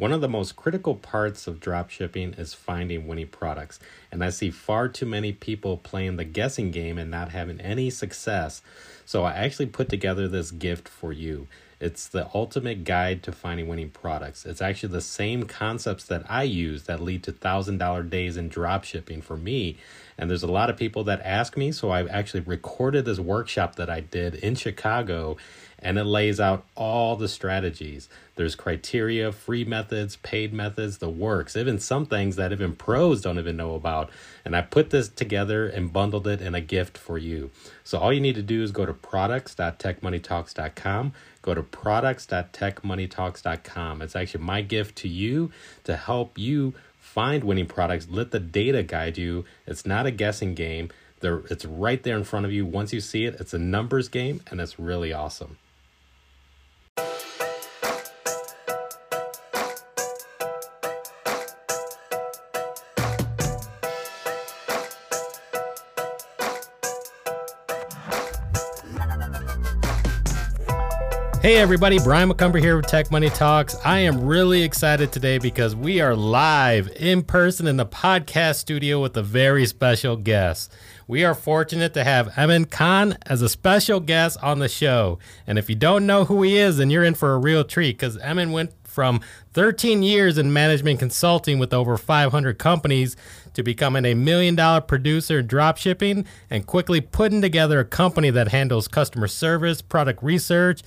One 0.00 0.12
of 0.12 0.22
the 0.22 0.30
most 0.30 0.56
critical 0.56 0.94
parts 0.94 1.46
of 1.46 1.60
drop 1.60 1.90
shipping 1.90 2.32
is 2.38 2.54
finding 2.54 3.06
winning 3.06 3.26
products. 3.26 3.78
And 4.10 4.24
I 4.24 4.30
see 4.30 4.50
far 4.50 4.88
too 4.88 5.04
many 5.04 5.30
people 5.30 5.76
playing 5.76 6.16
the 6.16 6.24
guessing 6.24 6.70
game 6.70 6.96
and 6.96 7.10
not 7.10 7.32
having 7.32 7.60
any 7.60 7.90
success. 7.90 8.62
So 9.04 9.24
I 9.24 9.32
actually 9.34 9.66
put 9.66 9.90
together 9.90 10.26
this 10.26 10.52
gift 10.52 10.88
for 10.88 11.12
you. 11.12 11.48
It's 11.80 12.08
the 12.08 12.30
ultimate 12.34 12.84
guide 12.84 13.22
to 13.24 13.32
finding 13.32 13.68
winning 13.68 13.90
products. 13.90 14.46
It's 14.46 14.62
actually 14.62 14.92
the 14.94 15.02
same 15.02 15.42
concepts 15.42 16.04
that 16.04 16.24
I 16.30 16.44
use 16.44 16.84
that 16.84 17.00
lead 17.00 17.22
to 17.24 17.32
$1,000 17.32 18.08
days 18.08 18.38
in 18.38 18.48
drop 18.48 18.84
shipping 18.84 19.20
for 19.20 19.36
me. 19.36 19.76
And 20.16 20.30
there's 20.30 20.42
a 20.42 20.50
lot 20.50 20.70
of 20.70 20.78
people 20.78 21.04
that 21.04 21.20
ask 21.22 21.58
me, 21.58 21.72
so 21.72 21.90
I've 21.90 22.08
actually 22.08 22.40
recorded 22.40 23.04
this 23.04 23.18
workshop 23.18 23.76
that 23.76 23.90
I 23.90 24.00
did 24.00 24.34
in 24.34 24.54
Chicago 24.54 25.36
and 25.82 25.98
it 25.98 26.04
lays 26.04 26.38
out 26.40 26.64
all 26.74 27.16
the 27.16 27.28
strategies. 27.28 28.08
There's 28.36 28.54
criteria, 28.54 29.32
free 29.32 29.64
methods, 29.64 30.16
paid 30.16 30.52
methods, 30.52 30.98
the 30.98 31.08
works, 31.10 31.56
even 31.56 31.78
some 31.78 32.06
things 32.06 32.36
that 32.36 32.52
even 32.52 32.76
pros 32.76 33.20
don't 33.20 33.38
even 33.38 33.56
know 33.56 33.74
about. 33.74 34.10
And 34.44 34.54
I 34.56 34.62
put 34.62 34.90
this 34.90 35.08
together 35.08 35.66
and 35.66 35.92
bundled 35.92 36.26
it 36.26 36.40
in 36.40 36.54
a 36.54 36.60
gift 36.60 36.96
for 36.96 37.18
you. 37.18 37.50
So 37.84 37.98
all 37.98 38.12
you 38.12 38.20
need 38.20 38.36
to 38.36 38.42
do 38.42 38.62
is 38.62 38.70
go 38.72 38.86
to 38.86 38.94
products.techmoneytalks.com. 38.94 41.12
Go 41.42 41.54
to 41.54 41.62
products.techmoneytalks.com. 41.62 44.02
It's 44.02 44.16
actually 44.16 44.44
my 44.44 44.62
gift 44.62 44.96
to 44.96 45.08
you 45.08 45.52
to 45.84 45.96
help 45.96 46.38
you 46.38 46.74
find 46.98 47.44
winning 47.44 47.66
products. 47.66 48.06
Let 48.08 48.30
the 48.30 48.40
data 48.40 48.82
guide 48.82 49.18
you. 49.18 49.44
It's 49.66 49.84
not 49.84 50.06
a 50.06 50.10
guessing 50.10 50.54
game. 50.54 50.90
There, 51.20 51.42
it's 51.50 51.64
right 51.64 52.02
there 52.02 52.16
in 52.16 52.24
front 52.24 52.46
of 52.46 52.52
you. 52.52 52.64
Once 52.64 52.92
you 52.92 53.00
see 53.00 53.26
it, 53.26 53.36
it's 53.40 53.52
a 53.52 53.58
numbers 53.58 54.08
game 54.08 54.40
and 54.50 54.60
it's 54.60 54.78
really 54.78 55.12
awesome. 55.12 55.58
Hey 71.42 71.56
everybody, 71.56 71.98
Brian 71.98 72.28
McCumber 72.28 72.60
here 72.60 72.76
with 72.76 72.86
Tech 72.86 73.10
Money 73.10 73.30
Talks. 73.30 73.74
I 73.82 74.00
am 74.00 74.26
really 74.26 74.62
excited 74.62 75.10
today 75.10 75.38
because 75.38 75.74
we 75.74 75.98
are 76.02 76.14
live 76.14 76.92
in 76.96 77.22
person 77.22 77.66
in 77.66 77.78
the 77.78 77.86
podcast 77.86 78.56
studio 78.56 79.00
with 79.00 79.16
a 79.16 79.22
very 79.22 79.64
special 79.64 80.18
guest. 80.18 80.70
We 81.10 81.24
are 81.24 81.34
fortunate 81.34 81.92
to 81.94 82.04
have 82.04 82.38
Emin 82.38 82.66
Khan 82.66 83.18
as 83.26 83.42
a 83.42 83.48
special 83.48 83.98
guest 83.98 84.38
on 84.44 84.60
the 84.60 84.68
show. 84.68 85.18
And 85.44 85.58
if 85.58 85.68
you 85.68 85.74
don't 85.74 86.06
know 86.06 86.24
who 86.24 86.40
he 86.44 86.56
is, 86.56 86.76
then 86.76 86.88
you're 86.88 87.02
in 87.02 87.16
for 87.16 87.34
a 87.34 87.38
real 87.38 87.64
treat 87.64 87.98
because 87.98 88.16
Emin 88.18 88.52
went 88.52 88.70
from 88.84 89.20
13 89.54 90.04
years 90.04 90.38
in 90.38 90.52
management 90.52 91.00
consulting 91.00 91.58
with 91.58 91.74
over 91.74 91.96
500 91.96 92.60
companies 92.60 93.16
to 93.54 93.64
becoming 93.64 94.04
a 94.04 94.14
million 94.14 94.54
dollar 94.54 94.80
producer 94.80 95.40
in 95.40 95.48
drop 95.48 95.78
shipping 95.78 96.26
and 96.48 96.64
quickly 96.68 97.00
putting 97.00 97.42
together 97.42 97.80
a 97.80 97.84
company 97.84 98.30
that 98.30 98.46
handles 98.46 98.86
customer 98.86 99.26
service, 99.26 99.82
product 99.82 100.22
research, 100.22 100.80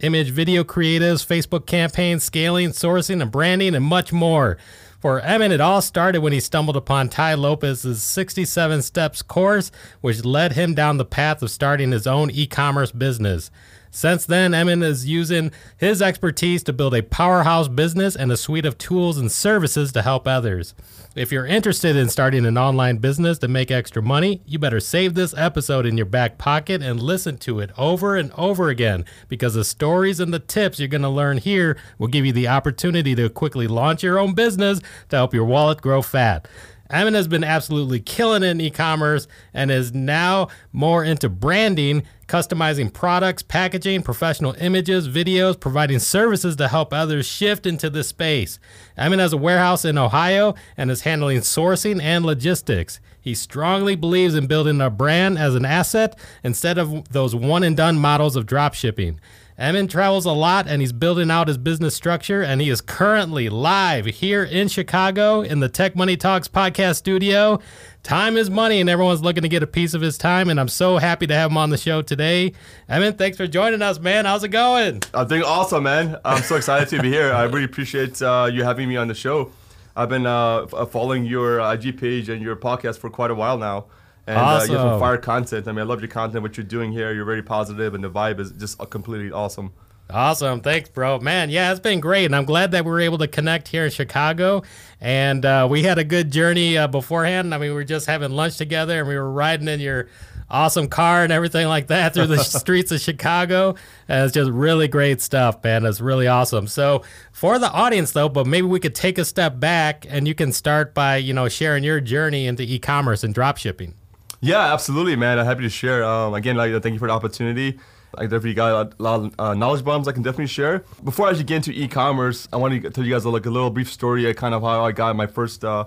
image 0.00 0.30
video 0.30 0.64
creatives, 0.64 1.24
Facebook 1.24 1.66
campaigns, 1.66 2.24
scaling, 2.24 2.70
sourcing, 2.70 3.22
and 3.22 3.30
branding, 3.30 3.76
and 3.76 3.84
much 3.84 4.12
more. 4.12 4.58
For 5.00 5.20
Emin, 5.20 5.52
it 5.52 5.60
all 5.60 5.80
started 5.80 6.22
when 6.22 6.32
he 6.32 6.40
stumbled 6.40 6.76
upon 6.76 7.08
Tai 7.08 7.34
Lopez's 7.34 8.02
67 8.02 8.82
Steps 8.82 9.22
course, 9.22 9.70
which 10.00 10.24
led 10.24 10.52
him 10.52 10.74
down 10.74 10.96
the 10.96 11.04
path 11.04 11.40
of 11.40 11.52
starting 11.52 11.92
his 11.92 12.04
own 12.04 12.32
e 12.32 12.48
commerce 12.48 12.90
business. 12.90 13.52
Since 13.98 14.26
then, 14.26 14.54
Emin 14.54 14.84
is 14.84 15.08
using 15.08 15.50
his 15.76 16.00
expertise 16.00 16.62
to 16.62 16.72
build 16.72 16.94
a 16.94 17.02
powerhouse 17.02 17.66
business 17.66 18.14
and 18.14 18.30
a 18.30 18.36
suite 18.36 18.64
of 18.64 18.78
tools 18.78 19.18
and 19.18 19.28
services 19.28 19.90
to 19.90 20.02
help 20.02 20.28
others. 20.28 20.72
If 21.16 21.32
you're 21.32 21.44
interested 21.44 21.96
in 21.96 22.08
starting 22.08 22.46
an 22.46 22.56
online 22.56 22.98
business 22.98 23.38
to 23.38 23.48
make 23.48 23.72
extra 23.72 24.00
money, 24.00 24.40
you 24.46 24.60
better 24.60 24.78
save 24.78 25.14
this 25.14 25.34
episode 25.36 25.84
in 25.84 25.96
your 25.96 26.06
back 26.06 26.38
pocket 26.38 26.80
and 26.80 27.02
listen 27.02 27.38
to 27.38 27.58
it 27.58 27.72
over 27.76 28.14
and 28.14 28.30
over 28.38 28.68
again 28.68 29.04
because 29.26 29.54
the 29.54 29.64
stories 29.64 30.20
and 30.20 30.32
the 30.32 30.38
tips 30.38 30.78
you're 30.78 30.86
going 30.86 31.02
to 31.02 31.08
learn 31.08 31.38
here 31.38 31.76
will 31.98 32.06
give 32.06 32.24
you 32.24 32.32
the 32.32 32.46
opportunity 32.46 33.16
to 33.16 33.28
quickly 33.28 33.66
launch 33.66 34.04
your 34.04 34.20
own 34.20 34.32
business 34.32 34.78
to 35.08 35.16
help 35.16 35.34
your 35.34 35.44
wallet 35.44 35.82
grow 35.82 36.02
fat. 36.02 36.46
Emin 36.90 37.14
has 37.14 37.28
been 37.28 37.44
absolutely 37.44 38.00
killing 38.00 38.42
it 38.42 38.46
in 38.46 38.60
e 38.60 38.70
commerce 38.70 39.28
and 39.52 39.70
is 39.70 39.92
now 39.92 40.48
more 40.72 41.04
into 41.04 41.28
branding, 41.28 42.02
customizing 42.28 42.92
products, 42.92 43.42
packaging, 43.42 44.02
professional 44.02 44.54
images, 44.60 45.08
videos, 45.08 45.58
providing 45.58 45.98
services 45.98 46.54
to 46.56 46.68
help 46.68 46.92
others 46.92 47.26
shift 47.26 47.66
into 47.66 47.90
this 47.90 48.08
space. 48.08 48.58
Emin 48.96 49.18
has 49.18 49.32
a 49.32 49.38
warehouse 49.38 49.84
in 49.84 49.98
Ohio 49.98 50.54
and 50.76 50.90
is 50.90 51.00
handling 51.00 51.38
sourcing 51.40 52.00
and 52.00 52.24
logistics. 52.24 53.00
He 53.20 53.34
strongly 53.34 53.96
believes 53.96 54.34
in 54.34 54.46
building 54.46 54.80
a 54.80 54.90
brand 54.90 55.38
as 55.38 55.54
an 55.54 55.64
asset 55.64 56.18
instead 56.44 56.78
of 56.78 57.08
those 57.08 57.34
one 57.34 57.64
and 57.64 57.76
done 57.76 57.98
models 57.98 58.36
of 58.36 58.46
drop 58.46 58.74
shipping. 58.74 59.18
Emin 59.58 59.88
travels 59.88 60.24
a 60.24 60.30
lot 60.30 60.68
and 60.68 60.80
he's 60.80 60.92
building 60.92 61.32
out 61.32 61.48
his 61.48 61.58
business 61.58 61.92
structure. 61.92 62.42
And 62.42 62.60
he 62.60 62.70
is 62.70 62.80
currently 62.80 63.48
live 63.48 64.06
here 64.06 64.44
in 64.44 64.68
Chicago 64.68 65.40
in 65.40 65.58
the 65.58 65.68
Tech 65.68 65.96
Money 65.96 66.16
Talks 66.16 66.46
podcast 66.46 66.94
studio. 66.96 67.58
Time 68.04 68.36
is 68.36 68.48
money, 68.48 68.80
and 68.80 68.88
everyone's 68.88 69.20
looking 69.20 69.42
to 69.42 69.48
get 69.48 69.64
a 69.64 69.66
piece 69.66 69.94
of 69.94 70.00
his 70.00 70.16
time. 70.16 70.48
And 70.48 70.60
I'm 70.60 70.68
so 70.68 70.98
happy 70.98 71.26
to 71.26 71.34
have 71.34 71.50
him 71.50 71.56
on 71.56 71.70
the 71.70 71.76
show 71.76 72.02
today. 72.02 72.52
Emin, 72.88 73.14
thanks 73.14 73.36
for 73.36 73.48
joining 73.48 73.82
us, 73.82 73.98
man. 73.98 74.26
How's 74.26 74.44
it 74.44 74.48
going? 74.48 75.02
I'm 75.12 75.26
doing 75.26 75.42
awesome, 75.42 75.82
man. 75.82 76.16
I'm 76.24 76.42
so 76.44 76.54
excited 76.54 76.88
to 76.90 77.02
be 77.02 77.08
here. 77.08 77.32
I 77.32 77.42
really 77.42 77.64
appreciate 77.64 78.22
uh, 78.22 78.48
you 78.50 78.62
having 78.62 78.88
me 78.88 78.96
on 78.96 79.08
the 79.08 79.14
show. 79.14 79.50
I've 79.96 80.08
been 80.08 80.26
uh, 80.26 80.66
following 80.86 81.24
your 81.24 81.58
IG 81.58 81.98
page 81.98 82.28
and 82.28 82.40
your 82.40 82.54
podcast 82.54 82.98
for 82.98 83.10
quite 83.10 83.32
a 83.32 83.34
while 83.34 83.58
now 83.58 83.86
and 84.28 84.38
awesome. 84.38 84.70
uh, 84.70 84.72
you 84.72 84.78
have 84.78 84.92
some 84.92 85.00
fire 85.00 85.16
content. 85.16 85.66
I 85.66 85.72
mean, 85.72 85.80
I 85.80 85.84
love 85.84 86.00
your 86.00 86.08
content, 86.08 86.42
what 86.42 86.56
you're 86.56 86.64
doing 86.64 86.92
here. 86.92 87.12
You're 87.12 87.24
very 87.24 87.42
positive, 87.42 87.94
and 87.94 88.04
the 88.04 88.10
vibe 88.10 88.40
is 88.40 88.52
just 88.52 88.78
completely 88.90 89.32
awesome. 89.32 89.72
Awesome. 90.10 90.60
Thanks, 90.60 90.88
bro. 90.88 91.18
Man, 91.18 91.50
yeah, 91.50 91.70
it's 91.70 91.80
been 91.80 92.00
great. 92.00 92.26
And 92.26 92.36
I'm 92.36 92.46
glad 92.46 92.70
that 92.70 92.84
we 92.84 92.90
were 92.90 93.00
able 93.00 93.18
to 93.18 93.28
connect 93.28 93.68
here 93.68 93.84
in 93.84 93.90
Chicago. 93.90 94.62
And 95.00 95.44
uh, 95.44 95.66
we 95.70 95.82
had 95.82 95.98
a 95.98 96.04
good 96.04 96.30
journey 96.30 96.78
uh, 96.78 96.88
beforehand. 96.88 97.54
I 97.54 97.58
mean, 97.58 97.70
we 97.70 97.74
were 97.74 97.84
just 97.84 98.06
having 98.06 98.30
lunch 98.30 98.56
together 98.56 99.00
and 99.00 99.08
we 99.08 99.16
were 99.16 99.30
riding 99.30 99.68
in 99.68 99.80
your 99.80 100.08
awesome 100.48 100.88
car 100.88 101.24
and 101.24 101.32
everything 101.32 101.68
like 101.68 101.88
that 101.88 102.14
through 102.14 102.28
the 102.28 102.38
streets 102.42 102.90
of 102.90 103.00
Chicago. 103.00 103.74
And 104.08 104.24
it's 104.24 104.32
just 104.32 104.50
really 104.50 104.88
great 104.88 105.20
stuff, 105.20 105.62
man. 105.62 105.84
It's 105.84 106.00
really 106.00 106.26
awesome. 106.26 106.68
So, 106.68 107.02
for 107.32 107.58
the 107.58 107.70
audience, 107.70 108.12
though, 108.12 108.30
but 108.30 108.46
maybe 108.46 108.66
we 108.66 108.80
could 108.80 108.94
take 108.94 109.18
a 109.18 109.26
step 109.26 109.60
back 109.60 110.06
and 110.08 110.26
you 110.26 110.34
can 110.34 110.52
start 110.52 110.94
by, 110.94 111.16
you 111.16 111.34
know, 111.34 111.50
sharing 111.50 111.84
your 111.84 112.00
journey 112.00 112.46
into 112.46 112.62
e 112.62 112.78
commerce 112.78 113.22
and 113.22 113.34
drop 113.34 113.58
shipping. 113.58 113.94
Yeah, 114.40 114.72
absolutely, 114.72 115.16
man. 115.16 115.38
I'm 115.38 115.46
happy 115.46 115.62
to 115.62 115.68
share. 115.68 116.04
Um, 116.04 116.34
again, 116.34 116.56
like, 116.56 116.70
thank 116.82 116.92
you 116.92 116.98
for 116.98 117.08
the 117.08 117.12
opportunity. 117.12 117.78
I 118.16 118.22
definitely 118.22 118.54
got 118.54 118.94
a 118.98 119.02
lot 119.02 119.20
of 119.20 119.34
uh, 119.38 119.54
knowledge 119.54 119.84
bombs 119.84 120.08
I 120.08 120.12
can 120.12 120.22
definitely 120.22 120.46
share. 120.46 120.84
Before 121.04 121.26
I 121.26 121.30
actually 121.30 121.44
get 121.44 121.56
into 121.56 121.72
e-commerce, 121.72 122.48
I 122.52 122.56
want 122.56 122.82
to 122.82 122.90
tell 122.90 123.04
you 123.04 123.12
guys 123.12 123.24
a, 123.24 123.30
like 123.30 123.46
a 123.46 123.50
little 123.50 123.70
brief 123.70 123.90
story 123.90 124.28
of 124.30 124.36
kind 124.36 124.54
of 124.54 124.62
how 124.62 124.84
I 124.84 124.92
got 124.92 125.14
my 125.16 125.26
first 125.26 125.64
uh, 125.64 125.84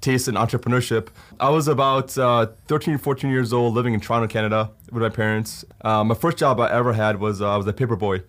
taste 0.00 0.28
in 0.28 0.34
entrepreneurship. 0.34 1.08
I 1.40 1.48
was 1.48 1.66
about 1.66 2.16
uh, 2.16 2.46
13, 2.68 2.98
14 2.98 3.30
years 3.30 3.52
old, 3.52 3.74
living 3.74 3.94
in 3.94 4.00
Toronto, 4.00 4.28
Canada, 4.28 4.70
with 4.92 5.02
my 5.02 5.08
parents. 5.08 5.64
Uh, 5.80 6.04
my 6.04 6.14
first 6.14 6.36
job 6.36 6.60
I 6.60 6.70
ever 6.70 6.92
had 6.92 7.18
was 7.18 7.40
uh, 7.40 7.52
I 7.52 7.56
was 7.56 7.66
a 7.66 7.72
paper 7.72 7.96
boy, 7.96 8.22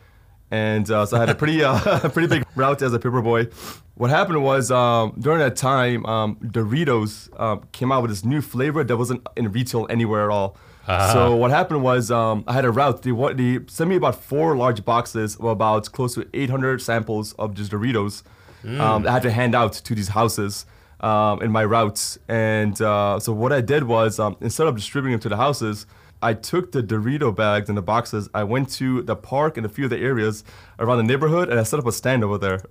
and 0.52 0.90
uh, 0.90 1.06
so 1.06 1.18
I 1.18 1.20
had 1.20 1.30
a 1.30 1.36
pretty 1.36 1.60
pretty 2.10 2.28
big 2.28 2.46
route 2.56 2.82
as 2.82 2.94
a 2.94 3.00
paper 3.00 3.22
boy. 3.22 3.48
What 3.96 4.10
happened 4.10 4.44
was 4.44 4.72
um, 4.72 5.16
during 5.20 5.40
that 5.40 5.56
time, 5.56 6.06
um, 6.06 6.36
Doritos 6.38 7.30
um, 7.40 7.64
came 7.72 7.92
out 7.92 8.02
with 8.02 8.12
this 8.12 8.26
new 8.26 8.42
flavor 8.42 8.84
that 8.84 8.98
wasn't 8.98 9.26
in 9.38 9.52
retail 9.52 9.88
anywhere 9.90 10.26
at 10.26 10.34
all. 10.34 10.58
Uh-huh. 10.88 11.14
So 11.14 11.36
what 11.36 11.50
happened 11.50 11.82
was 11.82 12.12
um, 12.12 12.44
I 12.48 12.54
had 12.54 12.66
a 12.66 12.72
route. 12.72 13.02
They, 13.02 13.12
they 13.12 13.66
sent 13.68 13.90
me 13.90 13.96
about 13.96 14.22
four 14.22 14.56
large 14.56 14.84
boxes 14.86 15.36
of 15.38 15.46
about 15.46 15.92
close 15.92 16.14
to 16.16 16.28
800 16.34 16.82
samples 16.82 17.34
of 17.34 17.54
just 17.54 17.72
Doritos. 17.72 18.24
Mm. 18.64 18.80
Um, 18.80 19.08
I 19.08 19.12
had 19.12 19.24
to 19.24 19.32
hand 19.32 19.56
out 19.56 19.74
to 19.74 19.96
these 19.96 20.10
houses 20.10 20.66
um, 21.00 21.42
in 21.42 21.52
my 21.52 21.64
routes. 21.64 22.20
And 22.28 22.80
uh, 22.82 23.20
so 23.20 23.34
what 23.34 23.52
I 23.52 23.62
did 23.62 23.84
was 23.84 24.20
instead 24.42 24.68
of 24.68 24.76
distributing 24.76 25.14
them 25.14 25.22
to 25.22 25.30
the 25.30 25.38
houses, 25.38 25.88
I 26.26 26.34
took 26.34 26.72
the 26.72 26.82
Dorito 26.82 27.34
bags 27.34 27.70
and 27.70 27.78
the 27.78 27.84
boxes. 27.84 28.30
I 28.34 28.44
went 28.44 28.72
to 28.72 29.04
the 29.04 29.16
park 29.16 29.58
and 29.58 29.66
a 29.66 29.70
few 29.70 29.84
of 29.84 29.92
the 29.92 30.00
areas 30.00 30.44
around 30.80 30.98
the 30.98 31.04
neighborhood, 31.04 31.50
and 31.50 31.60
I 31.60 31.64
set 31.64 31.80
up 31.80 31.86
a 31.86 31.92
stand 31.92 32.24
over 32.24 32.40
there. 32.40 32.64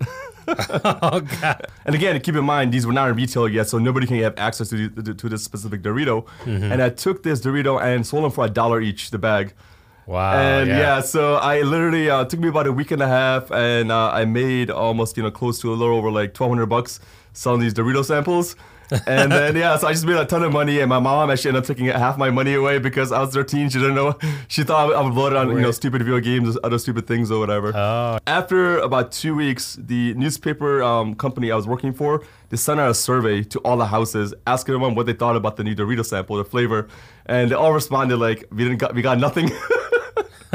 oh 0.49 1.21
God! 1.21 1.67
And 1.87 1.95
again, 1.95 2.21
keep 2.21 2.35
in 2.35 2.45
mind 2.45 2.73
these 2.73 2.85
were 2.85 2.93
not 2.93 3.11
in 3.11 3.15
retail 3.15 3.49
yet, 3.49 3.69
so 3.69 3.79
nobody 3.79 4.09
can 4.09 4.19
have 4.19 4.35
access 4.39 4.71
to, 4.71 4.89
the, 4.89 5.15
to 5.15 5.29
this 5.29 5.45
specific 5.45 5.83
Dorito. 5.83 6.27
Mm-hmm. 6.45 6.73
And 6.73 6.83
I 6.83 6.91
took 6.91 7.23
this 7.23 7.41
Dorito 7.41 7.81
and 7.81 8.05
sold 8.05 8.25
them 8.25 8.33
for 8.33 8.45
a 8.45 8.51
dollar 8.51 8.81
each, 8.81 9.13
the 9.13 9.19
bag. 9.19 9.55
Wow. 10.07 10.35
and 10.35 10.69
yeah. 10.69 10.79
yeah. 10.79 11.01
so 11.01 11.37
I 11.37 11.63
literally 11.63 12.11
uh, 12.11 12.25
took 12.25 12.41
me 12.41 12.49
about 12.49 12.67
a 12.67 12.73
week 12.73 12.91
and 12.91 13.03
a 13.03 13.07
half, 13.07 13.53
and 13.53 13.93
uh, 13.93 14.11
I 14.11 14.25
made 14.25 14.69
almost 14.69 15.17
you 15.17 15.23
know 15.23 15.31
close 15.31 15.61
to 15.61 15.73
a 15.73 15.77
little 15.77 15.97
over 15.97 16.11
like 16.11 16.35
twelve 16.35 16.51
hundred 16.51 16.67
bucks 16.67 16.99
selling 17.33 17.61
these 17.61 17.75
Dorito 17.75 18.05
samples. 18.05 18.57
And 19.07 19.33
then 19.33 19.57
yeah, 19.57 19.77
so 19.77 19.89
I 19.89 19.93
just 19.93 20.05
made 20.05 20.17
a 20.17 20.25
ton 20.25 20.43
of 20.43 20.53
money, 20.53 20.81
and 20.81 20.89
my 20.89 20.99
mom 20.99 21.31
actually 21.31 21.51
ended 21.51 21.63
up 21.63 21.67
taking 21.67 21.87
half 21.87 22.19
my 22.19 22.31
money 22.31 22.55
away 22.55 22.79
because 22.79 23.13
I 23.13 23.21
was 23.21 23.35
13. 23.35 23.71
She 23.71 23.79
didn't 23.79 23.95
know. 23.95 24.19
She 24.49 24.63
thought 24.63 24.93
I 24.93 25.01
would 25.01 25.15
blow 25.15 25.27
it 25.29 25.37
on 25.37 25.51
you 25.51 25.61
know 25.61 25.71
stupid 25.71 26.03
video 26.03 26.21
games, 26.21 26.57
other 26.63 26.79
stupid 26.79 27.07
things 27.07 27.31
or 27.31 27.39
whatever. 27.39 27.73
Oh. 27.75 28.19
After 28.27 28.79
about 28.79 29.13
two 29.13 29.35
weeks, 29.35 29.77
the 29.81 30.15
newspaper 30.15 30.83
um, 30.83 31.15
company 31.15 31.51
I 31.51 31.57
was 31.57 31.67
working 31.67 31.93
for, 31.93 32.23
they 32.51 32.57
sent 32.57 32.81
out 32.81 32.91
a 32.91 32.95
survey 32.95 33.43
to 33.43 33.59
all 33.61 33.77
the 33.77 33.87
houses, 33.87 34.35
asking 34.47 34.81
them 34.81 34.95
what 34.95 35.07
they 35.07 35.13
thought 35.13 35.37
about 35.37 35.57
the 35.57 35.65
new 35.65 35.75
Dorito 35.75 36.05
sample, 36.05 36.37
the 36.37 36.45
flavor, 36.45 36.89
and 37.27 37.51
they 37.51 37.55
all 37.55 37.73
responded 37.73 38.17
like, 38.19 38.45
"We 38.51 38.65
didn't 38.65 38.79
got, 38.79 38.95
we 38.95 39.03
got 39.03 39.19
nothing." 39.19 39.51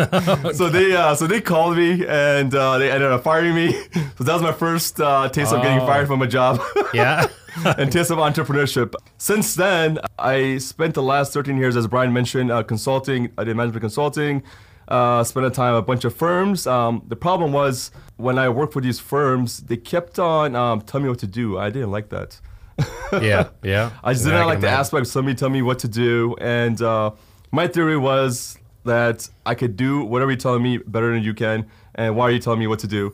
so 0.54 0.70
they 0.70 0.96
uh, 0.96 1.16
so 1.16 1.28
they 1.28 1.42
called 1.42 1.78
me 1.78 2.06
and 2.08 2.54
uh, 2.54 2.78
they 2.78 2.92
ended 2.92 3.12
up 3.12 3.24
firing 3.24 3.56
me. 3.56 3.74
So 4.18 4.26
that 4.26 4.34
was 4.34 4.42
my 4.42 4.52
first 4.52 5.00
uh, 5.00 5.30
taste 5.30 5.54
of 5.54 5.62
getting 5.62 5.80
Oh. 5.80 5.86
fired 5.88 6.08
from 6.08 6.22
a 6.22 6.28
job. 6.28 6.60
Yeah. 6.94 7.28
and 7.66 7.90
taste 7.92 8.12
of 8.12 8.18
entrepreneurship. 8.18 8.94
Since 9.18 9.56
then, 9.56 9.98
I 10.18 10.58
spent 10.58 10.94
the 10.94 11.02
last 11.04 11.34
13 11.34 11.58
years, 11.58 11.76
as 11.78 11.88
Brian 11.88 12.12
mentioned, 12.14 12.52
uh, 12.52 12.64
consulting. 12.64 13.30
I 13.38 13.44
did 13.46 13.56
management 13.56 13.82
consulting. 13.82 14.44
Uh, 14.90 15.24
spent 15.24 15.46
a 15.46 15.50
time 15.50 15.74
at 15.76 15.78
a 15.80 15.82
bunch 15.82 16.04
of 16.04 16.14
firms. 16.16 16.68
Um, 16.68 17.02
the 17.08 17.16
problem 17.16 17.54
was 17.54 17.92
when 18.18 18.38
I 18.38 18.50
worked 18.50 18.74
for 18.74 18.82
these 18.82 19.00
firms, 19.00 19.60
they 19.60 19.78
kept 19.78 20.20
on 20.20 20.56
um, 20.56 20.82
telling 20.82 21.04
me 21.06 21.10
what 21.10 21.20
to 21.20 21.28
do. 21.28 21.58
I 21.58 21.70
didn't 21.70 21.92
like 21.92 22.10
that. 22.10 22.40
yeah. 23.22 23.50
Yeah. 23.64 23.92
I 24.04 24.14
just 24.14 24.26
Yeah, 24.26 24.32
did 24.32 24.38
not 24.38 24.40
can 24.42 24.48
like 24.48 24.60
the 24.62 24.68
imagine. 24.68 24.80
aspect 24.82 25.02
of 25.02 25.08
somebody 25.08 25.36
telling 25.36 25.54
me 25.54 25.62
what 25.62 25.80
to 25.80 25.88
do. 25.88 26.36
And 26.42 26.82
uh, 26.82 27.12
my 27.52 27.68
theory 27.68 27.98
was 27.98 28.58
that 28.86 29.30
I 29.46 29.56
could 29.56 29.76
do 29.76 30.04
whatever 30.04 30.32
you're 30.32 30.38
telling 30.40 30.64
me 30.64 30.78
better 30.78 31.14
than 31.14 31.24
you 31.24 31.34
can. 31.34 31.66
And 31.96 32.16
why 32.16 32.26
are 32.26 32.32
you 32.32 32.40
telling 32.40 32.60
me 32.60 32.68
what 32.68 32.80
to 32.80 32.88
do? 32.88 33.14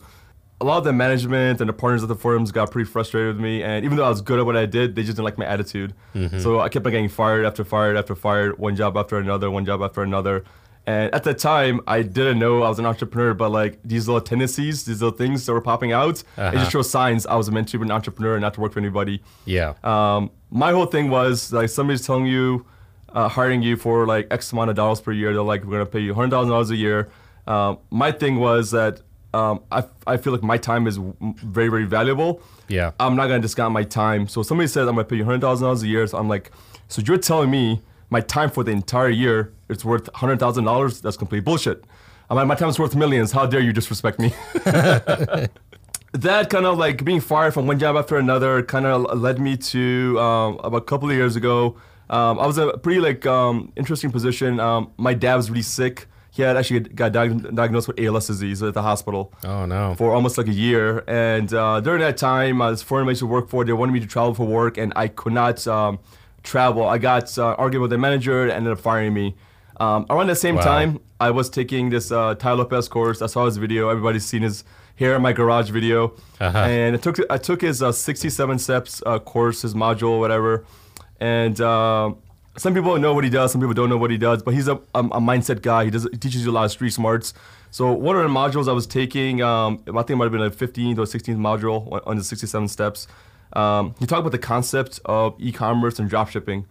A 0.61 0.65
lot 0.65 0.77
of 0.77 0.83
the 0.85 0.93
management 0.93 1.59
and 1.59 1.67
the 1.67 1.73
partners 1.73 2.01
of 2.01 2.07
the 2.07 2.15
firms 2.15 2.51
got 2.51 2.71
pretty 2.71 2.89
frustrated 2.89 3.35
with 3.35 3.43
me. 3.43 3.61
And 3.61 3.83
even 3.83 3.97
though 3.97 4.05
I 4.05 4.09
was 4.09 4.21
good 4.21 4.39
at 4.39 4.45
what 4.45 4.55
I 4.55 4.65
did, 4.65 4.95
they 4.95 5.01
just 5.01 5.15
didn't 5.17 5.25
like 5.25 5.37
my 5.37 5.45
attitude. 5.45 5.93
So 6.39 6.61
I 6.61 6.69
kept 6.69 6.85
on 6.85 6.91
getting 6.93 7.09
fired 7.09 7.45
after 7.45 7.65
fired 7.65 7.97
after 7.97 8.15
fired, 8.15 8.57
one 8.57 8.75
job 8.75 8.95
after 8.95 9.17
another, 9.17 9.51
one 9.51 9.65
job 9.65 9.81
after 9.81 10.01
another. 10.01 10.45
And 10.87 11.13
at 11.15 11.23
the 11.23 11.33
time, 11.33 11.81
I 11.87 12.03
didn't 12.03 12.37
know 12.37 12.61
I 12.61 12.69
was 12.69 12.77
an 12.77 12.85
entrepreneur, 12.85 13.33
but 13.33 13.49
like 13.49 13.79
these 13.83 14.07
little 14.07 14.21
tendencies, 14.21 14.85
these 14.85 15.01
little 15.01 15.17
things 15.17 15.43
that 15.45 15.51
were 15.53 15.59
popping 15.61 15.91
out, 15.91 16.19
it 16.19 16.25
Uh-huh. 16.37 16.51
just 16.59 16.71
shows 16.71 16.89
signs 16.89 17.25
I 17.25 17.35
was 17.35 17.49
meant 17.49 17.67
to 17.69 17.79
be 17.79 17.85
an 17.85 17.91
entrepreneur 17.91 18.35
and 18.35 18.41
not 18.41 18.53
to 18.53 18.61
work 18.61 18.71
for 18.73 18.79
anybody. 18.79 19.21
Yeah. 19.45 19.73
Um, 19.83 20.29
my 20.51 20.71
whole 20.71 20.85
thing 20.85 21.09
was 21.09 21.51
like 21.51 21.69
somebody's 21.69 22.05
telling 22.05 22.27
you, 22.27 22.65
uh, 23.15 23.27
hiring 23.29 23.63
you 23.63 23.77
for 23.77 24.05
like 24.05 24.27
X 24.29 24.51
amount 24.51 24.69
of 24.69 24.75
dollars 24.75 25.01
per 25.01 25.11
year. 25.11 25.33
They're 25.33 25.41
like, 25.41 25.63
we're 25.63 25.71
gonna 25.71 25.85
pay 25.85 26.01
you 26.01 26.13
hundred 26.13 26.31
thousand 26.31 26.51
dollars 26.51 26.69
a 26.69 26.75
year. 26.75 27.09
Um, 27.47 27.79
my 27.89 28.11
thing 28.11 28.39
was 28.39 28.71
that 28.71 29.01
um, 29.33 29.63
I, 29.71 29.83
I 30.05 30.17
feel 30.17 30.33
like 30.33 30.43
my 30.43 30.57
time 30.57 30.85
is 30.85 30.97
w- 30.97 31.15
very 31.37 31.69
very 31.69 31.85
valuable. 31.85 32.41
Yeah. 32.67 32.91
I'm 32.99 33.15
not 33.15 33.27
gonna 33.27 33.39
discount 33.39 33.73
my 33.73 33.83
time. 33.83 34.27
So 34.27 34.43
somebody 34.43 34.67
says 34.67 34.87
I'm 34.87 34.95
gonna 34.95 35.05
pay 35.05 35.15
you 35.15 35.25
hundred 35.25 35.41
thousand 35.41 35.65
dollars 35.65 35.81
a 35.83 35.87
year. 35.87 36.05
So 36.07 36.17
I'm 36.17 36.27
like, 36.27 36.51
so 36.89 37.01
you're 37.01 37.17
telling 37.17 37.49
me 37.49 37.81
my 38.09 38.21
time 38.21 38.51
for 38.51 38.63
the 38.63 38.71
entire 38.71 39.09
year 39.09 39.53
is 39.69 39.83
worth 39.83 40.09
hundred 40.13 40.39
thousand 40.39 40.65
dollars? 40.65 41.01
That's 41.01 41.17
complete 41.17 41.45
bullshit. 41.45 41.85
I'm 42.29 42.37
like, 42.37 42.47
my 42.47 42.55
time's 42.55 42.79
worth 42.79 42.95
millions. 42.95 43.31
How 43.31 43.45
dare 43.45 43.59
you 43.61 43.71
disrespect 43.71 44.19
me? 44.19 44.33
that 46.13 46.49
kind 46.49 46.65
of 46.65 46.77
like 46.77 47.03
being 47.03 47.19
fired 47.21 47.53
from 47.53 47.67
one 47.67 47.77
job 47.77 47.95
after 47.95 48.17
another 48.17 48.63
kind 48.63 48.85
of 48.85 49.19
led 49.19 49.39
me 49.39 49.57
to 49.57 50.19
um, 50.19 50.59
about 50.63 50.77
a 50.77 50.81
couple 50.81 51.09
of 51.09 51.15
years 51.15 51.35
ago. 51.35 51.77
Um, 52.09 52.39
I 52.39 52.45
was 52.45 52.57
in 52.57 52.69
a 52.69 52.77
pretty 52.77 52.99
like 52.99 53.25
um, 53.25 53.71
interesting 53.75 54.11
position. 54.11 54.59
Um, 54.59 54.91
my 54.97 55.13
dad 55.13 55.35
was 55.35 55.49
really 55.49 55.61
sick. 55.63 56.07
He 56.31 56.41
had 56.41 56.57
actually 56.57 56.81
got 56.81 57.13
diag- 57.13 57.55
diagnosed 57.55 57.87
with 57.87 57.97
ALS 57.99 58.27
disease 58.27 58.61
at 58.61 58.73
the 58.73 58.81
hospital 58.81 59.33
oh 59.45 59.65
no. 59.65 59.95
for 59.95 60.13
almost 60.13 60.37
like 60.37 60.47
a 60.47 60.53
year. 60.53 61.01
And 61.07 61.51
uh, 61.53 61.79
during 61.79 62.01
that 62.01 62.17
time, 62.17 62.61
uh, 62.61 62.71
this 62.71 62.81
firm 62.83 63.07
I 63.07 63.11
used 63.11 63.19
to 63.21 63.25
work 63.25 63.47
for, 63.49 63.63
they 63.63 63.71
wanted 63.71 63.93
me 63.93 64.01
to 64.01 64.05
travel 64.07 64.33
for 64.33 64.45
work, 64.45 64.77
and 64.77 64.91
I 64.97 65.07
could 65.07 65.31
not 65.31 65.65
um, 65.65 65.97
travel. 66.43 66.83
I 66.87 66.97
got 66.97 67.37
uh, 67.37 67.55
arguing 67.57 67.81
with 67.83 67.91
the 67.91 67.97
manager, 67.97 68.43
and 68.43 68.51
ended 68.51 68.73
up 68.73 68.79
firing 68.79 69.13
me. 69.13 69.35
Um, 69.79 70.05
around 70.09 70.27
the 70.27 70.35
same 70.35 70.55
Wow. 70.55 70.61
time, 70.63 70.99
I 71.19 71.31
was 71.31 71.49
taking 71.49 71.89
this 71.89 72.11
uh, 72.11 72.35
Tai 72.35 72.51
Lopez 72.53 72.87
course. 72.89 73.21
I 73.21 73.27
saw 73.27 73.45
his 73.45 73.55
video. 73.57 73.89
Everybody's 73.89 74.25
seen 74.25 74.41
his 74.41 74.63
hair 74.97 75.15
in 75.15 75.21
my 75.21 75.31
garage 75.33 75.69
video, 75.69 76.13
Uh-huh. 76.41 76.57
and 76.57 76.95
I 76.95 76.99
took 76.99 77.17
I 77.29 77.37
took 77.37 77.61
his 77.61 77.81
uh, 77.81 77.91
67 77.93 78.59
steps 78.59 79.01
uh, 79.05 79.19
course, 79.19 79.61
his 79.63 79.73
module, 79.73 80.19
whatever. 80.19 80.65
And 81.19 81.59
uh, 81.61 82.13
some 82.57 82.73
people 82.73 82.97
know 82.97 83.13
what 83.13 83.23
he 83.23 83.29
does, 83.29 83.51
some 83.51 83.61
people 83.61 83.73
don't 83.73 83.89
know 83.89 83.97
what 83.97 84.11
he 84.11 84.17
does. 84.17 84.43
But 84.43 84.53
he's 84.53 84.67
a, 84.67 84.75
a, 84.93 84.99
a 84.99 85.21
mindset 85.21 85.61
guy. 85.61 85.85
He 85.85 85.91
does 85.91 86.03
he 86.11 86.17
teaches 86.17 86.45
you 86.45 86.51
a 86.51 86.53
lot 86.53 86.65
of 86.65 86.71
street 86.71 86.91
smarts. 86.91 87.33
So 87.71 87.91
one 87.91 88.15
of 88.15 88.23
the 88.23 88.29
modules 88.29 88.69
I 88.69 88.71
was 88.71 88.87
taking, 88.87 89.41
um, 89.41 89.83
I 89.87 89.91
think 89.91 90.11
it 90.11 90.15
might 90.15 90.25
have 90.25 90.31
been 90.31 90.41
a 90.41 90.49
15th 90.49 90.97
or 90.97 91.01
16th 91.01 91.35
module 91.35 92.01
on- 92.07 92.15
the 92.15 92.23
67 92.23 92.69
steps. 92.69 93.05
Um, 93.51 93.95
he 93.99 94.05
talked 94.05 94.21
about 94.21 94.31
the 94.31 94.37
concept 94.37 95.01
of 95.03 95.35
e-commerce 95.39 95.99
and 95.99 96.09
dropshipping, 96.09 96.65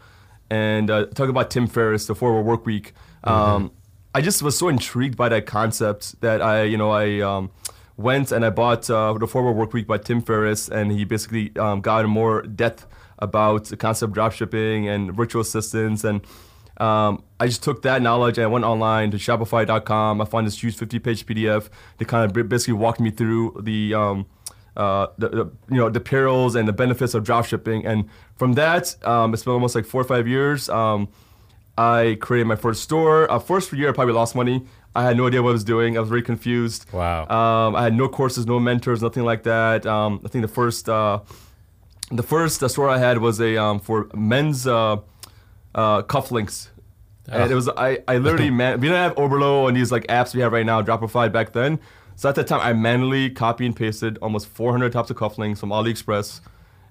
and 0.49 0.91
uh, 0.91 1.07
talk 1.07 1.29
about 1.29 1.51
Tim 1.51 1.67
Ferriss, 1.67 2.07
the 2.07 2.15
four-hour 2.15 2.43
work 2.43 2.65
week. 2.65 2.95
Um, 3.23 3.71
I 4.15 4.23
just 4.23 4.43
was 4.43 4.57
so 4.57 4.69
intrigued 4.69 5.17
by 5.17 5.29
that 5.29 5.45
concept 5.45 6.21
that 6.23 6.41
I, 6.41 6.63
you 6.63 6.79
know, 6.79 6.91
I 6.91 7.21
um, 7.21 7.51
went 7.99 8.33
and 8.33 8.45
I 8.45 8.49
bought 8.49 8.89
uh, 8.89 9.13
the 9.15 9.27
four-hour 9.27 9.53
work 9.53 9.73
week 9.75 9.87
by 9.87 9.99
Tim 9.99 10.23
Ferriss, 10.23 10.69
and 10.69 10.91
he 10.91 11.05
basically 11.05 11.55
um, 11.59 11.81
got 11.83 12.07
more 12.07 12.43
depth 12.43 12.87
about 13.19 13.67
the 13.67 13.77
concept 13.77 14.11
of 14.11 14.17
dropshipping 14.17 14.87
and 14.87 15.15
virtual 15.15 15.43
assistants 15.43 16.05
and 16.05 16.25
um, 16.79 17.23
I 17.39 17.47
just 17.47 17.63
took 17.63 17.83
that 17.83 18.03
knowledge 18.03 18.39
and 18.39 18.45
I 18.45 18.49
went 18.49 18.65
online 18.65 19.11
to 19.13 19.17
Shopify.com. 19.17 20.21
I 20.21 20.25
found 20.25 20.47
this 20.47 20.61
huge 20.63 20.77
50-page 20.77 21.27
PDF 21.27 21.69
that 21.99 22.09
kind 22.09 22.25
of 22.25 22.49
basically 22.49 22.75
walked 22.75 23.01
me 23.01 23.11
through 23.11 23.61
the, 23.63 23.95
um, 23.95 24.27
uh, 24.77 25.07
the, 25.19 25.29
the 25.29 25.53
you 25.71 25.77
know 25.77 25.89
the 25.89 26.01
perils 26.01 26.57
and 26.57 26.67
the 26.67 26.73
benefits 26.73 27.15
of 27.15 27.23
dropshipping. 27.23 27.87
And 27.87 28.09
from 28.37 28.55
that, 28.55 28.97
um, 29.07 29.33
it's 29.33 29.45
been 29.45 29.53
almost 29.53 29.75
like 29.75 29.85
four 29.85 30.01
or 30.01 30.05
five 30.05 30.27
years. 30.27 30.69
Um, 30.69 31.09
I 31.79 32.19
created 32.21 32.47
my 32.47 32.57
first 32.57 32.83
store. 32.83 33.31
Uh, 33.31 33.39
first 33.39 33.73
year, 33.73 33.91
I 33.91 33.93
probably 33.93 34.15
lost 34.15 34.35
money. 34.35 34.65
I 34.97 35.03
had 35.03 35.17
no 35.17 35.27
idea 35.27 35.43
what 35.43 35.51
I 35.51 35.53
was 35.53 35.65
doing. 35.65 35.97
I 35.97 36.01
was 36.01 36.09
very 36.09 36.23
confused. 36.23 36.93
Wow. 36.93 37.23
Um, 37.29 37.75
I 37.75 37.83
had 37.83 37.95
no 37.95 38.09
courses, 38.09 38.47
no 38.47 38.61
mentors, 38.61 39.03
nothing 39.03 39.25
like 39.25 39.43
that. 39.43 39.87
Um, 39.87 40.21
I 40.25 40.29
think 40.29 40.43
the 40.43 40.49
first 40.49 40.89
uh, 40.89 41.21
the 42.11 42.23
first 42.23 42.63
uh, 42.63 42.69
store 42.69 42.89
I 42.89 42.99
had 42.99 43.19
was 43.19 43.41
a 43.41 43.57
um, 43.57 43.81
for 43.81 44.09
men's 44.15 44.67
uh, 44.67 44.99
uh, 45.75 46.03
cufflinks. 46.03 46.69
And 47.27 47.51
it 47.51 47.55
was 47.55 47.69
I, 47.71 48.01
I 48.07 48.19
literally 48.19 48.51
man 48.63 48.81
we 48.81 48.89
didn't 48.89 49.03
have 49.03 49.15
Oberlo 49.17 49.67
and 49.69 49.77
these 49.77 49.91
like 49.91 50.07
apps 50.09 50.35
we 50.35 50.41
have 50.43 50.53
right 50.53 50.67
now, 50.67 50.83
Dropify 50.83 51.33
back 51.33 51.53
then. 51.53 51.81
So 52.17 52.29
at 52.29 52.35
that 52.35 52.47
time 52.47 52.61
I 52.61 52.73
manually 52.73 53.31
copy 53.31 53.67
and 53.67 53.75
pasted 53.75 54.19
almost 54.19 54.47
400 54.49 54.93
types 54.93 55.11
of 55.11 55.17
cufflinks 55.17 55.59
from 55.59 55.71
AliExpress. 55.71 56.41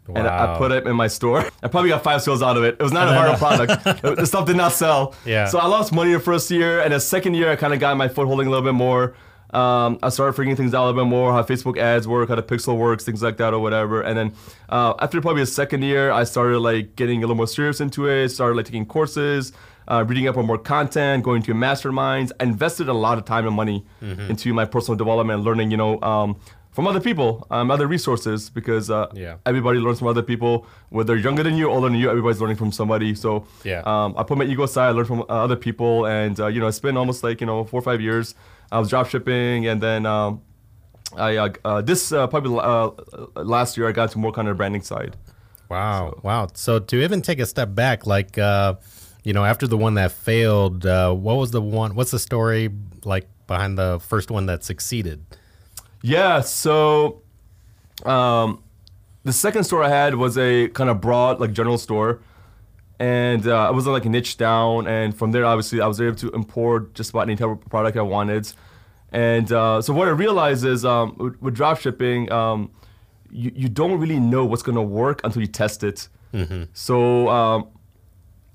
And 0.07 0.27
I, 0.27 0.54
I 0.54 0.57
put 0.57 0.71
it 0.71 0.86
in 0.86 0.95
my 0.95 1.07
store. 1.07 1.39
I 1.63 1.68
probably 1.69 1.89
got 1.89 2.04
five 2.04 2.21
sales 2.21 2.42
out 2.42 2.57
of 2.57 2.63
it. 2.63 2.75
It 2.80 2.83
was 2.83 2.92
not 2.92 3.07
a 3.07 3.13
hard 3.13 3.38
product. 3.38 4.01
the 4.01 4.25
stuff 4.25 4.45
did 4.45 4.57
not 4.57 4.74
sell. 4.74 5.15
Yeah. 5.25 5.45
So 5.45 5.60
I 5.60 5.68
lost 5.68 5.94
money 5.94 6.12
the 6.12 6.19
first 6.19 6.51
year, 6.51 6.81
and 6.81 6.94
the 6.94 7.00
second 7.00 7.36
year 7.36 7.50
I 7.50 7.56
kind 7.56 7.74
of 7.74 7.80
got 7.80 7.95
my 7.95 8.10
foot 8.10 8.27
holding 8.27 8.48
a 8.48 8.50
little 8.50 8.65
bit 8.65 8.74
more. 8.74 9.15
Um, 9.53 10.00
I 10.01 10.09
started 10.09 10.33
figuring 10.33 10.55
things 10.55 10.73
out 10.73 10.83
a 10.83 10.88
little 10.88 11.03
bit 11.03 11.09
more, 11.09 11.31
how 11.31 11.44
Facebook 11.44 11.77
ads 11.77 12.07
work, 12.07 12.29
how 12.29 12.35
the 12.35 12.44
pixel 12.44 12.77
works, 12.77 13.03
things 13.03 13.21
like 13.21 13.38
that, 13.38 13.53
or 13.53 13.59
whatever. 13.59 14.01
And 14.01 14.17
then 14.17 14.33
uh, 14.69 14.94
after 15.00 15.21
probably 15.21 15.44
a 15.44 15.45
second 15.45 15.83
year, 15.83 16.12
I 16.12 16.24
started 16.24 16.60
like 16.60 16.95
getting 16.95 17.19
a 17.19 17.22
little 17.22 17.36
more 17.36 17.48
serious 17.48 17.79
into 17.79 18.07
it. 18.07 18.29
Started 18.29 18.55
like 18.55 18.65
taking 18.65 18.86
courses, 18.86 19.53
uh, 19.88 20.03
reading 20.07 20.27
up 20.27 20.38
on 20.38 20.45
more 20.48 20.57
content, 20.57 21.24
going 21.24 21.43
to 21.43 21.53
masterminds. 21.53 22.31
I 22.39 22.43
invested 22.45 22.89
a 22.89 22.93
lot 22.93 23.17
of 23.17 23.25
time 23.25 23.45
and 23.45 23.55
money 23.55 23.86
into 24.01 24.53
my 24.53 24.65
personal 24.65 24.98
development, 24.98 25.43
learning, 25.43 25.72
you 25.72 25.77
know, 25.77 26.01
um, 26.01 26.36
from 26.72 26.88
other 26.88 27.00
people, 27.00 27.45
um, 27.51 27.69
other 27.69 27.86
resources, 27.86 28.50
because 28.50 28.89
uh, 28.89 29.05
Yeah. 29.13 29.36
everybody 29.45 29.77
learns 29.77 30.00
from 30.00 30.07
other 30.07 30.24
people. 30.24 30.65
Whether 30.89 31.15
younger 31.15 31.43
than 31.43 31.55
you, 31.55 31.69
older 31.69 31.88
than 31.88 32.00
you, 32.00 32.10
everybody's 32.10 32.41
learning 32.41 32.57
from 32.57 32.72
somebody. 32.72 33.13
So 33.13 33.45
Yeah. 33.63 33.83
um, 33.86 34.15
I 34.17 34.24
put 34.24 34.39
my 34.39 34.45
ego 34.45 34.63
aside, 34.63 34.88
I 34.88 34.91
learned 34.91 35.05
from 35.07 35.22
uh, 35.22 35.25
other 35.45 35.55
people, 35.55 36.07
and 36.07 36.39
uh, 36.39 36.48
you 36.48 36.60
know, 36.60 36.65
it's 36.65 36.79
been 36.79 36.98
almost 36.98 37.24
like 37.24 37.41
you 37.41 37.45
know 37.45 37.63
four 37.63 37.77
or 37.77 37.83
five 37.83 38.01
years. 38.01 38.33
I 38.74 38.80
was 38.80 38.89
drop 38.89 39.08
shipping, 39.08 39.68
and 39.68 39.80
then 39.80 40.08
um, 40.08 40.42
I 41.15 41.38
uh, 41.38 41.50
uh, 41.63 41.82
this 41.82 42.12
uh, 42.12 42.25
probably 42.25 42.58
uh, 42.60 42.89
last 43.36 43.77
year 43.77 43.88
I 43.88 43.92
got 43.92 44.12
to 44.12 44.18
more 44.18 44.32
kind 44.32 44.48
of 44.48 44.58
branding 44.58 44.82
side. 44.82 45.15
Wow, 45.70 46.20
wow. 46.24 46.48
So 46.56 46.80
to 46.80 47.03
even 47.03 47.22
take 47.22 47.39
a 47.39 47.46
step 47.46 47.75
back, 47.75 48.08
like 48.08 48.38
uh, 48.39 48.75
you 49.24 49.32
know, 49.32 49.46
after 49.46 49.68
the 49.68 49.77
one 49.77 49.94
that 49.94 50.12
failed, 50.12 50.88
uh, 50.88 51.13
what 51.13 51.36
was 51.36 51.51
the 51.51 51.62
one? 51.62 51.94
What's 51.94 52.10
the 52.10 52.20
story 52.20 52.72
like 53.06 53.27
behind 53.46 53.77
the 53.77 54.00
first 54.00 54.32
one 54.32 54.48
that 54.48 54.63
succeeded? 54.63 55.24
Yeah, 56.01 56.42
so 56.42 57.22
um, 58.06 58.63
the 59.24 59.34
second 59.34 59.65
store 59.65 59.84
I 59.84 59.89
had 59.89 60.15
was 60.15 60.36
a 60.36 60.68
kind 60.70 60.89
of 60.89 61.00
broad, 61.00 61.39
like 61.39 61.53
general 61.53 61.77
store, 61.77 62.22
and 63.03 63.43
uh, 63.48 63.67
I 63.69 63.72
was 63.77 63.86
like 63.86 64.05
niche 64.05 64.36
down. 64.38 64.88
And 64.88 65.10
from 65.19 65.29
there, 65.33 65.45
obviously, 65.45 65.79
I 65.81 65.88
was 65.88 66.00
able 66.00 66.15
to 66.25 66.29
import 66.31 66.81
just 67.00 67.10
about 67.12 67.24
any 67.27 67.36
type 67.36 67.50
of 67.55 67.60
product 67.69 67.98
I 67.98 68.01
wanted. 68.17 68.45
And 69.12 69.48
uh, 69.51 69.81
so 69.86 69.89
what 69.93 70.07
I 70.07 70.12
realized 70.12 70.63
is 70.74 70.81
um, 70.86 71.07
with, 71.24 71.36
with 71.43 71.53
drop 71.60 71.79
shipping, 71.83 72.31
um, 72.31 72.60
you, 73.41 73.51
you 73.62 73.69
don't 73.79 74.00
really 74.03 74.19
know 74.33 74.43
what's 74.50 74.63
gonna 74.63 74.88
work 75.03 75.17
until 75.25 75.41
you 75.41 75.48
test 75.63 75.83
it. 75.83 76.00
So 76.74 77.27
um, 77.38 77.60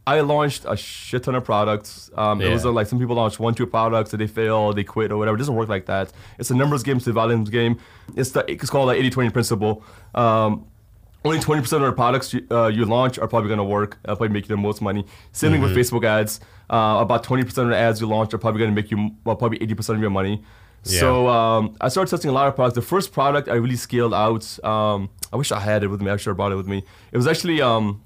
I 0.07 0.21
launched 0.21 0.63
a 0.67 0.77
shit 0.77 1.23
ton 1.25 1.35
of 1.37 1.45
products. 1.45 2.11
Um, 2.17 2.41
It 2.41 2.53
was 2.55 2.65
uh, 2.65 2.73
like 2.79 2.87
some 2.91 2.99
people 2.99 3.17
launch 3.17 3.39
one, 3.39 3.55
two 3.55 3.67
products, 3.67 4.13
and 4.15 4.21
they 4.23 4.27
fail, 4.27 4.73
they 4.73 4.83
quit, 4.95 5.13
or 5.13 5.17
whatever. 5.19 5.37
It 5.37 5.43
doesn't 5.45 5.55
work 5.63 5.69
like 5.69 5.87
that. 5.93 6.07
It's 6.41 6.51
a 6.51 6.57
numbers 6.57 6.83
game, 6.83 6.97
it's 6.97 7.07
a 7.07 7.13
volumes 7.13 7.51
game. 7.51 7.75
It's 8.17 8.31
the 8.35 8.41
it's 8.51 8.71
called 8.71 8.89
the 8.89 8.95
80-20 8.95 9.33
principle. 9.33 9.73
Um, 10.15 10.51
only 11.25 11.39
20% 11.39 11.59
of 11.61 11.81
the 11.83 11.93
products 11.93 12.33
you, 12.33 12.47
uh, 12.51 12.69
you 12.69 12.85
launch 12.85 13.19
are 13.19 13.27
probably 13.29 13.49
going 13.49 13.59
to 13.59 13.65
work, 13.65 13.99
uh, 14.05 14.15
probably 14.15 14.29
make 14.29 14.45
you 14.49 14.55
the 14.55 14.61
most 14.61 14.81
money. 14.81 15.05
Same 15.33 15.53
thing 15.53 15.61
with 15.61 15.75
Facebook 15.77 16.05
ads. 16.05 16.41
Uh, 16.71 16.99
about 17.01 17.25
20% 17.25 17.41
of 17.59 17.69
the 17.69 17.77
ads 17.77 18.01
you 18.01 18.07
launch 18.07 18.33
are 18.35 18.39
probably 18.39 18.61
going 18.61 18.71
to 18.71 18.75
make 18.75 18.91
you 18.91 19.11
well, 19.25 19.37
probably 19.37 19.59
80% 19.59 19.97
of 19.97 20.01
your 20.01 20.11
money. 20.11 20.43
Yeah. 20.85 21.01
So 21.01 21.29
um, 21.29 21.77
I 21.81 21.89
started 21.89 22.11
testing 22.11 22.31
a 22.31 22.33
lot 22.35 22.47
of 22.47 22.55
products. 22.55 22.77
The 22.77 22.83
first 22.83 23.13
product 23.13 23.49
I 23.49 23.55
really 23.55 23.77
scaled 23.77 24.15
out. 24.15 24.63
Um, 24.65 25.11
I 25.33 25.37
wish 25.37 25.51
I 25.51 25.59
had 25.61 25.83
it 25.83 25.89
with 25.89 26.01
me. 26.01 26.11
I 26.11 26.17
should 26.17 26.31
have 26.31 26.37
brought 26.37 26.53
it 26.53 26.57
with 26.57 26.69
me. 26.69 26.85
It 27.13 27.17
was 27.17 27.27
actually 27.27 27.61
um, 27.61 28.03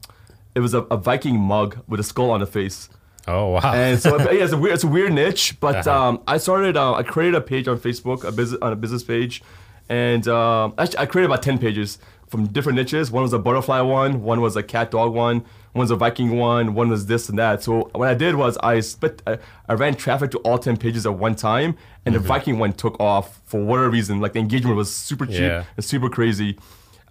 it 0.55 0.61
was 0.61 0.73
a, 0.75 0.79
a 0.83 0.97
Viking 0.97 1.39
mug 1.39 1.79
with 1.87 2.01
a 2.01 2.03
skull 2.03 2.31
on 2.31 2.41
the 2.41 2.47
face. 2.47 2.89
Oh 3.29 3.51
wow. 3.51 3.73
And 3.75 4.01
so 4.01 4.17
yeah, 4.33 4.43
it's 4.45 4.53
a 4.55 4.57
weird, 4.57 4.75
it's 4.75 4.85
a 4.85 4.89
weird 4.89 5.13
niche. 5.13 5.61
But 5.61 5.87
Uh-huh. 5.87 6.09
um, 6.09 6.23
I 6.27 6.39
started, 6.39 6.77
uh, 6.77 6.95
I 6.95 7.03
created 7.03 7.35
a 7.37 7.41
page 7.43 7.69
on 7.69 7.79
Facebook, 7.79 8.25
a 8.25 8.33
business 8.33 8.59
on 8.63 8.73
a 8.73 8.77
business 8.77 9.03
page, 9.05 9.43
and 9.91 10.27
um, 10.29 10.73
actually 10.79 10.99
I 10.99 11.07
created 11.07 11.27
about 11.31 11.43
ten 11.43 11.59
pages 11.59 11.99
from 12.33 12.47
different 12.49 12.77
niches. 12.77 13.11
One 13.13 13.23
was 13.23 13.33
a 13.33 13.39
butterfly 13.39 13.81
one, 13.83 14.23
one 14.25 14.41
was 14.41 14.57
a 14.57 14.63
cat 14.63 14.91
dog 14.91 15.13
one, 15.13 15.37
one 15.75 15.81
was 15.85 15.91
a 15.93 15.97
Viking 15.97 16.37
one, 16.39 16.75
one 16.75 16.89
was 16.89 17.07
this 17.07 17.29
and 17.29 17.39
that. 17.39 17.63
So 17.63 17.91
what 17.95 18.09
I 18.09 18.15
did 18.15 18.35
was 18.35 18.59
I 18.63 18.81
split, 18.81 19.23
I, 19.27 19.39
I 19.69 19.75
ran 19.75 19.95
traffic 19.95 20.31
to 20.33 20.39
all 20.39 20.59
ten 20.59 20.77
pages 20.77 21.07
at 21.07 21.15
one 21.15 21.35
time, 21.37 21.77
and 22.05 22.15
Mm-hmm. 22.15 22.23
the 22.23 22.29
Viking 22.29 22.59
one 22.59 22.73
took 22.73 22.99
off 22.99 23.41
for 23.45 23.63
whatever 23.63 23.91
reason. 23.91 24.21
Like 24.21 24.33
the 24.33 24.41
engagement 24.41 24.77
was 24.77 24.93
super 24.93 25.27
cheap, 25.27 25.41
Yeah. 25.53 25.65
and 25.77 25.85
super 25.85 26.09
crazy. 26.09 26.59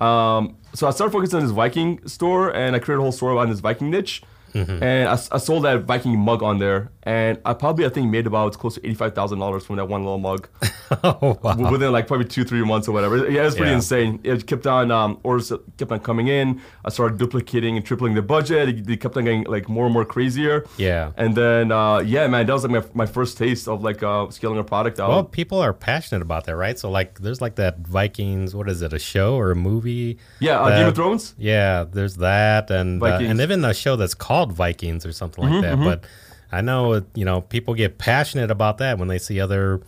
Um, 0.01 0.57
so 0.73 0.87
I 0.87 0.91
started 0.91 1.13
focusing 1.13 1.37
on 1.39 1.43
this 1.45 1.51
Viking 1.53 2.05
store, 2.07 2.49
and 2.55 2.75
I 2.75 2.79
created 2.79 2.99
a 2.99 3.03
whole 3.03 3.11
store 3.11 3.37
on 3.37 3.49
this 3.49 3.59
Viking 3.59 3.89
niche. 3.91 4.23
Mm-hmm. 4.53 4.83
And 4.83 5.09
I, 5.09 5.13
I 5.13 5.37
sold 5.37 5.63
that 5.65 5.83
Viking 5.83 6.17
mug 6.19 6.43
on 6.43 6.57
there, 6.59 6.91
and 7.03 7.39
I 7.45 7.53
probably 7.53 7.85
I 7.85 7.89
think 7.89 8.09
made 8.11 8.27
about 8.27 8.57
close 8.57 8.75
to 8.75 8.85
eighty 8.85 8.95
five 8.95 9.15
thousand 9.15 9.39
dollars 9.39 9.65
from 9.65 9.77
that 9.77 9.85
one 9.87 10.03
little 10.03 10.19
mug 10.19 10.47
oh 11.03 11.39
wow. 11.41 11.71
within 11.71 11.91
like 11.91 12.07
probably 12.07 12.25
two 12.27 12.43
three 12.43 12.63
months 12.63 12.87
or 12.87 12.91
whatever. 12.91 13.17
Yeah, 13.29 13.41
it 13.41 13.45
was 13.45 13.55
pretty 13.55 13.71
Yeah. 13.71 13.75
insane. 13.77 14.19
It 14.23 14.45
kept 14.47 14.67
on 14.67 14.91
um, 14.91 15.19
orders 15.23 15.51
kept 15.77 15.91
on 15.91 15.99
coming 15.99 16.27
in. 16.27 16.61
I 16.85 16.89
started 16.89 17.17
duplicating 17.17 17.77
and 17.77 17.85
tripling 17.85 18.13
the 18.13 18.21
budget. 18.21 18.69
It, 18.69 18.89
it 18.89 18.97
kept 19.01 19.15
on 19.17 19.23
getting 19.25 19.43
like 19.45 19.69
more 19.69 19.85
and 19.85 19.93
more 19.93 20.05
crazier. 20.05 20.65
Yeah. 20.77 21.11
And 21.17 21.35
then 21.35 21.71
uh, 21.71 21.99
yeah, 21.99 22.27
man, 22.27 22.45
that 22.45 22.53
was 22.53 22.63
like 22.65 22.71
my, 22.93 23.05
my 23.05 23.05
first 23.05 23.37
taste 23.37 23.67
of 23.67 23.83
like 23.83 24.03
uh, 24.03 24.29
scaling 24.29 24.59
a 24.59 24.63
product 24.63 24.99
out. 24.99 25.09
Well, 25.09 25.23
people 25.23 25.59
are 25.59 25.73
passionate 25.73 26.21
about 26.21 26.45
that, 26.45 26.55
right? 26.55 26.77
So 26.77 26.89
like, 26.89 27.19
there's 27.19 27.41
like 27.41 27.55
that 27.55 27.79
Vikings. 27.79 28.55
What 28.55 28.69
is 28.69 28.81
it? 28.81 28.93
A 28.93 28.99
show 28.99 29.35
or 29.35 29.51
a 29.51 29.55
movie? 29.55 30.17
yeah, 30.39 30.59
uh, 30.59 30.69
that- 30.69 30.77
Game 30.79 30.87
of 30.87 30.95
Thrones. 30.95 31.35
Yeah, 31.37 31.85
there's 31.89 32.15
that, 32.17 32.69
and 32.71 33.01
uh, 33.01 33.05
and 33.21 33.39
even 33.39 33.63
a 33.65 33.73
show 33.73 33.95
that's 33.95 34.13
called 34.13 34.40
Vikings 34.49 35.05
or 35.05 35.11
something 35.11 35.43
like 35.43 35.61
that. 35.61 35.77
But 35.79 36.05
I 36.51 36.61
know 36.61 37.03
you 37.15 37.25
know 37.25 37.41
people 37.41 37.73
get 37.73 37.97
passionate 37.97 38.51
about 38.51 38.79
that 38.79 38.97
when 38.97 39.07
they 39.07 39.19
see 39.19 39.39
other 39.39 39.81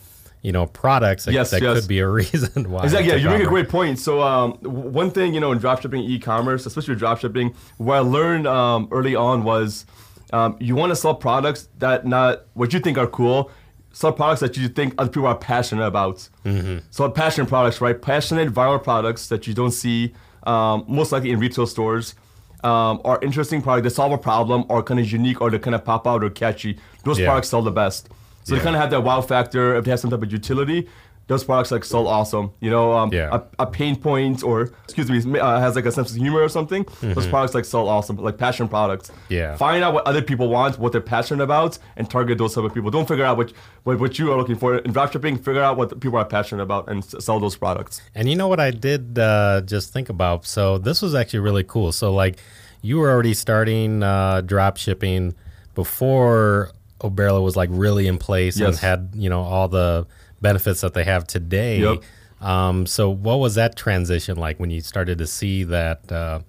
you 0.43 0.51
know 0.51 0.67
products. 0.67 1.25
That, 1.25 1.33
Yes, 1.33 1.51
that 1.51 1.62
yes. 1.62 1.79
could 1.79 1.88
be 1.88 2.00
a 2.00 2.07
reason 2.22 2.69
why. 2.69 2.83
Exactly. 2.83 3.10
Yeah, 3.10 3.15
you 3.15 3.29
make 3.29 3.41
a 3.41 3.50
great 3.50 3.69
point. 3.69 3.98
So 4.00 4.22
um, 4.22 4.53
one 4.62 5.10
thing 5.10 5.33
you 5.33 5.39
know 5.39 5.51
in 5.51 5.60
dropshipping, 5.60 6.07
e-commerce, 6.07 6.65
especially 6.65 6.93
with 6.93 7.03
dropshipping, 7.03 7.55
what 7.77 7.95
I 7.95 8.00
learned 8.00 8.45
um, 8.45 8.88
early 8.91 9.15
on 9.15 9.43
was 9.43 9.86
um, 10.31 10.57
you 10.60 10.75
want 10.75 10.91
to 10.91 10.95
sell 10.95 11.15
products 11.15 11.69
that 11.79 12.05
not 12.05 12.45
what 12.53 12.74
you 12.74 12.79
think 12.79 12.98
are 12.98 13.07
cool. 13.07 13.50
Sell 13.91 14.12
products 14.12 14.41
that 14.41 14.57
you 14.57 14.67
think 14.69 14.95
other 14.98 15.10
people 15.10 15.27
are 15.27 15.38
passionate 15.38 15.86
about. 15.86 16.27
Mm-hmm. 16.45 16.79
So 16.89 17.07
passionate 17.12 17.48
products, 17.48 17.79
right? 17.79 18.00
Passionate 18.00 18.51
viral 18.51 18.81
products 18.81 19.27
that 19.27 19.45
you 19.45 19.53
don't 19.53 19.72
see 19.72 20.13
um, 20.48 20.83
most 20.88 21.12
likely 21.12 21.29
in 21.29 21.39
retail 21.39 21.67
stores. 21.67 22.15
Um, 22.63 23.01
are 23.03 23.20
interesting 23.22 23.62
products 23.62 23.84
that 23.84 23.89
solve 23.91 24.13
a 24.13 24.17
problem, 24.17 24.63
or 24.70 24.82
kind 24.84 25.00
of 25.00 25.12
unique, 25.12 25.41
or 25.41 25.50
they 25.51 25.60
kind 25.60 25.75
of 25.75 25.84
pop 25.84 26.08
out 26.08 26.24
or 26.24 26.29
catchy. 26.29 26.77
Those 27.03 27.20
Yeah. 27.20 27.25
products 27.27 27.50
sell 27.50 27.62
the 27.62 27.72
best. 27.72 28.08
So 28.43 28.53
Yeah. 28.55 28.60
they 28.60 28.63
kind 28.63 28.75
of 28.75 28.82
have 28.82 28.89
that 28.91 29.03
wow 29.03 29.20
factor. 29.22 29.75
If 29.75 29.84
they 29.86 29.91
have 29.91 30.00
some 30.00 30.12
type 30.12 30.22
of 30.22 30.32
utility, 30.32 30.88
those 31.27 31.44
products 31.46 31.72
like 31.72 31.86
sell 31.86 32.06
awesome. 32.08 32.51
You 32.60 32.70
know, 32.70 32.92
um, 32.94 33.12
Yeah. 33.13 33.39
a, 33.60 33.63
a 33.63 33.65
pain 33.65 33.96
point 33.96 34.44
or 34.44 34.72
excuse 34.84 35.25
me 35.25 35.39
uh, 35.39 35.60
has 35.60 35.75
like 35.75 35.86
a 35.86 35.92
sense 35.92 36.12
of 36.12 36.18
humor 36.18 36.42
or 36.42 36.50
something. 36.50 36.86
Those 37.01 37.27
products 37.27 37.53
like 37.56 37.63
sell 37.65 37.88
awesome, 37.88 38.18
like 38.18 38.38
passion 38.38 38.68
products. 38.68 39.10
Mm-hmm. 39.10 39.34
Yeah. 39.34 39.56
Find 39.56 39.84
out 39.84 39.94
what 39.94 40.06
other 40.06 40.22
people 40.22 40.50
want, 40.50 40.80
what 40.80 40.92
they're 40.92 41.00
passionate 41.01 41.44
about, 41.44 41.80
and 41.96 42.10
target 42.10 42.38
those 42.38 42.53
type 42.56 42.65
of 42.65 42.74
people. 42.74 42.92
Don't 42.92 43.08
figure 43.08 43.24
out 43.25 43.38
what 43.38 43.53
what, 43.84 44.00
what 44.00 44.20
you 44.20 44.32
are 44.32 44.38
looking 44.38 44.58
for 44.58 44.77
in 44.80 44.92
dropshipping. 44.94 45.44
Figure 45.44 45.62
out 45.63 45.77
what 45.77 46.00
people 46.01 46.18
are 46.18 46.25
passionate 46.25 46.63
about 46.63 46.89
and 46.89 47.03
s- 47.03 47.15
sell 47.24 47.39
those 47.39 47.56
products. 47.56 48.01
And 48.15 48.30
you 48.30 48.36
know 48.36 48.48
what 48.50 48.60
I 48.60 48.72
did 48.72 49.18
uh, 49.18 49.62
just 49.62 49.94
think 49.94 50.10
about? 50.10 50.46
So 50.46 50.77
this 50.77 51.01
was 51.01 51.15
actually 51.15 51.39
really 51.39 51.63
cool. 51.63 51.92
So 51.94 52.13
like 52.13 52.38
you 52.82 52.98
were 53.00 53.10
already 53.10 53.34
starting 53.34 54.03
uh, 54.03 54.42
drop 54.42 54.75
shipping 54.77 55.36
before 55.74 56.72
Oberlo 57.01 57.44
was 57.44 57.56
like 57.56 57.70
really 57.72 58.08
in 58.08 58.18
place 58.18 58.60
and 58.60 58.75
had 58.77 59.12
you 59.13 59.30
know 59.30 59.42
all 59.42 59.68
the 59.68 60.06
benefits 60.43 60.81
that 60.81 60.93
they 60.93 61.03
have 61.05 61.25
today. 61.25 61.79
Yep. 61.79 62.03
Um, 62.41 62.85
so 62.85 63.09
what 63.09 63.39
was 63.39 63.55
that 63.55 63.75
transition 63.75 64.38
like 64.38 64.59
when 64.59 64.69
you 64.69 64.81
started 64.81 65.17
to 65.17 65.25
see 65.25 65.63
that? 65.63 66.12
Uh, 66.12 66.41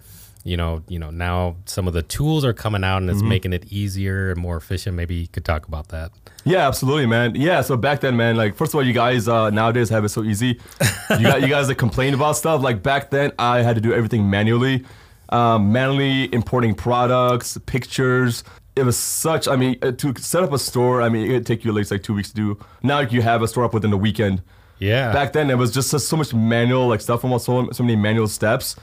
you 0.46 0.58
know, 0.58 0.82
you 0.88 0.98
know. 0.98 1.08
Now 1.10 1.56
some 1.64 1.88
of 1.88 1.94
the 1.94 2.02
tools 2.02 2.44
are 2.44 2.52
coming 2.52 2.84
out, 2.84 2.98
and 2.98 3.08
Mm-hmm. 3.08 3.18
it's 3.18 3.22
making 3.26 3.52
it 3.54 3.64
easier 3.72 4.30
and 4.32 4.38
more 4.38 4.58
efficient. 4.58 4.94
Maybe 4.94 5.14
you 5.14 5.26
could 5.28 5.44
talk 5.46 5.66
about 5.66 5.88
that. 5.88 6.10
Yeah, 6.44 6.68
absolutely, 6.68 7.06
man. 7.06 7.34
Yeah, 7.34 7.62
so 7.62 7.78
back 7.78 8.00
then, 8.02 8.14
man, 8.18 8.36
like 8.36 8.54
first 8.54 8.72
of 8.72 8.74
all, 8.74 8.82
you 8.84 8.92
guys 8.92 9.26
uh, 9.26 9.48
nowadays 9.48 9.88
have 9.88 10.04
it 10.04 10.10
so 10.10 10.22
easy. 10.22 10.60
You 11.18 11.22
got 11.22 11.40
you 11.40 11.48
guys 11.48 11.68
that 11.68 11.76
complain 11.76 12.12
about 12.12 12.36
stuff. 12.36 12.60
Like 12.60 12.82
back 12.82 13.08
then, 13.08 13.32
I 13.38 13.62
had 13.62 13.74
to 13.76 13.80
do 13.80 13.94
everything 13.94 14.28
manually, 14.28 14.84
um, 15.30 15.72
manually 15.72 16.28
importing 16.34 16.74
products, 16.74 17.56
pictures. 17.64 18.44
It 18.76 18.84
was 18.84 18.96
such. 18.96 19.46
I 19.46 19.56
mean, 19.56 19.76
uh, 19.82 19.92
to 19.92 20.14
set 20.20 20.42
up 20.42 20.52
a 20.52 20.58
store, 20.58 21.00
I 21.02 21.08
mean, 21.08 21.30
it'd 21.30 21.46
take 21.46 21.64
you 21.64 21.70
at 21.70 21.74
least 21.74 21.90
like 21.90 22.02
two 22.02 22.14
weeks 22.14 22.30
to 22.30 22.34
do. 22.34 22.58
Now 22.82 23.00
you 23.00 23.22
have 23.22 23.40
a 23.42 23.48
store 23.48 23.64
up 23.64 23.72
within 23.74 23.92
a 23.92 23.96
weekend. 23.96 24.42
Yeah. 24.78 25.12
Back 25.12 25.32
then, 25.32 25.48
it 25.50 25.56
was 25.56 25.72
just 25.72 25.90
so, 25.90 26.16
much 26.16 26.34
manual, 26.34 26.88
like 26.88 27.00
stuff, 27.00 27.22
almost 27.24 27.46
so, 27.46 27.70
so 27.70 27.84
many 27.84 27.94
manual 27.96 28.26
steps. 28.26 28.74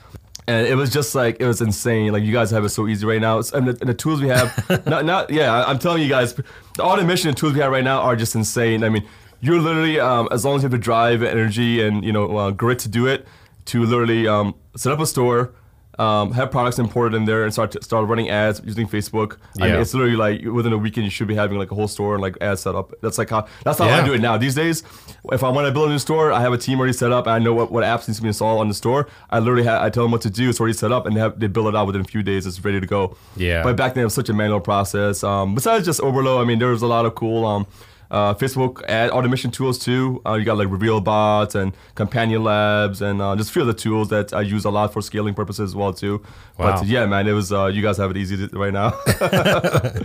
And 0.48 0.66
it 0.66 0.76
was 0.76 0.90
just 0.90 1.14
like 1.14 1.38
it 1.40 1.46
was 1.46 1.62
insane. 1.62 2.12
Like 2.14 2.24
you 2.24 2.32
guys 2.32 2.50
have 2.52 2.64
it 2.66 2.70
so 2.70 2.88
easy 2.88 3.06
right 3.06 3.22
now, 3.22 3.40
It's- 3.40 3.52
and 3.54 3.68
the, 3.68 3.78
and 3.82 3.90
the 3.90 3.94
tools 3.94 4.22
we 4.22 4.30
have, 4.30 4.48
not 4.88 5.06
not 5.06 5.30
yeah. 5.30 5.64
I'm 5.66 5.78
telling 5.78 6.02
you 6.02 6.10
guys, 6.10 6.34
the 6.34 6.82
automation 6.84 7.28
and 7.30 7.38
tools 7.38 7.54
we 7.54 7.60
have 7.60 7.72
right 7.72 7.84
now 7.84 8.00
are 8.02 8.16
just 8.16 8.34
insane. 8.34 8.84
I 8.84 8.90
mean, 8.90 9.06
you're 9.42 9.60
literally 9.60 10.00
um, 10.00 10.28
as 10.32 10.44
long 10.46 10.56
as 10.56 10.62
you 10.62 10.66
have 10.66 10.72
the 10.72 10.78
drive, 10.78 11.22
energy, 11.22 11.82
and 11.84 12.04
you 12.04 12.12
know 12.12 12.38
uh, 12.38 12.52
grit 12.52 12.80
to 12.80 12.90
do 12.90 13.06
it, 13.08 13.28
to 13.66 13.84
literally 13.84 14.28
um, 14.28 14.56
set 14.76 14.92
up 14.92 15.00
a 15.00 15.06
store, 15.06 15.52
um, 16.00 16.32
have 16.32 16.50
products 16.52 16.80
imported 16.80 17.16
in 17.16 17.26
there, 17.26 17.44
and 17.44 17.52
start 17.54 17.72
to, 17.72 17.84
start 17.84 18.08
running 18.08 18.30
ads 18.30 18.62
using 18.64 18.88
Facebook. 18.88 19.38
I 19.60 19.66
mean, 19.66 19.74
Yeah. 19.76 19.82
it's 19.82 19.94
literally 19.94 20.16
like 20.16 20.44
within 20.46 20.74
a 20.74 20.78
weekend 20.78 21.04
you 21.04 21.10
should 21.12 21.28
be 21.28 21.36
having 21.36 21.58
like 21.58 21.72
a 21.72 21.76
whole 21.76 21.88
store 21.88 22.14
and 22.14 22.22
like 22.22 22.38
ads 22.42 22.62
set 22.62 22.76
up. 22.76 22.94
That's 23.02 23.18
like 23.18 23.30
how 23.30 23.46
that's 23.64 23.78
how 23.80 23.86
Yeah. 23.86 23.98
I 24.02 24.06
do 24.06 24.14
it 24.14 24.22
now. 24.22 24.38
These 24.38 24.56
days, 24.56 24.84
if 25.32 25.44
I 25.44 25.50
want 25.50 25.68
to 25.68 25.72
build 25.72 25.90
a 25.90 25.92
new 25.92 26.00
store, 26.00 26.32
I 26.32 26.40
have 26.42 26.54
a 26.54 26.58
team 26.58 26.80
already 26.80 26.94
set 26.94 27.12
up. 27.12 27.28
And 27.28 27.34
I 27.34 27.40
know 27.40 27.54
what, 27.54 27.72
what 27.72 27.84
apps 27.84 28.08
needs 28.08 28.18
to 28.18 28.22
be 28.24 28.30
installed 28.30 28.60
on 28.62 28.68
the 28.68 28.74
store. 28.74 29.08
I 29.30 29.40
literally 29.40 29.66
ha- 29.66 29.84
I 29.84 29.90
tell 29.90 30.04
them 30.04 30.12
what 30.12 30.22
to 30.22 30.30
do. 30.30 30.50
It's 30.50 30.60
already 30.60 30.74
set 30.74 30.92
up, 30.92 31.06
and 31.06 31.16
they, 31.16 31.20
have, 31.20 31.40
they 31.40 31.48
build 31.48 31.68
it 31.68 31.76
out 31.76 31.88
within 31.88 32.02
a 32.02 32.06
few 32.06 32.24
days. 32.24 32.46
It's 32.48 32.64
ready 32.64 32.80
to 32.80 32.88
go. 32.88 33.16
Yeah. 33.36 33.62
But 33.64 33.76
back 33.76 33.94
then 33.94 34.02
it 34.02 34.06
was 34.06 34.14
such 34.14 34.30
a 34.30 34.34
manual 34.34 34.62
process. 34.62 35.24
Um, 35.24 35.54
besides 35.56 35.86
just 35.86 36.00
Oberlo, 36.02 36.42
I 36.42 36.46
mean 36.46 36.60
there 36.60 36.70
was 36.70 36.82
a 36.82 36.88
lot 36.88 37.06
of 37.06 37.16
cool 37.16 37.46
um, 37.46 37.68
uh, 38.12 38.36
Facebook 38.36 38.84
ad 38.84 39.10
automation 39.10 39.50
tools 39.50 39.80
too. 39.80 40.22
Uh, 40.25 40.34
you 40.34 40.46
got 40.46 40.58
like 40.58 40.70
Reveal 40.70 41.01
Bots 41.01 41.56
and 41.56 41.74
Companion 41.96 42.44
Labs 42.44 43.01
and 43.01 43.22
uh, 43.22 43.36
just 43.36 43.50
a 43.50 43.53
few 43.53 43.63
other 43.63 43.74
tools 43.74 44.10
that 44.10 44.34
I 44.34 44.41
use 44.41 44.65
a 44.65 44.70
lot 44.70 44.94
for 44.94 45.01
scaling 45.01 45.34
purposes 45.34 45.72
as 45.72 45.75
well 45.75 45.94
too. 45.94 46.22
Wow. 46.60 46.77
But 46.80 46.88
yeah, 46.88 47.08
man, 47.08 47.27
it 47.27 47.32
was 47.32 47.51
uh, 47.51 47.65
you 47.68 47.82
guys 47.82 47.98
have 47.98 48.12
it 48.12 48.18
easy 48.18 48.48
to- 48.48 48.58
right 48.58 48.74
now. 48.74 48.94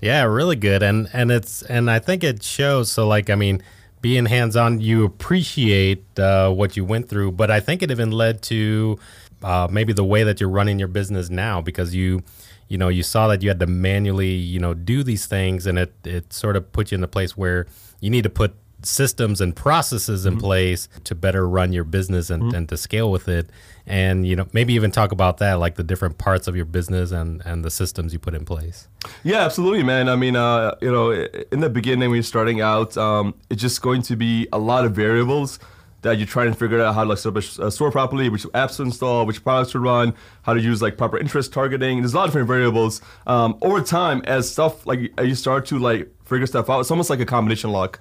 Yeah, 0.00 0.22
really 0.24 0.54
good, 0.54 0.82
and 0.82 1.08
and 1.12 1.32
it's 1.32 1.62
and 1.62 1.90
I 1.90 1.98
think 1.98 2.22
it 2.22 2.42
shows. 2.42 2.88
So 2.88 3.08
like, 3.08 3.30
I 3.30 3.34
mean, 3.34 3.62
being 4.00 4.26
hands 4.26 4.54
on, 4.54 4.80
you 4.80 5.04
appreciate 5.04 6.04
uh, 6.18 6.50
what 6.52 6.76
you 6.76 6.84
went 6.84 7.08
through, 7.08 7.32
but 7.32 7.50
I 7.50 7.58
think 7.58 7.82
it 7.82 7.90
even 7.90 8.12
led 8.12 8.40
to 8.42 8.98
uh, 9.42 9.66
maybe 9.70 9.92
the 9.92 10.04
way 10.04 10.22
that 10.22 10.40
you're 10.40 10.50
running 10.50 10.78
your 10.78 10.86
business 10.88 11.30
now 11.30 11.60
because 11.60 11.94
you, 11.96 12.22
you 12.68 12.78
know, 12.78 12.88
you 12.88 13.02
saw 13.02 13.28
that 13.28 13.42
you 13.42 13.48
had 13.48 13.60
to 13.60 13.66
manually, 13.66 14.32
you 14.32 14.60
know, 14.60 14.74
do 14.74 15.02
these 15.02 15.26
things, 15.26 15.66
and 15.66 15.78
it 15.78 15.92
it 16.04 16.32
sort 16.32 16.56
of 16.56 16.72
put 16.72 16.92
you 16.92 16.96
in 16.96 17.04
a 17.04 17.08
place 17.08 17.36
where 17.36 17.66
you 18.00 18.10
need 18.10 18.22
to 18.22 18.30
put 18.30 18.54
systems 18.82 19.40
and 19.40 19.56
processes 19.56 20.24
in 20.24 20.38
place 20.38 20.88
to 21.02 21.12
better 21.12 21.48
run 21.48 21.72
your 21.72 21.82
business 21.82 22.30
and, 22.30 22.54
and 22.54 22.68
to 22.68 22.76
scale 22.76 23.10
with 23.10 23.26
it. 23.26 23.50
And 23.86 24.26
you 24.26 24.36
know 24.36 24.46
maybe 24.52 24.74
even 24.74 24.90
talk 24.90 25.12
about 25.12 25.38
that 25.38 25.54
like 25.54 25.76
the 25.76 25.82
different 25.82 26.18
parts 26.18 26.46
of 26.46 26.54
your 26.54 26.66
business 26.66 27.10
and 27.10 27.42
and 27.44 27.64
the 27.64 27.70
systems 27.70 28.12
you 28.12 28.18
put 28.18 28.34
in 28.34 28.44
place. 28.44 28.86
Yeah, 29.24 29.44
absolutely, 29.44 29.82
man. 29.82 30.08
I 30.08 30.16
mean, 30.16 30.36
uh, 30.36 30.76
you 30.80 30.92
know, 30.92 31.10
in 31.10 31.60
the 31.60 31.70
beginning 31.70 32.10
when 32.10 32.16
you're 32.16 32.22
starting 32.22 32.60
out, 32.60 32.96
um, 32.96 33.34
it's 33.48 33.62
just 33.62 33.80
going 33.80 34.02
to 34.02 34.16
be 34.16 34.46
a 34.52 34.58
lot 34.58 34.84
of 34.84 34.92
variables 34.92 35.58
that 36.02 36.16
you're 36.18 36.26
trying 36.26 36.52
to 36.52 36.56
figure 36.56 36.80
out 36.80 36.94
how 36.94 37.02
to 37.02 37.08
like 37.10 37.18
set 37.18 37.30
up 37.36 37.42
a 37.42 37.66
a 37.66 37.70
store 37.70 37.90
properly, 37.90 38.28
which 38.28 38.44
apps 38.54 38.76
to 38.76 38.82
install, 38.84 39.26
which 39.26 39.42
products 39.42 39.72
to 39.72 39.80
run, 39.80 40.14
how 40.42 40.54
to 40.54 40.60
use 40.60 40.80
like 40.80 40.96
proper 40.96 41.18
interest 41.18 41.52
targeting. 41.52 42.00
There's 42.00 42.14
a 42.14 42.16
lot 42.16 42.24
of 42.24 42.30
different 42.30 42.48
variables. 42.48 43.00
Um, 43.26 43.58
over 43.62 43.80
time, 43.82 44.22
as 44.24 44.50
stuff 44.50 44.86
like 44.86 45.12
uh, 45.18 45.22
you 45.22 45.34
start 45.34 45.66
to 45.66 45.78
like 45.78 46.08
figure 46.24 46.46
stuff 46.46 46.70
out, 46.70 46.80
it's 46.80 46.90
almost 46.90 47.10
like 47.10 47.20
a 47.20 47.26
combination 47.26 47.70
lock. 47.70 48.00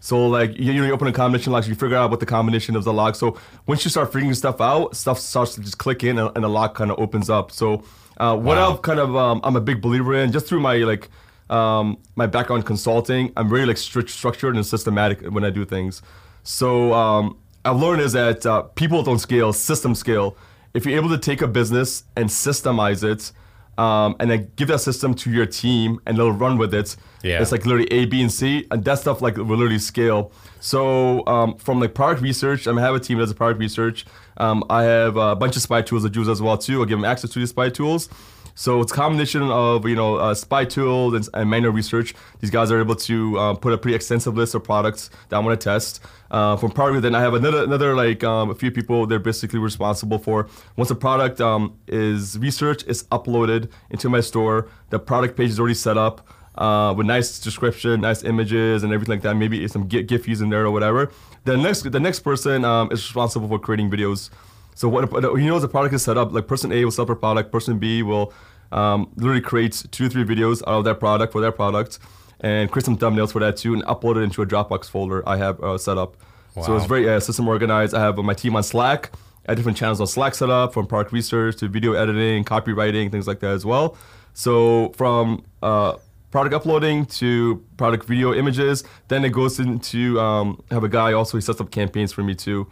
So 0.00 0.26
like 0.26 0.58
you, 0.58 0.72
you 0.72 0.92
open 0.92 1.06
a 1.08 1.12
combination 1.12 1.52
lock, 1.52 1.66
you 1.68 1.74
figure 1.76 1.96
out 1.96 2.10
what 2.10 2.20
the 2.20 2.26
combination 2.26 2.74
of 2.76 2.84
the 2.84 2.92
lock. 2.92 3.14
So 3.16 3.36
once 3.66 3.84
you 3.84 3.90
start 3.90 4.12
figuring 4.12 4.34
stuff 4.34 4.60
out, 4.60 4.96
stuff 4.96 5.18
starts 5.18 5.54
to 5.54 5.60
just 5.60 5.78
click 5.78 6.02
in, 6.04 6.18
and, 6.18 6.30
and 6.34 6.44
the 6.44 6.48
lock 6.48 6.74
kind 6.74 6.90
of 6.90 6.98
opens 6.98 7.30
up. 7.30 7.50
So 7.52 7.82
uh, 8.18 8.36
what 8.36 8.56
Wow. 8.56 8.72
I've 8.74 8.82
kind 8.82 9.00
of 9.00 9.14
um, 9.16 9.40
I'm 9.44 9.56
a 9.56 9.60
big 9.60 9.80
believer 9.80 10.14
in 10.14 10.32
just 10.32 10.46
through 10.46 10.60
my 10.60 10.76
like 10.78 11.08
um, 11.50 11.98
my 12.16 12.26
background 12.26 12.64
consulting, 12.66 13.32
I'm 13.36 13.48
very 13.48 13.66
like 13.66 13.76
stru- 13.76 14.08
structured 14.08 14.54
and 14.56 14.64
systematic 14.64 15.22
when 15.22 15.44
I 15.44 15.50
do 15.50 15.64
things. 15.64 16.02
So 16.42 16.92
um, 16.92 17.36
I've 17.64 17.76
learned 17.76 18.02
is 18.02 18.12
that 18.12 18.44
uh, 18.44 18.62
people 18.62 19.02
don't 19.02 19.18
scale, 19.18 19.52
systems 19.52 19.98
scale. 19.98 20.36
If 20.74 20.86
you're 20.86 20.96
able 20.96 21.10
to 21.10 21.18
take 21.18 21.42
a 21.42 21.48
business 21.48 22.04
and 22.16 22.28
systemize 22.28 23.04
it, 23.04 23.32
um, 23.78 24.16
and 24.20 24.30
then 24.30 24.50
give 24.56 24.68
that 24.68 24.80
system 24.80 25.14
to 25.14 25.30
your 25.30 25.46
team 25.46 26.00
and 26.06 26.16
they'll 26.16 26.32
run 26.32 26.58
with 26.58 26.74
it. 26.74 26.96
Yeah. 27.22 27.40
It's 27.40 27.52
like 27.52 27.64
literally 27.64 27.90
A, 27.90 28.04
B, 28.04 28.20
and 28.20 28.30
C, 28.30 28.66
and 28.70 28.84
that 28.84 28.98
stuff 28.98 29.22
like 29.22 29.36
will 29.36 29.46
literally 29.46 29.78
scale. 29.78 30.32
So 30.60 31.26
um, 31.26 31.56
from 31.56 31.80
like 31.80 31.94
product 31.94 32.20
research, 32.20 32.66
I, 32.66 32.72
mean, 32.72 32.80
I 32.80 32.82
have 32.82 32.94
a 32.94 33.00
team 33.00 33.18
that 33.18 33.24
does 33.24 33.34
product 33.34 33.60
research. 33.60 34.04
Um, 34.36 34.64
I 34.68 34.82
have 34.82 35.16
a 35.16 35.34
bunch 35.36 35.56
of 35.56 35.62
spy 35.62 35.82
tools 35.82 36.02
that 36.02 36.14
use 36.14 36.28
as 36.28 36.42
well 36.42 36.58
too. 36.58 36.82
I 36.82 36.84
give 36.84 36.98
them 36.98 37.04
access 37.04 37.30
to 37.30 37.38
these 37.38 37.50
spy 37.50 37.70
tools. 37.70 38.08
So 38.54 38.80
it's 38.80 38.92
a 38.92 38.94
combination 38.94 39.42
of 39.42 39.86
you 39.88 39.94
know 39.94 40.16
uh, 40.16 40.34
spy 40.34 40.64
tools 40.64 41.14
and, 41.14 41.28
and 41.34 41.50
manual 41.50 41.72
research. 41.72 42.14
These 42.40 42.50
guys 42.50 42.70
are 42.70 42.80
able 42.80 42.96
to 42.96 43.38
uh, 43.38 43.54
put 43.54 43.72
a 43.72 43.78
pretty 43.78 43.94
extensive 43.94 44.36
list 44.36 44.54
of 44.54 44.64
products 44.64 45.10
that 45.28 45.36
I 45.36 45.38
want 45.38 45.58
to 45.58 45.64
test. 45.64 46.00
Uh, 46.30 46.56
from 46.56 46.70
product, 46.70 47.02
then 47.02 47.14
I 47.14 47.20
have 47.20 47.34
another 47.34 47.62
another 47.64 47.94
like 47.94 48.24
um, 48.24 48.50
a 48.50 48.54
few 48.54 48.70
people. 48.70 49.06
They're 49.06 49.18
basically 49.18 49.58
responsible 49.58 50.18
for 50.18 50.48
once 50.76 50.90
a 50.90 50.94
product 50.94 51.40
um, 51.40 51.78
is 51.86 52.38
researched, 52.38 52.86
is 52.86 53.04
uploaded 53.04 53.70
into 53.90 54.08
my 54.08 54.20
store. 54.20 54.68
The 54.90 54.98
product 54.98 55.36
page 55.36 55.50
is 55.50 55.58
already 55.58 55.74
set 55.74 55.98
up 55.98 56.26
uh, 56.56 56.94
with 56.96 57.06
nice 57.06 57.38
description, 57.38 58.00
nice 58.00 58.22
images, 58.22 58.82
and 58.82 58.92
everything 58.92 59.14
like 59.14 59.22
that. 59.22 59.34
Maybe 59.34 59.66
some 59.68 59.86
gif 59.86 60.24
views 60.24 60.40
in 60.40 60.50
there 60.50 60.64
or 60.64 60.70
whatever. 60.70 61.10
The 61.44 61.56
next 61.56 61.90
the 61.90 62.00
next 62.00 62.20
person 62.20 62.64
um, 62.64 62.90
is 62.92 63.02
responsible 63.02 63.48
for 63.48 63.58
creating 63.58 63.90
videos. 63.90 64.30
So 64.74 64.88
what 64.88 65.10
you 65.12 65.46
know, 65.46 65.58
the 65.58 65.68
product 65.68 65.94
is 65.94 66.02
set 66.02 66.16
up, 66.16 66.32
like 66.32 66.46
person 66.46 66.72
A 66.72 66.84
will 66.84 66.92
set 66.92 67.02
up 67.02 67.10
a 67.10 67.16
product, 67.16 67.52
person 67.52 67.78
B 67.78 68.02
will 68.02 68.32
um, 68.70 69.10
literally 69.16 69.40
create 69.40 69.84
two 69.90 70.06
or 70.06 70.08
three 70.08 70.24
videos 70.24 70.62
out 70.62 70.78
of 70.78 70.84
that 70.84 70.98
product 70.98 71.32
for 71.32 71.40
their 71.40 71.52
product, 71.52 71.98
and 72.40 72.70
create 72.70 72.84
some 72.84 72.96
thumbnails 72.96 73.32
for 73.32 73.40
that 73.40 73.56
too, 73.56 73.74
and 73.74 73.82
upload 73.84 74.16
it 74.16 74.20
into 74.20 74.42
a 74.42 74.46
Dropbox 74.46 74.88
folder 74.88 75.28
I 75.28 75.36
have 75.36 75.60
uh, 75.60 75.78
set 75.78 75.98
up. 75.98 76.16
So 76.60 76.76
it's 76.76 76.84
very 76.84 77.08
uh, 77.08 77.18
system 77.18 77.48
organized. 77.48 77.94
I 77.94 78.00
have 78.00 78.18
uh, 78.18 78.22
my 78.22 78.34
team 78.34 78.56
on 78.56 78.62
Slack. 78.62 79.10
I 79.46 79.52
have 79.52 79.56
different 79.56 79.78
channels 79.78 80.00
on 80.00 80.06
Slack 80.06 80.34
set 80.34 80.50
up 80.50 80.74
from 80.74 80.86
product 80.86 81.12
research 81.12 81.56
to 81.56 81.68
video 81.68 81.94
editing, 81.94 82.44
copywriting, 82.44 83.10
things 83.10 83.26
like 83.26 83.40
that 83.40 83.52
as 83.52 83.64
well. 83.64 83.96
So 84.34 84.90
from 84.90 85.44
uh, 85.62 85.96
product 86.30 86.54
uploading 86.54 87.06
to 87.06 87.64
product 87.76 88.06
video 88.06 88.34
images, 88.34 88.84
then 89.08 89.24
it 89.24 89.30
goes 89.30 89.58
into 89.60 90.20
um, 90.20 90.62
I 90.70 90.74
have 90.74 90.84
a 90.84 90.88
guy 90.88 91.12
also 91.12 91.38
he 91.38 91.42
sets 91.42 91.60
up 91.60 91.70
campaigns 91.70 92.12
for 92.12 92.22
me 92.22 92.34
too. 92.34 92.66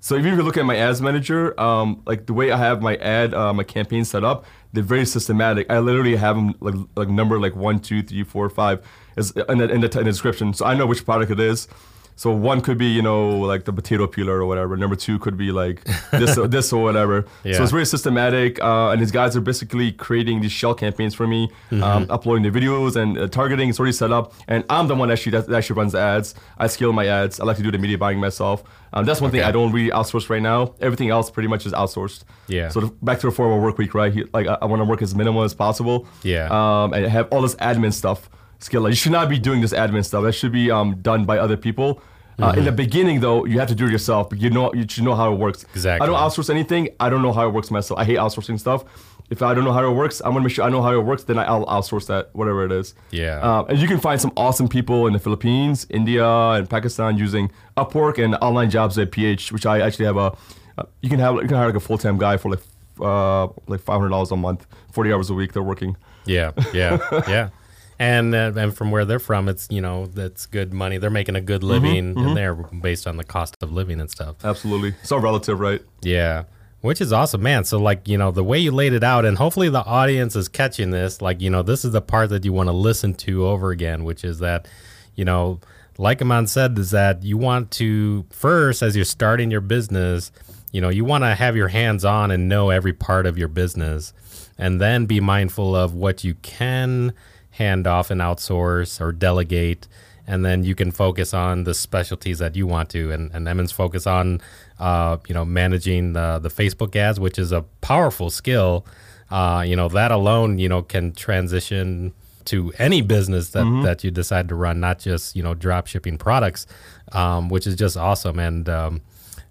So 0.00 0.14
if 0.14 0.24
you 0.24 0.36
look 0.36 0.56
at 0.56 0.64
my 0.64 0.76
ads 0.76 1.02
manager, 1.02 1.58
um, 1.60 2.02
like 2.06 2.26
the 2.26 2.32
way 2.32 2.52
I 2.52 2.56
have 2.56 2.80
my 2.80 2.96
ad, 2.96 3.34
uh, 3.34 3.52
my 3.52 3.64
campaign 3.64 4.04
set 4.04 4.22
up, 4.22 4.44
they're 4.72 4.82
very 4.82 5.04
systematic. 5.04 5.70
I 5.70 5.80
literally 5.80 6.16
have 6.16 6.36
them 6.36 6.54
like 6.60 6.74
like 6.94 7.08
number 7.08 7.38
like 7.40 7.56
one, 7.56 7.80
two, 7.80 8.02
three, 8.02 8.22
four, 8.22 8.48
five, 8.48 8.86
is 9.16 9.32
in 9.32 9.58
the, 9.58 9.68
in 9.68 9.80
the, 9.80 9.86
in 9.86 10.04
the 10.04 10.04
description, 10.04 10.54
so 10.54 10.66
I 10.66 10.74
know 10.74 10.86
which 10.86 11.04
product 11.04 11.32
it 11.32 11.40
is. 11.40 11.68
So 12.18 12.32
one 12.32 12.60
could 12.60 12.78
be 12.78 12.86
you 12.86 13.00
know 13.00 13.38
like 13.38 13.64
the 13.64 13.72
potato 13.72 14.08
peeler 14.08 14.38
or 14.42 14.46
whatever. 14.46 14.76
Number 14.76 14.96
two 14.96 15.20
could 15.20 15.36
be 15.36 15.52
like 15.52 15.84
this 16.10 16.36
or 16.36 16.48
this 16.48 16.72
or 16.72 16.82
whatever. 16.82 17.24
Yeah. 17.44 17.52
So 17.58 17.62
it's 17.62 17.72
very 17.72 17.86
systematic, 17.86 18.62
uh, 18.62 18.90
and 18.90 19.00
these 19.00 19.10
guys 19.10 19.36
are 19.36 19.40
basically 19.40 19.90
creating 19.92 20.40
these 20.40 20.52
shell 20.52 20.74
campaigns 20.74 21.14
for 21.14 21.26
me, 21.26 21.50
um, 21.72 22.06
uploading 22.08 22.44
the 22.48 22.56
videos 22.60 22.94
and 22.94 23.18
uh, 23.18 23.26
targeting. 23.26 23.68
It's 23.68 23.80
already 23.80 23.92
set 23.92 24.12
up, 24.12 24.32
and 24.46 24.64
I'm 24.70 24.86
the 24.86 24.94
one 24.94 25.10
actually 25.10 25.32
that, 25.32 25.46
that 25.46 25.56
actually 25.56 25.76
runs 25.76 25.92
the 25.92 26.00
ads. 26.00 26.34
I 26.58 26.66
scale 26.68 26.92
my 26.92 27.06
ads. 27.06 27.40
I 27.40 27.44
like 27.44 27.56
to 27.56 27.62
do 27.62 27.70
the 27.72 27.78
media 27.78 27.98
buying 27.98 28.18
myself. 28.18 28.62
Um, 28.92 29.04
that's 29.04 29.20
one 29.20 29.30
thing 29.30 29.42
I 29.42 29.50
don't 29.50 29.72
really 29.72 29.90
outsource 29.90 30.28
right 30.30 30.42
now. 30.42 30.74
Everything 30.80 31.10
else 31.10 31.30
pretty 31.30 31.48
much 31.48 31.66
is 31.66 31.72
outsourced. 31.72 32.24
Yeah. 32.46 32.68
So 32.68 32.80
the, 32.80 32.86
back 33.02 33.20
to 33.20 33.26
the 33.26 33.32
four-hour 33.32 33.60
work 33.60 33.78
week, 33.78 33.94
right? 33.94 34.14
Like 34.32 34.46
I, 34.46 34.58
I 34.62 34.64
want 34.66 34.80
to 34.80 34.84
work 34.84 35.02
as 35.02 35.14
minimal 35.14 35.42
as 35.42 35.54
possible. 35.54 36.06
Yeah. 36.22 36.48
Um, 36.50 36.94
and 36.94 37.06
have 37.06 37.28
all 37.32 37.42
this 37.42 37.54
admin 37.56 37.92
stuff. 37.92 38.30
Skill. 38.60 38.88
You 38.88 38.94
should 38.94 39.12
not 39.12 39.28
be 39.28 39.38
doing 39.38 39.60
this 39.60 39.72
admin 39.72 40.04
stuff. 40.04 40.24
That 40.24 40.32
should 40.32 40.52
be 40.52 40.70
um, 40.70 40.96
done 41.00 41.24
by 41.24 41.38
other 41.38 41.56
people. 41.56 42.00
Uh, 42.40 42.50
Mm-hmm. 42.50 42.58
in 42.60 42.64
the 42.66 42.72
beginning, 42.72 43.18
though, 43.18 43.44
you 43.46 43.58
have 43.58 43.66
to 43.68 43.74
do 43.74 43.86
it 43.86 43.90
yourself. 43.90 44.30
But 44.30 44.38
you 44.40 44.48
know, 44.50 44.72
you 44.72 44.84
should 44.88 45.02
know 45.02 45.16
how 45.16 45.32
it 45.32 45.36
works. 45.38 45.64
Exactly. 45.74 46.04
I 46.04 46.06
don't 46.08 46.16
outsource 46.20 46.48
anything. 46.50 46.88
I 47.00 47.08
don't 47.10 47.20
know 47.22 47.32
how 47.32 47.48
it 47.48 47.52
works 47.52 47.68
myself. 47.72 47.98
I 47.98 48.04
hate 48.04 48.16
outsourcing 48.18 48.60
stuff. 48.60 48.84
If 49.28 49.42
I 49.42 49.52
don't 49.54 49.64
know 49.64 49.72
how 49.72 49.84
it 49.90 49.94
works, 49.94 50.20
I'm 50.24 50.32
gonna 50.32 50.44
make 50.44 50.52
sure 50.54 50.64
I 50.64 50.68
know 50.70 50.80
how 50.80 50.92
it 50.92 51.04
works. 51.04 51.24
Then 51.24 51.36
I'll 51.38 51.66
outsource 51.66 52.06
that, 52.06 52.30
whatever 52.34 52.64
it 52.64 52.70
is. 52.72 52.94
Yeah. 53.10 53.40
Um, 53.40 53.66
and 53.68 53.78
you 53.80 53.88
can 53.88 53.98
find 53.98 54.20
some 54.20 54.32
awesome 54.36 54.68
people 54.68 55.06
in 55.08 55.12
the 55.12 55.18
Philippines, 55.18 55.84
India, 55.90 56.24
and 56.26 56.70
Pakistan 56.70 57.18
using 57.18 57.50
Upwork 57.76 58.22
and 58.24 58.36
online 58.36 58.70
jobs 58.70 58.96
at 58.98 59.10
PH, 59.10 59.50
which 59.52 59.66
I 59.66 59.80
actually 59.80 60.06
have 60.06 60.16
a. 60.16 60.32
Uh, 60.78 60.84
you 61.02 61.10
can 61.10 61.18
have 61.18 61.34
you 61.34 61.40
can 61.48 61.56
hire 61.56 61.66
like 61.66 61.74
a 61.74 61.80
full 61.80 61.98
time 61.98 62.18
guy 62.18 62.36
for 62.36 62.50
like 62.52 62.60
uh, 63.00 63.48
like 63.66 63.80
five 63.80 63.96
hundred 63.98 64.10
dollars 64.10 64.30
a 64.30 64.36
month, 64.36 64.64
forty 64.92 65.12
hours 65.12 65.28
a 65.28 65.34
week. 65.34 65.52
They're 65.54 65.62
working. 65.62 65.96
Yeah, 66.24 66.52
yeah, 66.72 66.98
yeah. 67.28 67.48
And 67.98 68.32
uh, 68.34 68.52
and 68.56 68.76
from 68.76 68.92
where 68.92 69.04
they're 69.04 69.18
from, 69.18 69.48
it's 69.48 69.66
you 69.70 69.80
know 69.80 70.06
that's 70.06 70.46
good 70.46 70.72
money. 70.72 70.98
They're 70.98 71.10
making 71.10 71.34
a 71.34 71.40
good 71.40 71.64
living 71.64 72.16
in 72.16 72.34
there 72.34 72.54
based 72.54 73.08
on 73.08 73.16
the 73.16 73.24
cost 73.24 73.56
of 73.60 73.72
living 73.72 74.00
and 74.00 74.08
stuff. 74.08 74.36
Absolutely, 74.44 74.94
it's 75.02 75.10
all 75.10 75.18
relative, 75.18 75.58
right? 75.58 75.82
Yeah, 76.02 76.44
which 76.80 77.00
is 77.00 77.12
awesome, 77.12 77.42
man. 77.42 77.64
So 77.64 77.78
like 77.78 78.06
you 78.06 78.16
know 78.16 78.30
the 78.30 78.44
way 78.44 78.58
you 78.60 78.70
laid 78.70 78.92
it 78.92 79.02
out, 79.02 79.24
and 79.24 79.36
hopefully 79.36 79.68
the 79.68 79.84
audience 79.84 80.36
is 80.36 80.48
catching 80.48 80.92
this. 80.92 81.20
Like 81.20 81.40
you 81.40 81.50
know 81.50 81.62
this 81.62 81.84
is 81.84 81.90
the 81.90 82.00
part 82.00 82.30
that 82.30 82.44
you 82.44 82.52
want 82.52 82.68
to 82.68 82.72
listen 82.72 83.14
to 83.14 83.46
over 83.46 83.70
again, 83.72 84.04
which 84.04 84.24
is 84.24 84.38
that 84.38 84.68
you 85.16 85.24
know 85.24 85.58
like 85.98 86.22
Aman 86.22 86.46
said, 86.46 86.78
is 86.78 86.92
that 86.92 87.24
you 87.24 87.36
want 87.36 87.72
to 87.72 88.24
first 88.30 88.82
as 88.82 88.94
you're 88.94 89.04
starting 89.04 89.50
your 89.50 89.60
business, 89.60 90.30
you 90.70 90.80
know 90.80 90.88
you 90.88 91.04
want 91.04 91.24
to 91.24 91.34
have 91.34 91.56
your 91.56 91.68
hands 91.68 92.04
on 92.04 92.30
and 92.30 92.48
know 92.48 92.70
every 92.70 92.92
part 92.92 93.26
of 93.26 93.36
your 93.36 93.48
business, 93.48 94.12
and 94.56 94.80
then 94.80 95.06
be 95.06 95.18
mindful 95.18 95.74
of 95.74 95.94
what 95.94 96.22
you 96.22 96.34
can 96.34 97.12
hand 97.58 97.86
off 97.86 98.10
and 98.10 98.20
outsource 98.20 99.00
or 99.00 99.12
delegate 99.12 99.86
and 100.28 100.44
then 100.44 100.62
you 100.62 100.74
can 100.74 100.90
focus 100.90 101.32
on 101.32 101.64
the 101.64 101.72
specialties 101.72 102.38
that 102.38 102.54
you 102.54 102.66
want 102.66 102.90
to. 102.90 103.10
And, 103.10 103.30
and 103.32 103.48
Emin's 103.48 103.72
focus 103.72 104.06
on, 104.06 104.42
uh, 104.78 105.16
you 105.26 105.34
know, 105.34 105.46
managing 105.46 106.12
the, 106.12 106.38
the 106.38 106.50
Facebook 106.50 106.94
ads, 106.94 107.18
which 107.18 107.38
is 107.38 107.50
a 107.50 107.62
powerful 107.80 108.28
skill. 108.28 108.84
Uh, 109.30 109.64
you 109.66 109.74
know, 109.74 109.88
that 109.88 110.12
alone, 110.12 110.58
you 110.58 110.68
know, 110.68 110.82
can 110.82 111.12
transition 111.12 112.12
to 112.44 112.72
any 112.78 113.00
business 113.00 113.50
that, 113.50 113.64
that 113.84 114.04
you 114.04 114.10
decide 114.10 114.48
to 114.48 114.54
run, 114.54 114.80
not 114.80 114.98
just, 114.98 115.34
you 115.34 115.42
know, 115.42 115.54
drop 115.54 115.86
shipping 115.86 116.18
products, 116.18 116.66
um, 117.12 117.48
which 117.48 117.66
is 117.66 117.74
just 117.74 117.96
awesome. 117.96 118.38
And 118.38 118.68
um, 118.68 119.00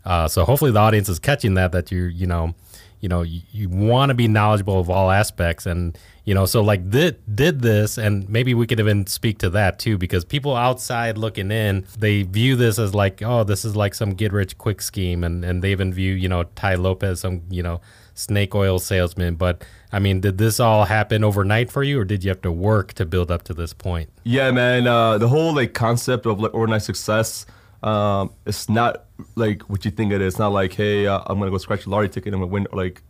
uh, 0.05 0.27
so 0.27 0.45
hopefully 0.45 0.71
the 0.71 0.79
audience 0.79 1.09
is 1.09 1.17
catching 1.17 1.55
that, 1.55 1.71
that 1.71 1.91
you, 1.91 2.03
you 2.03 2.27
know, 2.27 2.53
you 2.99 3.09
know, 3.09 3.21
you, 3.21 3.41
you 3.51 3.69
want 3.69 4.09
to 4.09 4.13
be 4.13 4.27
knowledgeable 4.27 4.79
of 4.79 4.89
all 4.89 5.11
aspects. 5.11 5.65
And, 5.65 5.97
you 6.25 6.33
know, 6.33 6.45
so 6.45 6.61
like 6.61 6.89
did, 6.89 7.19
did 7.35 7.61
this, 7.61 7.97
and 7.97 8.27
maybe 8.27 8.53
we 8.53 8.67
could 8.67 8.79
even 8.79 9.05
speak 9.07 9.37
to 9.39 9.49
that 9.51 9.79
too, 9.79 9.97
because 9.97 10.25
people 10.25 10.55
outside 10.55 11.17
looking 11.17 11.51
in, 11.51 11.85
they 11.97 12.23
view 12.23 12.55
this 12.55 12.79
as 12.79 12.95
like, 12.95 13.21
oh, 13.21 13.43
this 13.43 13.63
is 13.63 13.75
like 13.75 13.93
some 13.93 14.13
get 14.13 14.33
rich 14.33 14.57
quick 14.57 14.81
scheme. 14.81 15.23
And, 15.23 15.45
and 15.45 15.63
they 15.63 15.71
even 15.71 15.93
view, 15.93 16.13
you 16.13 16.27
know, 16.27 16.43
Tai 16.55 16.75
Lopez, 16.75 17.19
some, 17.19 17.43
you 17.49 17.63
know, 17.63 17.81
snake 18.13 18.55
oil 18.55 18.79
salesman. 18.79 19.35
But 19.35 19.63
I 19.91 19.99
mean, 19.99 20.19
did 20.21 20.37
this 20.37 20.59
all 20.59 20.85
happen 20.85 21.23
overnight 21.23 21.71
for 21.71 21.83
you 21.83 21.99
or 21.99 22.03
did 22.03 22.23
you 22.23 22.29
have 22.29 22.41
to 22.41 22.51
work 22.51 22.93
to 22.93 23.05
build 23.05 23.31
up 23.31 23.43
to 23.43 23.53
this 23.53 23.73
point? 23.73 24.09
Yeah, 24.23 24.51
man. 24.51 24.87
Uh, 24.87 25.17
the 25.17 25.27
whole 25.27 25.53
like 25.53 25.73
concept 25.73 26.25
of 26.25 26.39
like 26.39 26.53
overnight 26.53 26.81
success, 26.81 27.45
um, 27.83 28.31
it's 28.45 28.69
not 28.69 29.05
like 29.35 29.63
what 29.63 29.85
you 29.85 29.91
think 29.91 30.11
it 30.11 30.21
is. 30.21 30.33
It's 30.33 30.39
not 30.39 30.51
like, 30.51 30.73
hey, 30.73 31.07
uh, 31.07 31.21
I'm 31.25 31.39
gonna 31.39 31.51
go 31.51 31.57
scratch 31.57 31.85
a 31.85 31.89
lottery 31.89 32.09
ticket 32.09 32.33
and 32.33 32.35
I'm 32.35 32.49
gonna 32.49 32.51
win 32.51 32.67
like 32.73 33.01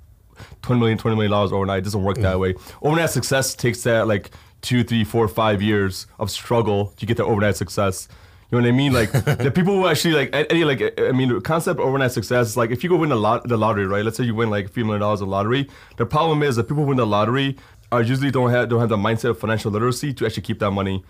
20 0.61 0.79
million, 0.79 0.97
20 0.97 1.15
million 1.15 1.31
dollars 1.31 1.51
overnight. 1.51 1.79
It 1.79 1.83
doesn't 1.85 2.03
work 2.03 2.17
that 2.17 2.39
way. 2.39 2.55
Overnight 2.81 3.09
success 3.09 3.55
takes 3.55 3.83
that 3.83 4.07
like 4.07 4.31
two, 4.61 4.83
three, 4.83 5.03
four, 5.03 5.27
five 5.27 5.61
years 5.61 6.07
of 6.19 6.31
struggle 6.31 6.93
to 6.97 7.05
get 7.05 7.17
that 7.17 7.25
overnight 7.25 7.55
success. 7.55 8.07
You 8.51 8.57
know 8.57 8.63
what 8.63 8.69
I 8.69 8.77
mean? 8.77 8.93
Like 8.93 9.11
the 9.37 9.51
people 9.53 9.75
who 9.75 9.87
actually 9.87 10.13
like 10.13 10.29
any 10.33 10.63
like 10.63 10.99
I 10.99 11.11
mean 11.11 11.29
the 11.29 11.41
concept 11.41 11.79
of 11.79 11.85
overnight 11.85 12.11
success 12.11 12.47
is 12.47 12.57
like 12.57 12.71
if 12.71 12.83
you 12.83 12.89
go 12.89 12.95
win 12.97 13.09
the 13.09 13.15
lot 13.15 13.47
the 13.47 13.57
lottery, 13.57 13.85
right? 13.85 14.03
Let's 14.05 14.17
say 14.17 14.23
you 14.23 14.35
win 14.35 14.49
like 14.49 14.65
a 14.65 14.69
few 14.69 14.85
million 14.85 15.01
dollars 15.01 15.21
in 15.21 15.27
lottery. 15.27 15.67
The 15.97 16.05
problem 16.05 16.43
is 16.43 16.55
that 16.55 16.63
people 16.63 16.83
who 16.83 16.89
win 16.89 16.97
the 16.97 17.07
lottery 17.07 17.57
are 17.91 18.01
usually 18.01 18.31
don't 18.31 18.49
have 18.51 18.69
don't 18.69 18.79
have 18.79 18.89
the 18.89 18.97
mindset 18.97 19.31
of 19.31 19.39
financial 19.39 19.71
literacy 19.71 20.13
to 20.13 20.25
actually 20.25 20.43
keep 20.43 20.59
that 20.59 20.71
money. 20.71 21.03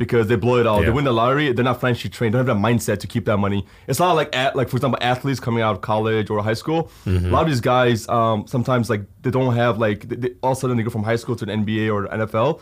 Because 0.00 0.26
they 0.28 0.36
blow 0.36 0.56
it 0.56 0.66
all. 0.66 0.80
They 0.82 0.90
win 0.90 1.04
the 1.04 1.12
lottery, 1.12 1.52
they're 1.52 1.62
not 1.72 1.78
financially 1.80 2.10
trained, 2.10 2.32
They 2.34 2.38
don't 2.38 2.46
have 2.48 2.56
that 2.56 2.62
mindset 2.68 2.98
to 3.00 3.06
keep 3.06 3.24
that 3.26 3.36
money. 3.36 3.60
It's 3.86 3.98
not 4.00 4.14
like 4.20 4.34
at, 4.34 4.56
like 4.56 4.68
for 4.70 4.76
example, 4.78 4.98
athletes 5.02 5.40
coming 5.46 5.62
out 5.62 5.74
of 5.76 5.80
college 5.82 6.30
or 6.30 6.42
high 6.42 6.54
school. 6.62 6.90
A 7.06 7.10
lot 7.34 7.42
of 7.42 7.48
these 7.48 7.60
guys 7.60 8.08
um, 8.08 8.46
sometimes 8.46 8.88
like 8.88 9.02
they 9.22 9.30
don't 9.30 9.54
have 9.54 9.78
like 9.78 10.08
they, 10.08 10.16
they- 10.16 10.34
all 10.42 10.52
of 10.52 10.58
a 10.58 10.60
sudden 10.60 10.76
they 10.78 10.82
go 10.82 10.90
from 10.90 11.04
high 11.04 11.16
school 11.22 11.36
to 11.36 11.44
the 11.46 11.52
NBA 11.52 11.92
or 11.94 12.00
the 12.08 12.26
NFL 12.26 12.60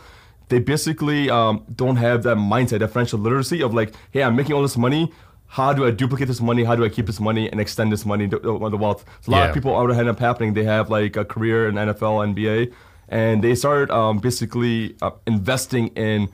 they 0.49 0.59
basically 0.59 1.29
um, 1.29 1.63
don't 1.75 1.97
have 1.97 2.23
that 2.23 2.35
mindset, 2.37 2.79
that 2.79 2.87
financial 2.89 3.19
literacy 3.19 3.61
of 3.61 3.71
like, 3.79 3.93
hey, 4.09 4.23
I'm 4.23 4.35
making 4.35 4.53
all 4.55 4.63
this 4.63 4.77
money. 4.77 5.11
How 5.45 5.73
do 5.73 5.85
I 5.85 5.91
duplicate 5.91 6.27
this 6.27 6.41
money? 6.41 6.63
How 6.63 6.75
do 6.75 6.83
I 6.83 6.89
keep 6.89 7.05
this 7.05 7.19
money 7.19 7.47
and 7.51 7.61
extend 7.61 7.91
this 7.91 8.03
money 8.03 8.27
to 8.27 8.37
uh, 8.37 8.69
the 8.69 8.75
wealth? 8.77 9.05
So 9.21 9.29
a 9.29 9.31
lot 9.31 9.37
Yeah. 9.43 9.47
of 9.49 9.53
people 9.53 9.71
out 9.79 9.91
end 9.91 10.09
up 10.09 10.17
happening. 10.19 10.55
They 10.55 10.63
have 10.63 10.89
like 10.89 11.15
a 11.17 11.23
career 11.23 11.69
in 11.69 11.75
NFL, 11.75 12.33
NBA, 12.33 12.73
and 13.09 13.43
they 13.43 13.53
start 13.53 13.91
um, 13.91 14.17
basically 14.17 14.95
uh, 15.03 15.11
investing 15.27 15.87
in 15.89 16.29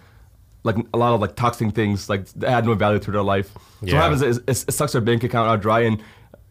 like 0.66 0.76
a 0.94 0.98
lot 0.98 1.14
of 1.14 1.22
like 1.22 1.36
toxic 1.36 1.74
things 1.74 2.10
like 2.10 2.26
that 2.34 2.50
had 2.50 2.66
no 2.66 2.74
value 2.74 3.00
to 3.00 3.12
their 3.12 3.24
life. 3.24 3.52
So 3.54 3.94
what 3.94 4.04
happens 4.04 4.22
is 4.22 4.38
it, 4.40 4.66
it 4.68 4.72
sucks 4.74 4.92
their 4.94 5.02
bank 5.02 5.24
account 5.24 5.48
out 5.50 5.62
dry 5.62 5.82
and. 5.82 6.02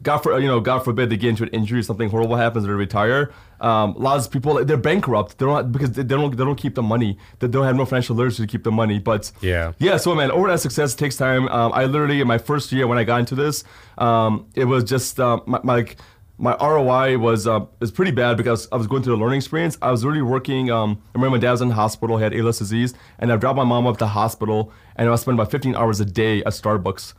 God 0.02 0.18
for 0.18 0.38
you 0.38 0.48
know, 0.48 0.60
God 0.60 0.80
forbid 0.80 1.08
they 1.08 1.16
get 1.16 1.30
into 1.30 1.44
an 1.44 1.48
injury, 1.50 1.78
or 1.78 1.82
something 1.82 2.10
horrible 2.10 2.36
happens, 2.36 2.66
they 2.66 2.70
retire. 2.72 3.32
Um, 3.60 3.94
a 3.94 3.98
lot 3.98 4.18
of 4.18 4.30
people 4.30 4.62
they're 4.62 4.76
bankrupt. 4.76 5.38
They 5.38 5.46
don't 5.46 5.72
because 5.72 5.92
they 5.92 6.02
they 6.02 6.14
don't 6.14 6.36
they 6.36 6.44
don't 6.44 6.56
keep 6.56 6.74
the 6.74 6.82
money. 6.82 7.16
They 7.38 7.48
don't 7.48 7.64
have 7.64 7.76
no 7.76 7.86
financial 7.86 8.14
literacy 8.14 8.42
to 8.42 8.46
keep 8.46 8.64
the 8.64 8.72
money. 8.72 8.98
But 8.98 9.32
Yeah. 9.40 9.72
yeah. 9.78 9.96
So 9.96 10.14
man, 10.14 10.30
overnight 10.30 10.60
success 10.60 10.94
takes 10.94 11.16
time. 11.16 11.48
Um, 11.48 11.72
I 11.72 11.86
literally 11.86 12.20
in 12.20 12.26
my 12.26 12.36
first 12.36 12.70
year 12.70 12.86
when 12.86 12.98
I 12.98 13.04
got 13.04 13.20
into 13.20 13.34
this, 13.34 13.64
um, 13.96 14.46
it 14.54 14.66
was 14.66 14.84
just 14.84 15.18
um, 15.20 15.40
my, 15.46 15.60
my 15.62 15.74
like 15.76 15.96
my 16.38 16.56
ROI 16.60 17.18
was 17.18 17.46
uh, 17.46 17.60
was 17.80 17.90
pretty 17.92 18.10
bad 18.10 18.36
because 18.36 18.66
I 18.72 18.76
was 18.76 18.86
going 18.86 19.02
through 19.02 19.14
a 19.14 19.20
learning 19.22 19.38
experience. 19.38 19.78
I 19.80 19.90
was 19.90 20.04
really 20.04 20.22
working. 20.22 20.70
Um, 20.70 21.00
I 21.14 21.18
remember 21.18 21.36
my 21.36 21.40
dad 21.40 21.52
was 21.52 21.62
in 21.62 21.68
the 21.68 21.74
hospital, 21.74 22.16
he 22.16 22.22
had 22.24 22.34
ALS 22.34 22.58
disease, 22.58 22.92
and 23.18 23.32
I 23.32 23.36
dropped 23.36 23.56
my 23.56 23.64
mom 23.64 23.86
up 23.86 23.94
to 23.98 24.04
the 24.04 24.08
hospital, 24.08 24.72
and 24.96 25.06
I 25.08 25.10
was 25.12 25.20
spending 25.20 25.38
about 25.40 25.50
15 25.52 25.74
hours 25.76 26.00
a 26.00 26.04
day 26.04 26.40
at 26.40 26.48
Starbucks 26.52 27.14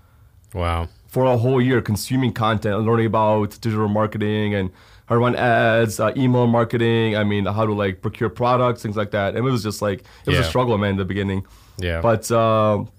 Wow. 0.54 0.89
for 1.08 1.25
a 1.25 1.38
whole 1.38 1.62
year 1.62 1.82
consuming 1.82 2.34
content 2.34 2.75
and 2.75 2.86
learning 2.86 3.06
about 3.08 3.51
digital 3.62 3.88
marketing 3.88 4.54
and 4.54 4.69
how 5.08 5.15
to 5.15 5.19
run 5.21 5.36
ads, 5.36 5.99
uh, 5.99 6.12
email 6.17 6.47
marketing. 6.47 7.15
I 7.15 7.23
mean, 7.23 7.45
how 7.45 7.65
to 7.65 7.73
like 7.73 8.01
procure 8.01 8.30
products, 8.30 8.82
things 8.82 8.97
like 8.97 9.12
that. 9.12 9.36
And 9.36 9.38
it 9.47 9.49
was 9.51 9.63
just 9.63 9.82
like 9.82 9.99
it 10.25 10.30
was 10.30 10.39
a 10.39 10.43
struggle, 10.43 10.78
man, 10.78 10.91
in 10.91 10.97
the 10.97 11.06
beginning. 11.06 11.45
Yeah. 11.78 12.01
But 12.01 12.30
um, 12.32 12.89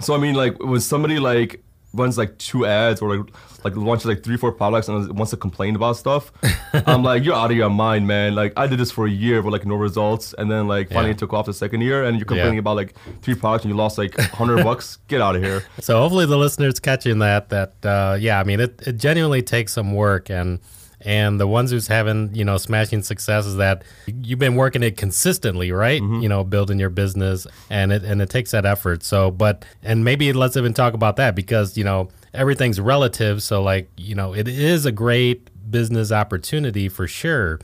so 0.00 0.14
I 0.14 0.18
mean, 0.18 0.34
like 0.34 0.58
when 0.62 0.80
somebody 0.80 1.18
like 1.18 1.62
runs 1.98 2.16
like 2.16 2.38
two 2.38 2.64
ads 2.66 3.00
or 3.02 3.16
like 3.16 3.34
like 3.64 3.74
launches 3.76 4.06
like 4.06 4.22
three, 4.22 4.36
four 4.36 4.52
products 4.52 4.86
and 4.88 5.12
wants 5.18 5.30
to 5.30 5.36
complain 5.36 5.74
about 5.74 5.96
stuff, 5.96 6.30
I'm 6.72 7.02
like, 7.02 7.24
you're 7.24 7.34
out 7.34 7.50
of 7.50 7.56
your 7.56 7.68
mind, 7.70 8.06
man. 8.06 8.34
Like 8.36 8.52
I 8.56 8.66
did 8.68 8.78
this 8.78 8.92
for 8.92 9.06
a 9.06 9.10
year 9.10 9.42
with 9.42 9.52
like 9.52 9.66
no 9.66 9.74
results, 9.74 10.32
and 10.38 10.48
then 10.50 10.68
like 10.68 10.88
finally 10.90 11.10
Yeah. 11.10 11.16
took 11.16 11.32
off 11.32 11.46
the 11.46 11.52
second 11.54 11.80
year, 11.80 12.04
and 12.04 12.16
you're 12.16 12.24
complaining 12.24 12.54
Yeah. 12.54 12.60
about 12.60 12.76
like 12.76 12.94
three 13.22 13.34
products 13.34 13.64
and 13.64 13.72
you 13.72 13.76
lost 13.76 13.98
like 13.98 14.16
hundred 14.18 14.62
bucks. 14.68 14.98
Get 15.08 15.20
out 15.20 15.34
of 15.36 15.42
here. 15.42 15.64
So 15.80 15.98
hopefully 15.98 16.26
the 16.26 16.38
listeners 16.38 16.78
catching 16.80 17.18
that 17.18 17.48
that 17.48 17.74
uh, 17.84 18.16
yeah, 18.18 18.38
I 18.40 18.44
mean 18.44 18.60
it, 18.60 18.80
it 18.86 18.96
genuinely 18.96 19.42
takes 19.42 19.72
some 19.72 19.92
work 19.92 20.30
and 20.30 20.60
and 21.00 21.38
the 21.38 21.46
ones 21.46 21.70
who's 21.70 21.86
having 21.86 22.34
you 22.34 22.44
know 22.44 22.56
smashing 22.56 23.02
success 23.02 23.46
is 23.46 23.56
that 23.56 23.82
you've 24.06 24.38
been 24.38 24.56
working 24.56 24.82
it 24.82 24.96
consistently, 24.96 25.72
right? 25.72 26.02
Mm-hmm. 26.02 26.20
You 26.20 26.28
know, 26.28 26.44
building 26.44 26.78
your 26.78 26.90
business 26.90 27.46
and 27.70 27.92
it 27.92 28.02
and 28.02 28.20
it 28.20 28.30
takes 28.30 28.50
that 28.50 28.66
effort. 28.66 29.02
So, 29.02 29.30
but 29.30 29.64
and 29.82 30.04
maybe 30.04 30.32
let's 30.32 30.56
even 30.56 30.74
talk 30.74 30.94
about 30.94 31.16
that 31.16 31.34
because 31.34 31.76
you 31.76 31.84
know 31.84 32.08
everything's 32.34 32.80
relative. 32.80 33.42
So 33.42 33.62
like 33.62 33.88
you 33.96 34.14
know 34.14 34.34
it 34.34 34.48
is 34.48 34.86
a 34.86 34.92
great 34.92 35.50
business 35.70 36.10
opportunity 36.10 36.88
for 36.88 37.06
sure 37.06 37.60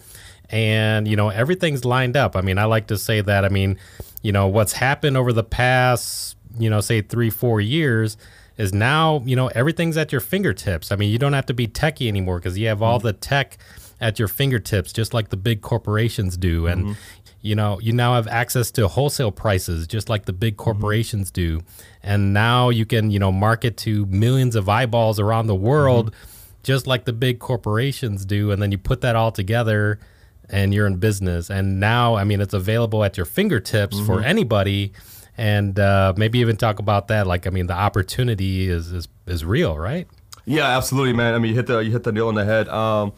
and 0.51 1.09
you 1.09 1.17
know 1.17 1.31
everything's 1.31 1.87
lined 1.87 2.17
up 2.19 2.37
i 2.37 2.43
mean 2.43 2.59
i 2.59 2.65
like 2.65 2.87
to 2.87 2.99
say 2.99 3.23
that 3.23 3.47
i 3.47 3.49
mean 3.49 3.79
you 4.23 4.31
know 4.31 4.47
what's 4.47 4.75
happened 4.75 5.17
over 5.17 5.33
the 5.33 5.43
past 5.43 6.37
you 6.59 6.69
know 6.69 6.81
say 6.81 7.01
three 7.01 7.31
four 7.31 7.61
years 7.61 8.17
is 8.57 8.73
now 8.73 9.23
you 9.25 9.37
know 9.37 9.49
everything's 9.49 9.97
at 9.97 10.13
your 10.13 10.21
fingertips. 10.21 10.93
I 10.93 10.97
mean 10.97 11.11
you 11.11 11.19
don't 11.19 11.33
have 11.33 11.47
to 11.47 11.55
be 11.55 11.67
techie 11.67 12.09
anymore 12.09 12.39
because 12.39 12.59
you 12.59 12.69
have 12.69 12.83
all 12.83 12.99
mm-hmm. 12.99 13.09
the 13.09 13.13
tech 13.13 13.59
at 14.01 14.19
your 14.19 14.29
fingertips 14.29 14.93
just 14.93 15.15
like 15.15 15.31
the 15.31 15.37
big 15.37 15.63
corporations 15.63 16.37
do. 16.37 16.67
And 16.67 16.85
mm-hmm. 16.85 16.93
you 17.41 17.55
know 17.55 17.81
you 17.81 17.93
now 17.93 18.15
have 18.15 18.29
access 18.29 18.71
to 18.73 18.89
wholesale 18.89 19.33
prices 19.33 19.87
just 19.87 20.09
like 20.09 20.27
the 20.27 20.33
big 20.33 20.55
mm-hmm. 20.55 20.65
corporations 20.65 21.31
do. 21.31 21.63
And 22.03 22.33
now 22.33 22.69
you 22.69 22.87
can 22.87 23.11
you 23.11 23.19
know 23.19 23.33
market 23.33 23.77
to 23.79 24.07
millions 24.07 24.57
of 24.57 24.69
eyeballs 24.69 25.19
around 25.19 25.47
the 25.47 25.55
world 25.55 26.15
just 26.63 26.87
like 26.87 27.05
the 27.05 27.13
big 27.13 27.41
corporations 27.41 28.25
do. 28.25 28.51
And 28.51 28.63
then 28.63 28.73
you 28.73 28.79
put 28.79 29.03
that 29.03 29.17
all 29.17 29.31
together 29.31 29.99
and 30.49 30.73
you're 30.73 30.87
in 30.87 30.97
business. 30.97 31.51
And 31.51 31.81
now 31.81 32.15
i 32.15 32.25
mean 32.25 32.41
it's 32.41 32.55
available 32.55 33.03
at 33.03 33.17
your 33.17 33.27
fingertips 33.27 33.99
for 34.01 34.23
anybody 34.23 34.93
and 35.37 35.79
uh, 35.79 36.13
maybe 36.17 36.39
even 36.39 36.57
talk 36.57 36.79
about 36.79 37.09
that 37.09 37.27
like 37.27 37.47
i 37.47 37.51
mean 37.51 37.67
the 37.67 37.75
opportunity 37.75 38.69
is 38.69 38.93
is, 38.93 39.09
is 39.27 39.45
real 39.45 39.77
right 39.79 40.07
Yeah, 40.47 40.77
absolutely, 40.77 41.15
man. 41.15 41.33
I 41.35 41.39
mean, 41.39 41.51
you 41.53 41.57
hit 41.57 41.67
the 41.69 41.79
you 41.79 41.91
hit 41.91 42.03
the 42.05 42.13
nail 42.13 42.29
on 42.29 42.35
the 42.35 42.45
head. 42.45 42.69
Um, 42.69 43.13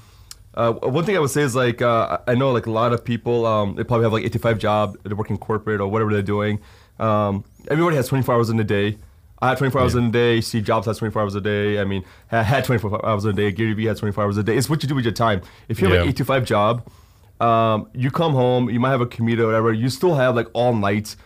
uh, 0.54 0.72
one 0.72 1.04
thing 1.04 1.16
I 1.16 1.18
would 1.18 1.30
say 1.30 1.42
is 1.42 1.56
like 1.56 1.82
uh, 1.82 2.18
I 2.28 2.34
know 2.36 2.52
like 2.52 2.66
a 2.66 2.70
lot 2.70 2.92
of 2.92 3.04
people 3.04 3.44
um, 3.46 3.74
they 3.74 3.82
probably 3.84 4.04
have 4.04 4.12
like 4.12 4.24
85 4.24 4.58
job, 4.60 4.96
they're 5.02 5.16
working 5.16 5.36
corporate 5.36 5.80
or 5.80 5.88
whatever 5.88 6.12
they're 6.12 6.22
doing. 6.36 6.60
Um, 7.00 7.42
everybody 7.68 7.96
has 7.96 8.06
24 8.08 8.34
hours 8.34 8.48
in 8.48 8.60
a 8.60 8.64
day. 8.64 8.96
I 9.42 9.48
had 9.50 9.58
24 9.58 9.80
hours 9.82 9.94
in 9.96 10.04
a 10.06 10.10
day. 10.10 10.40
Steve 10.40 10.64
Jobs 10.64 10.86
has 10.86 10.98
24 10.98 11.20
hours 11.22 11.34
a 11.34 11.40
day. 11.42 11.78
I 11.80 11.84
mean, 11.84 12.04
I 12.32 12.42
had 12.42 12.64
24 12.64 13.04
hours 13.04 13.24
a 13.26 13.32
day. 13.34 13.50
Gary 13.50 13.74
Vee 13.74 13.86
has 13.86 13.98
24 13.98 14.22
hours 14.24 14.36
a 14.38 14.42
day. 14.44 14.56
It's 14.56 14.70
what 14.70 14.82
you 14.82 14.88
do 14.88 14.94
with 14.94 15.04
your 15.04 15.12
time. 15.12 15.42
If 15.68 15.80
you 15.80 15.88
have 15.88 15.96
Yeah. 15.96 16.02
an 16.04 16.08
8 16.08 16.16
to 16.18 16.24
5 16.24 16.44
job, 16.46 16.88
um, 17.40 17.88
you 17.92 18.10
come 18.10 18.32
home, 18.32 18.70
you 18.70 18.80
might 18.80 18.90
have 18.92 19.02
a 19.02 19.06
commute 19.06 19.40
or 19.40 19.46
whatever. 19.46 19.72
You 19.72 19.88
still 19.90 20.14
have 20.14 20.34
like 20.36 20.46
all 20.54 20.74
night 20.74 21.16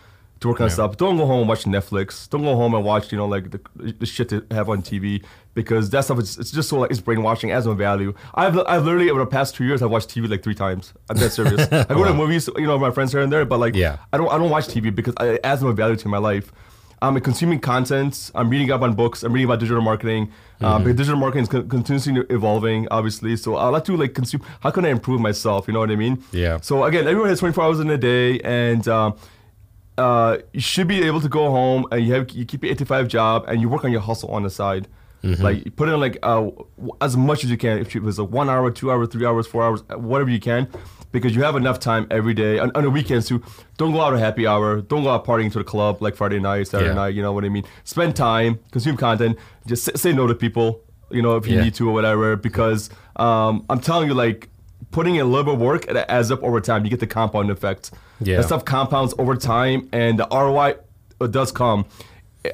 to 0.41 0.47
work 0.47 0.59
on 0.59 0.69
stuff. 0.69 0.97
Don't 0.97 1.17
go 1.17 1.25
home 1.25 1.41
and 1.41 1.49
watch 1.49 1.63
Netflix. 1.65 2.27
Don't 2.29 2.41
go 2.41 2.55
home 2.55 2.73
and 2.73 2.83
watch, 2.83 3.11
you 3.11 3.17
know, 3.17 3.27
like 3.27 3.51
the, 3.51 3.59
the 3.99 4.05
shit 4.05 4.29
they 4.29 4.41
have 4.55 4.69
on 4.69 4.81
TV 4.81 5.23
because 5.53 5.91
that 5.91 6.03
stuff 6.03 6.19
is 6.19 6.37
it's 6.37 6.51
just 6.51 6.67
so 6.67 6.79
like 6.79 6.89
it's 6.91 6.99
brainwashing, 6.99 7.51
has 7.51 7.65
no 7.67 7.73
value. 7.75 8.13
I've 8.33 8.57
I've 8.59 8.83
literally 8.83 9.09
over 9.11 9.19
the 9.19 9.27
past 9.27 9.55
two 9.55 9.65
years 9.65 9.81
I've 9.83 9.91
watched 9.91 10.09
TV 10.09 10.27
like 10.29 10.43
three 10.43 10.55
times. 10.55 10.93
I'm 11.09 11.17
that 11.17 11.31
serious. 11.31 11.71
I 11.71 11.83
go 11.85 12.03
to 12.03 12.13
movies, 12.13 12.49
you 12.57 12.65
know, 12.65 12.73
with 12.73 12.81
my 12.81 12.91
friends 12.91 13.11
here 13.11 13.21
and 13.21 13.31
there, 13.31 13.45
but 13.45 13.59
like 13.59 13.75
Yeah. 13.75 13.97
I 14.11 14.17
don't 14.17 14.29
I 14.29 14.37
don't 14.37 14.49
watch 14.49 14.67
TV 14.67 14.93
because 14.93 15.13
I, 15.17 15.27
it 15.27 15.41
adds 15.43 15.61
no 15.61 15.71
value 15.71 15.95
to 15.97 16.07
my 16.07 16.17
life. 16.17 16.51
I'm 17.03 17.19
consuming 17.19 17.59
content. 17.59 18.29
I'm 18.35 18.49
reading 18.49 18.71
up 18.71 18.81
on 18.81 18.93
books. 18.93 19.23
I'm 19.23 19.33
reading 19.33 19.45
about 19.45 19.59
digital 19.59 19.81
marketing. 19.81 20.27
Mm-hmm. 20.27 20.65
Um, 20.65 20.83
because 20.83 20.97
digital 20.97 21.19
marketing 21.19 21.43
is 21.43 21.49
con- 21.49 21.67
continuously 21.67 22.15
evolving, 22.29 22.87
obviously. 22.91 23.35
So 23.37 23.55
I 23.55 23.69
like 23.69 23.85
to 23.85 23.97
like 23.97 24.13
consume. 24.13 24.43
How 24.59 24.69
can 24.69 24.85
I 24.85 24.89
improve 24.89 25.19
myself? 25.19 25.67
You 25.67 25.73
know 25.73 25.79
what 25.79 25.89
I 25.89 25.95
mean? 25.95 26.23
Yeah. 26.31 26.59
So 26.61 26.83
again, 26.83 27.07
everyone 27.07 27.29
has 27.29 27.39
24 27.39 27.63
hours 27.63 27.79
in 27.79 27.89
a 27.89 27.97
day, 27.97 28.39
and 28.41 28.87
um, 28.87 29.15
uh, 29.97 30.37
you 30.53 30.61
should 30.61 30.87
be 30.87 31.03
able 31.03 31.21
to 31.21 31.29
go 31.29 31.49
home 31.51 31.85
and 31.91 32.05
you 32.05 32.13
have 32.13 32.29
you 32.31 32.45
keep 32.45 32.63
your 32.63 32.71
85 32.71 33.07
job 33.07 33.45
and 33.47 33.61
you 33.61 33.69
work 33.69 33.83
on 33.85 33.91
your 33.91 34.01
hustle 34.01 34.29
on 34.31 34.43
the 34.43 34.49
side. 34.49 34.87
Like 35.23 35.65
you 35.65 35.69
put 35.69 35.87
in 35.87 35.99
like 35.99 36.17
uh, 36.23 36.49
as 36.99 37.15
much 37.15 37.43
as 37.43 37.51
you 37.51 37.57
can. 37.57 37.77
If 37.77 37.95
it 37.95 38.01
was 38.01 38.17
a 38.17 38.23
one 38.23 38.49
hour, 38.49 38.71
two 38.71 38.91
hour, 38.91 39.05
three 39.05 39.23
hours, 39.23 39.45
four 39.45 39.61
hours, 39.63 39.83
whatever 39.89 40.31
you 40.31 40.39
can, 40.39 40.67
because 41.11 41.35
you 41.35 41.43
have 41.43 41.55
enough 41.55 41.79
time 41.79 42.07
every 42.09 42.33
day 42.33 42.57
on, 42.57 42.71
on 42.73 42.83
the 42.85 42.89
weekends 42.89 43.27
too. 43.27 43.43
Don't 43.77 43.91
go 43.91 44.01
out 44.01 44.13
at 44.15 44.19
happy 44.19 44.47
hour. 44.47 44.81
Don't 44.81 45.03
go 45.03 45.11
out 45.11 45.23
partying 45.23 45.51
to 45.51 45.59
the 45.59 45.63
club 45.63 46.01
like 46.01 46.15
Friday 46.15 46.39
night, 46.39 46.67
Saturday 46.69 46.89
Yeah. 46.89 46.95
night. 46.95 47.13
You 47.13 47.21
know 47.21 47.33
what 47.33 47.45
I 47.45 47.49
mean? 47.49 47.65
Spend 47.83 48.15
time, 48.15 48.57
consume 48.71 48.97
content. 48.97 49.37
Just 49.67 49.83
say, 49.85 49.91
say 49.95 50.11
no 50.11 50.25
to 50.25 50.33
people. 50.33 50.81
You 51.11 51.21
know 51.21 51.35
if 51.35 51.45
you 51.45 51.53
Yeah. 51.57 51.65
need 51.65 51.75
to 51.75 51.87
or 51.87 51.93
whatever. 51.93 52.35
Because 52.35 52.89
um, 53.17 53.63
I'm 53.69 53.79
telling 53.79 54.07
you, 54.07 54.15
like 54.15 54.49
putting 54.91 55.15
in 55.15 55.21
a 55.21 55.25
little 55.25 55.43
bit 55.45 55.53
of 55.55 55.59
work, 55.59 55.87
it 55.87 55.95
adds 56.09 56.31
up 56.31 56.43
over 56.43 56.61
time. 56.61 56.83
You 56.83 56.89
get 56.89 56.99
the 56.99 57.07
compound 57.07 57.49
effect. 57.49 57.91
Yeah. 58.19 58.37
That 58.37 58.43
stuff 58.43 58.65
compounds 58.65 59.13
over 59.17 59.35
time, 59.35 59.89
and 59.91 60.19
the 60.19 60.27
ROI 60.31 60.75
uh, 61.19 61.27
does 61.27 61.51
come. 61.51 61.85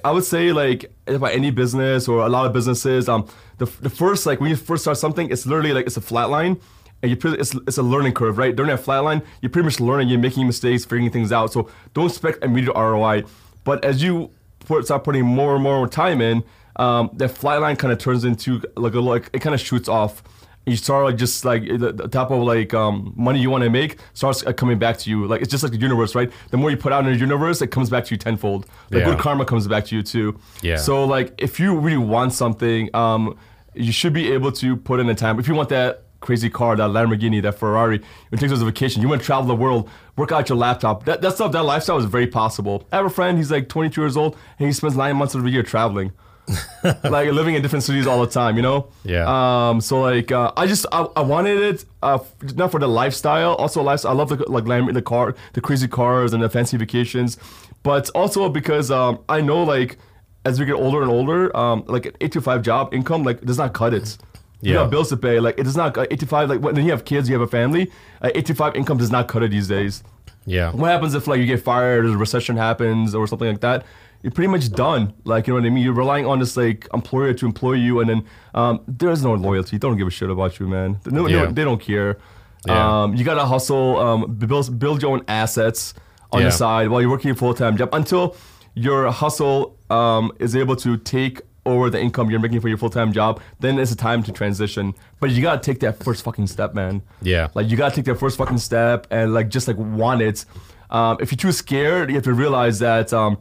I 0.03 0.11
would 0.11 0.25
say 0.25 0.51
like 0.51 0.91
about 1.07 1.31
any 1.31 1.49
business 1.49 2.07
or 2.07 2.25
a 2.25 2.29
lot 2.29 2.45
of 2.45 2.53
businesses, 2.53 3.07
um, 3.07 3.27
the, 3.57 3.65
the 3.81 3.89
first 3.89 4.25
like 4.25 4.41
when 4.41 4.49
you 4.49 4.55
first 4.55 4.83
start 4.83 4.97
something, 4.97 5.29
it's 5.29 5.45
literally 5.45 5.73
like 5.73 5.85
it's 5.85 5.97
a 5.97 6.01
flat 6.01 6.29
line, 6.29 6.59
and 7.01 7.09
you 7.09 7.15
pretty, 7.15 7.37
it's 7.37 7.55
it's 7.67 7.77
a 7.77 7.83
learning 7.83 8.13
curve, 8.13 8.37
right? 8.37 8.55
During 8.55 8.69
that 8.69 8.79
flat 8.79 8.99
line, 8.99 9.21
you're 9.41 9.49
pretty 9.49 9.65
much 9.65 9.79
learning, 9.79 10.09
you're 10.09 10.19
making 10.19 10.45
mistakes, 10.45 10.83
figuring 10.83 11.09
things 11.11 11.31
out. 11.31 11.53
So 11.53 11.69
don't 11.93 12.07
expect 12.07 12.43
immediate 12.43 12.73
ROI, 12.73 13.23
but 13.63 13.83
as 13.85 14.03
you 14.03 14.31
put, 14.59 14.85
start 14.85 15.03
putting 15.03 15.25
more 15.25 15.55
and 15.55 15.63
more 15.63 15.87
time 15.87 16.21
in, 16.21 16.43
um, 16.75 17.09
that 17.13 17.29
flat 17.29 17.61
line 17.61 17.77
kind 17.77 17.91
of 17.93 17.99
turns 17.99 18.25
into 18.25 18.61
like 18.75 18.93
a 18.93 18.99
like 18.99 19.29
it 19.33 19.39
kind 19.39 19.55
of 19.55 19.61
shoots 19.61 19.87
off 19.87 20.21
you 20.67 20.77
start 20.77 21.05
like 21.05 21.15
just 21.17 21.45
like 21.45 21.63
the, 21.67 21.93
the 21.93 22.07
type 22.07 22.29
of 22.31 22.43
like 22.43 22.73
um, 22.73 23.13
money 23.15 23.39
you 23.39 23.49
want 23.49 23.63
to 23.63 23.69
make 23.69 23.99
starts 24.13 24.45
uh, 24.45 24.53
coming 24.53 24.77
back 24.77 24.97
to 24.99 25.09
you. 25.09 25.25
Like 25.25 25.41
it's 25.41 25.49
just 25.51 25.63
like 25.63 25.71
the 25.71 25.79
universe, 25.79 26.13
right? 26.15 26.31
The 26.51 26.57
more 26.57 26.69
you 26.69 26.77
put 26.77 26.91
out 26.93 27.05
in 27.05 27.13
the 27.13 27.17
universe, 27.19 27.61
it 27.61 27.67
comes 27.67 27.89
back 27.89 28.05
to 28.05 28.13
you 28.13 28.17
tenfold. 28.17 28.65
Like 28.91 28.99
Yeah. 29.01 29.05
good 29.11 29.19
karma 29.19 29.45
comes 29.45 29.67
back 29.67 29.85
to 29.85 29.95
you 29.95 30.03
too. 30.03 30.39
Yeah. 30.61 30.75
So 30.77 31.05
like 31.05 31.33
if 31.37 31.59
you 31.59 31.77
really 31.77 31.97
want 31.97 32.33
something, 32.33 32.89
um, 32.93 33.37
you 33.73 33.91
should 33.91 34.13
be 34.13 34.31
able 34.31 34.51
to 34.53 34.75
put 34.75 34.99
in 34.99 35.07
the 35.07 35.15
time. 35.15 35.39
If 35.39 35.47
you 35.47 35.55
want 35.55 35.69
that 35.69 36.03
crazy 36.19 36.49
car, 36.49 36.75
that 36.75 36.89
Lamborghini, 36.89 37.41
that 37.43 37.59
Ferrari, 37.59 38.01
you 38.31 38.37
take 38.37 38.49
this 38.49 38.59
a 38.61 38.65
vacation. 38.65 39.03
You 39.03 39.07
want 39.07 39.21
to 39.21 39.25
travel 39.25 39.45
the 39.45 39.55
world, 39.55 39.87
work 40.15 40.31
out 40.31 40.49
your 40.49 40.57
laptop. 40.57 41.05
That 41.05 41.21
that 41.21 41.33
stuff, 41.35 41.51
that 41.51 41.63
lifestyle 41.63 41.97
is 41.99 42.05
very 42.05 42.27
possible. 42.27 42.87
I 42.91 42.95
have 42.97 43.05
a 43.05 43.09
friend. 43.09 43.37
He's 43.37 43.51
like 43.51 43.69
22 43.69 44.01
years 44.01 44.17
old, 44.17 44.35
and 44.57 44.67
he 44.67 44.73
spends 44.73 44.97
nine 44.97 45.15
months 45.15 45.35
of 45.35 45.43
the 45.43 45.49
year 45.51 45.63
traveling. 45.63 46.11
like 47.03 47.29
living 47.31 47.55
in 47.55 47.61
different 47.61 47.83
cities 47.83 48.07
all 48.07 48.21
the 48.21 48.31
time, 48.31 48.55
you 48.55 48.61
know. 48.61 48.87
Yeah. 49.03 49.25
Um. 49.69 49.81
So 49.81 50.01
like, 50.01 50.31
uh, 50.31 50.51
I 50.55 50.65
just 50.67 50.85
I, 50.91 51.05
I 51.15 51.21
wanted 51.21 51.61
it, 51.61 51.85
uh, 52.01 52.19
not 52.55 52.71
for 52.71 52.79
the 52.79 52.87
lifestyle. 52.87 53.55
Also, 53.55 53.81
lifestyle. 53.83 54.11
I 54.11 54.15
love 54.15 54.29
the 54.29 54.37
like 54.49 54.65
the 54.93 55.01
car, 55.01 55.35
the 55.53 55.61
crazy 55.61 55.87
cars 55.87 56.33
and 56.33 56.41
the 56.41 56.49
fancy 56.49 56.77
vacations, 56.77 57.37
but 57.83 58.09
also 58.15 58.49
because 58.49 58.91
um 58.91 59.19
I 59.27 59.41
know 59.41 59.63
like 59.63 59.97
as 60.45 60.59
we 60.59 60.65
get 60.65 60.73
older 60.75 61.01
and 61.01 61.11
older, 61.11 61.55
um 61.55 61.83
like 61.87 62.05
an 62.05 62.13
eight 62.21 62.31
to 62.33 62.41
five 62.41 62.61
job 62.61 62.93
income 62.93 63.23
like 63.23 63.41
does 63.41 63.57
not 63.57 63.73
cut 63.73 63.93
it. 63.93 64.17
You 64.61 64.73
Yeah. 64.73 64.79
got 64.83 64.89
bills 64.91 65.09
to 65.09 65.17
pay. 65.17 65.39
Like 65.39 65.59
it 65.59 65.63
does 65.63 65.75
not. 65.75 65.97
Uh, 65.97 66.05
eight 66.09 66.19
to 66.21 66.25
five. 66.27 66.49
Like 66.49 66.61
when 66.61 66.75
you 66.77 66.91
have 66.91 67.03
kids, 67.05 67.27
you 67.29 67.33
have 67.37 67.41
a 67.47 67.51
family. 67.51 67.91
Uh, 68.21 68.31
eight 68.33 68.45
to 68.45 68.55
five 68.55 68.75
income 68.75 68.97
does 68.97 69.11
not 69.11 69.27
cut 69.27 69.43
it 69.43 69.51
these 69.51 69.67
days. 69.67 70.01
yeah 70.45 70.71
What 70.71 70.87
happens 70.89 71.13
if 71.13 71.27
like 71.27 71.39
you 71.41 71.45
get 71.45 71.61
fired 71.61 72.05
or 72.05 72.13
a 72.13 72.17
recession 72.17 72.55
happens 72.55 73.13
or 73.13 73.27
something 73.27 73.49
like 73.49 73.59
that? 73.61 73.85
You're 74.23 74.31
pretty 74.31 74.49
much 74.49 74.71
done. 74.71 75.13
Like 75.23 75.47
you 75.47 75.53
know 75.53 75.59
what 75.61 75.67
I 75.67 75.69
mean. 75.69 75.83
You're 75.83 75.93
relying 75.93 76.25
on 76.25 76.39
this 76.39 76.57
like 76.57 76.87
employer 76.93 77.33
to 77.33 77.45
employ 77.45 77.73
you, 77.73 77.99
and 77.99 78.09
then 78.09 78.25
um, 78.53 78.81
there's 78.87 79.23
no 79.23 79.33
loyalty. 79.33 79.77
They 79.77 79.87
don't 79.87 79.97
give 79.97 80.07
a 80.07 80.11
shit 80.11 80.29
about 80.29 80.59
you, 80.59 80.67
man. 80.67 80.99
They, 81.03 81.11
no, 81.11 81.27
Yeah. 81.27 81.45
they 81.45 81.63
don't 81.63 81.79
care. 81.81 82.17
Yeah. 82.65 83.03
Um, 83.03 83.15
you 83.15 83.23
gotta 83.23 83.45
hustle. 83.45 83.97
Um, 83.99 84.35
build 84.35 84.77
build 84.79 85.01
your 85.01 85.11
own 85.11 85.23
assets 85.27 85.93
on 86.33 86.41
Yeah. 86.41 86.47
the 86.47 86.51
side 86.51 86.89
while 86.89 86.99
you're 87.01 87.09
working 87.11 87.31
a 87.31 87.35
full 87.35 87.53
time 87.53 87.77
job 87.77 87.89
until 87.93 88.35
your 88.73 89.11
hustle 89.11 89.77
um, 89.89 90.31
is 90.39 90.55
able 90.55 90.75
to 90.77 90.97
take 90.97 91.41
over 91.65 91.89
the 91.89 91.99
income 91.99 92.29
you're 92.29 92.39
making 92.39 92.61
for 92.61 92.69
your 92.69 92.77
full-time 92.77 93.11
job, 93.11 93.41
then 93.59 93.77
it's 93.77 93.91
a 93.91 93.95
time 93.95 94.23
to 94.23 94.31
transition. 94.31 94.93
But 95.19 95.31
you 95.31 95.41
gotta 95.41 95.59
take 95.61 95.81
that 95.81 96.01
first 96.01 96.23
fucking 96.23 96.47
step, 96.47 96.73
man. 96.73 97.01
Yeah. 97.21 97.49
Like 97.55 97.69
you 97.69 97.75
gotta 97.75 97.93
take 97.93 98.05
that 98.05 98.15
first 98.15 98.37
fucking 98.37 98.59
step 98.59 99.05
and 99.11 99.33
like 99.33 99.49
just 99.49 99.67
like 99.67 99.75
want 99.77 100.21
it. 100.21 100.45
Um, 100.89 101.17
if 101.19 101.29
you're 101.31 101.37
too 101.37 101.51
scared, 101.51 102.07
you 102.09 102.15
have 102.15 102.23
to 102.23 102.33
realize 102.33 102.79
that 102.79 103.11
um, 103.11 103.37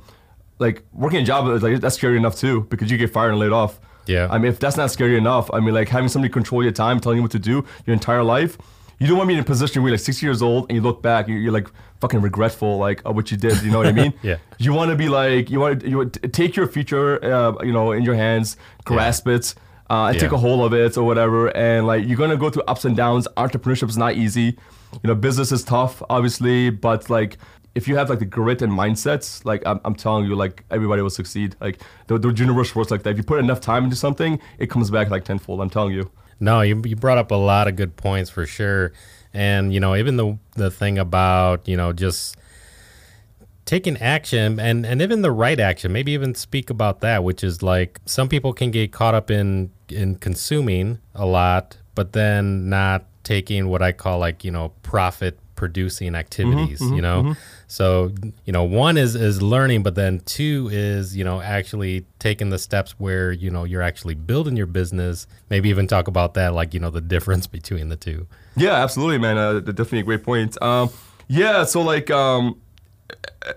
like 0.59 0.85
working 0.93 1.21
a 1.21 1.25
job 1.25 1.49
is 1.49 1.63
like 1.63 1.81
that's 1.81 1.97
scary 1.97 2.17
enough 2.17 2.37
too 2.37 2.63
because 2.63 2.91
you 2.91 2.99
get 2.99 3.13
fired 3.13 3.31
and 3.31 3.39
laid 3.39 3.53
off. 3.53 3.81
Yeah. 4.07 4.29
I 4.31 4.39
mean, 4.39 4.53
if 4.53 4.61
that's 4.61 4.77
not 4.77 4.91
scary 4.91 5.17
enough, 5.17 5.51
I 5.53 5.61
mean, 5.61 5.75
like 5.75 5.89
having 5.89 6.09
somebody 6.09 6.33
control 6.33 6.63
your 6.63 6.73
time, 6.73 7.01
telling 7.01 7.19
you 7.19 7.23
what 7.23 7.33
to 7.33 7.39
do 7.39 7.65
your 7.87 7.95
entire 7.95 8.23
life. 8.23 8.57
You 8.99 9.07
don't 9.07 9.19
want 9.19 9.29
to 9.29 9.33
be 9.33 9.35
in 9.35 9.41
a 9.41 9.45
position 9.45 9.83
where 9.83 9.91
you're 9.91 9.99
like 9.99 10.05
60 10.05 10.25
years 10.25 10.41
old 10.41 10.71
and 10.71 10.77
you 10.77 10.81
look 10.81 11.03
back, 11.03 11.29
you're, 11.29 11.37
you're 11.37 11.53
like 11.53 11.69
fucking 12.01 12.23
regretful, 12.23 12.79
like 12.79 13.03
of 13.05 13.15
what 13.15 13.31
you 13.31 13.37
did. 13.37 13.63
You 13.63 13.71
know 13.71 13.79
what 13.79 13.87
I 13.87 13.93
mean? 13.93 14.15
Yeah. 14.23 14.37
You 14.59 14.73
want 14.73 14.91
to 14.91 14.97
be 14.97 15.09
like, 15.09 15.51
you 15.51 15.61
want 15.61 15.81
to 15.81 15.89
you 15.89 15.99
want 15.99 16.15
to 16.15 16.29
take 16.29 16.57
your 16.57 16.67
future, 16.67 17.23
uh, 17.23 17.63
you 17.63 17.73
know, 17.73 17.93
in 17.93 18.05
your 18.05 18.15
hands, 18.15 18.57
grasp 18.85 19.29
it, 19.29 19.55
uh, 19.91 20.07
and 20.07 20.19
take 20.19 20.33
a 20.33 20.39
hold 20.39 20.65
of 20.65 20.73
it 20.73 20.97
or 20.97 21.05
whatever. 21.05 21.55
And 21.55 21.87
like, 21.87 22.07
you're 22.07 22.17
gonna 22.17 22.39
go 22.39 22.49
through 22.49 22.63
ups 22.63 22.87
and 22.87 22.97
downs. 22.97 23.29
Entrepreneurship 23.37 23.91
is 23.91 23.99
not 23.99 24.15
easy. 24.15 24.57
You 25.03 25.09
know, 25.09 25.15
business 25.15 25.53
is 25.53 25.63
tough, 25.63 26.03
obviously, 26.09 26.71
but 26.71 27.11
like. 27.11 27.37
If 27.77 27.87
you 27.87 27.97
have 27.97 28.11
like 28.11 28.19
the 28.19 28.25
grit 28.25 28.63
and 28.63 28.73
mindsets, 28.73 29.45
like 29.45 29.63
I'm, 29.67 29.81
I'm 29.85 29.95
telling 29.95 30.25
you, 30.25 30.35
like 30.35 30.65
everybody 30.71 31.03
will 31.03 31.11
succeed. 31.11 31.55
Like 31.61 31.81
the, 32.07 32.19
the 32.19 32.33
universe 32.33 32.75
works 32.75 32.91
like 32.91 33.03
that. 33.03 33.11
If 33.11 33.19
you 33.19 33.23
put 33.23 33.39
enough 33.39 33.61
time 33.61 33.85
into 33.85 33.97
something, 33.97 34.41
it 34.59 34.71
comes 34.71 34.91
back 34.91 35.11
like 35.11 35.25
tenfold. 35.25 35.61
I'm 35.61 35.71
telling 35.71 35.93
you. 35.93 36.11
No, 36.41 36.61
you 36.63 36.83
you 36.85 36.97
brought 36.97 37.19
up 37.19 37.31
a 37.31 37.37
lot 37.37 37.69
of 37.69 37.77
good 37.77 37.97
points 37.97 38.31
for 38.31 38.47
sure, 38.47 38.93
and 39.33 39.73
you 39.73 39.81
know 39.81 39.95
even 39.95 40.17
the 40.17 40.39
the 40.55 40.71
thing 40.71 40.99
about 40.99 41.69
you 41.69 41.77
know 41.77 41.93
just 41.93 42.37
taking 43.67 43.97
action 43.99 44.59
and 44.59 44.87
and 44.87 45.03
even 45.03 45.23
the 45.23 45.33
right 45.33 45.61
action. 45.61 45.93
Maybe 45.93 46.13
even 46.13 46.35
speak 46.35 46.71
about 46.71 47.01
that, 47.01 47.25
which 47.25 47.45
is 47.45 47.63
like 47.63 48.01
some 48.07 48.29
people 48.29 48.53
can 48.53 48.71
get 48.71 48.93
caught 48.93 49.15
up 49.15 49.31
in 49.31 49.71
in 49.89 50.17
consuming 50.17 50.99
a 51.15 51.27
lot, 51.27 51.77
but 51.95 52.13
then 52.13 52.69
not 52.69 53.05
taking 53.25 53.69
what 53.69 53.83
I 53.83 53.93
call 53.93 54.19
like 54.19 54.45
you 54.45 54.51
know 54.51 54.73
profit 54.83 55.39
producing 55.57 56.09
mm-hmm, 56.09 56.17
activities 56.17 56.81
you 56.81 56.87
mm-hmm, 56.87 57.01
know 57.01 57.23
mm-hmm. 57.23 57.33
So 57.67 58.13
you 58.45 58.53
know 58.53 58.63
one 58.63 58.97
is 58.97 59.15
is 59.15 59.43
learning 59.43 59.83
but 59.83 59.95
then 59.95 60.21
two 60.21 60.69
is 60.73 61.17
you 61.17 61.25
know 61.25 61.41
actually 61.41 62.05
taking 62.19 62.51
the 62.51 62.59
steps 62.59 62.93
where 62.99 63.33
you 63.33 63.51
know 63.51 63.65
you're 63.65 63.83
actually 63.83 64.15
building 64.15 64.57
your 64.57 64.67
business 64.67 65.27
maybe 65.51 65.69
even 65.69 65.87
talk 65.87 66.07
about 66.07 66.35
that 66.35 66.55
like 66.55 66.73
you 66.73 66.81
know 66.81 66.91
the 66.91 67.01
difference 67.01 67.47
between 67.59 67.89
the 67.89 67.97
two 67.97 68.27
Yeah, 68.57 68.83
absolutely, 68.83 69.19
man. 69.19 69.37
Uh, 69.37 69.61
definitely 69.61 70.01
a 70.01 70.03
great 70.05 70.23
point. 70.25 70.61
Um, 70.63 70.89
yeah, 71.29 71.65
so 71.65 71.83
like, 71.83 72.11
um, 72.11 72.59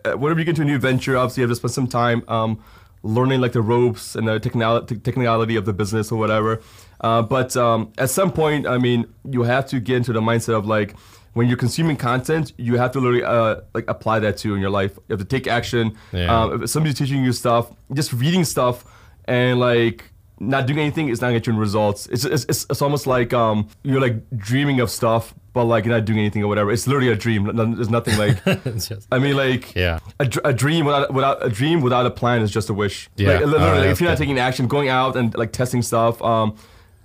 uh, 0.03 0.11
whenever 0.17 0.39
you 0.39 0.45
get 0.45 0.51
into 0.51 0.63
a 0.63 0.65
new 0.65 0.77
venture, 0.77 1.15
obviously 1.17 1.41
you 1.41 1.47
have 1.47 1.51
to 1.51 1.55
spend 1.55 1.71
some 1.71 1.87
time 1.87 2.23
um, 2.27 2.61
learning 3.03 3.39
like 3.39 3.53
the 3.53 3.61
ropes 3.61 4.15
and 4.15 4.27
the 4.27 4.39
technal- 4.39 4.85
t- 4.85 4.97
technicality 4.97 5.55
of 5.55 5.65
the 5.65 5.71
business 5.73 6.11
or 6.11 6.19
whatever. 6.19 6.61
Uh, 6.99 7.21
but 7.21 7.55
um, 7.55 7.93
at 7.97 8.09
some 8.09 8.31
point, 8.31 8.67
I 8.67 8.77
mean, 8.77 9.05
you 9.23 9.43
have 9.43 9.65
to 9.67 9.79
get 9.79 9.97
into 9.97 10.11
the 10.11 10.19
mindset 10.19 10.55
of 10.55 10.65
like, 10.65 10.95
when 11.33 11.47
you're 11.47 11.57
consuming 11.57 11.97
content, 11.97 12.53
you 12.57 12.77
have 12.77 12.91
to 12.91 12.99
literally 12.99 13.23
uh, 13.23 13.61
like 13.73 13.85
apply 13.87 14.19
that 14.19 14.37
to 14.37 14.55
in 14.55 14.61
your 14.61 14.69
life. 14.69 14.95
You 15.07 15.13
have 15.13 15.19
to 15.19 15.25
take 15.25 15.47
action. 15.47 15.97
Yeah. 16.11 16.43
Um, 16.43 16.63
if 16.63 16.69
somebody's 16.69 16.97
teaching 16.97 17.23
you 17.23 17.33
stuff, 17.33 17.71
just 17.93 18.13
reading 18.13 18.43
stuff 18.43 18.85
and 19.25 19.59
like 19.59 20.11
not 20.39 20.65
doing 20.65 20.79
anything 20.79 21.09
is 21.09 21.21
not 21.21 21.27
gonna 21.27 21.39
get 21.39 21.53
results. 21.53 22.07
It's, 22.07 22.23
it's, 22.23 22.45
it's, 22.45 22.65
it's 22.69 22.81
almost 22.81 23.07
like 23.07 23.33
um, 23.33 23.67
you're 23.83 24.01
like 24.01 24.29
dreaming 24.37 24.79
of 24.79 24.89
stuff, 24.89 25.33
but 25.53 25.65
like 25.65 25.85
you're 25.85 25.93
not 25.93 26.05
doing 26.05 26.19
anything 26.19 26.43
or 26.43 26.47
whatever. 26.47 26.71
It's 26.71 26.87
literally 26.87 27.09
a 27.09 27.15
dream. 27.15 27.55
There's 27.55 27.89
nothing 27.89 28.17
like. 28.17 28.43
just 28.63 29.07
I 29.11 29.19
mean, 29.19 29.35
like 29.35 29.75
Yeah. 29.75 29.99
a, 30.19 30.29
a 30.45 30.53
dream 30.53 30.85
without 30.85 31.13
without 31.13 31.45
a 31.45 31.49
dream 31.49 31.81
without 31.81 32.05
a 32.05 32.11
plan 32.11 32.41
is 32.41 32.51
just 32.51 32.69
a 32.69 32.73
wish. 32.73 33.09
Yeah. 33.17 33.33
Like, 33.33 33.39
literally, 33.45 33.63
right, 33.65 33.79
like, 33.81 33.89
if 33.89 34.01
you're 34.01 34.09
not 34.09 34.15
okay. 34.15 34.23
taking 34.25 34.39
action, 34.39 34.67
going 34.67 34.89
out 34.89 35.15
and 35.15 35.35
like 35.37 35.51
testing 35.51 35.81
stuff, 35.81 36.21
um, 36.21 36.55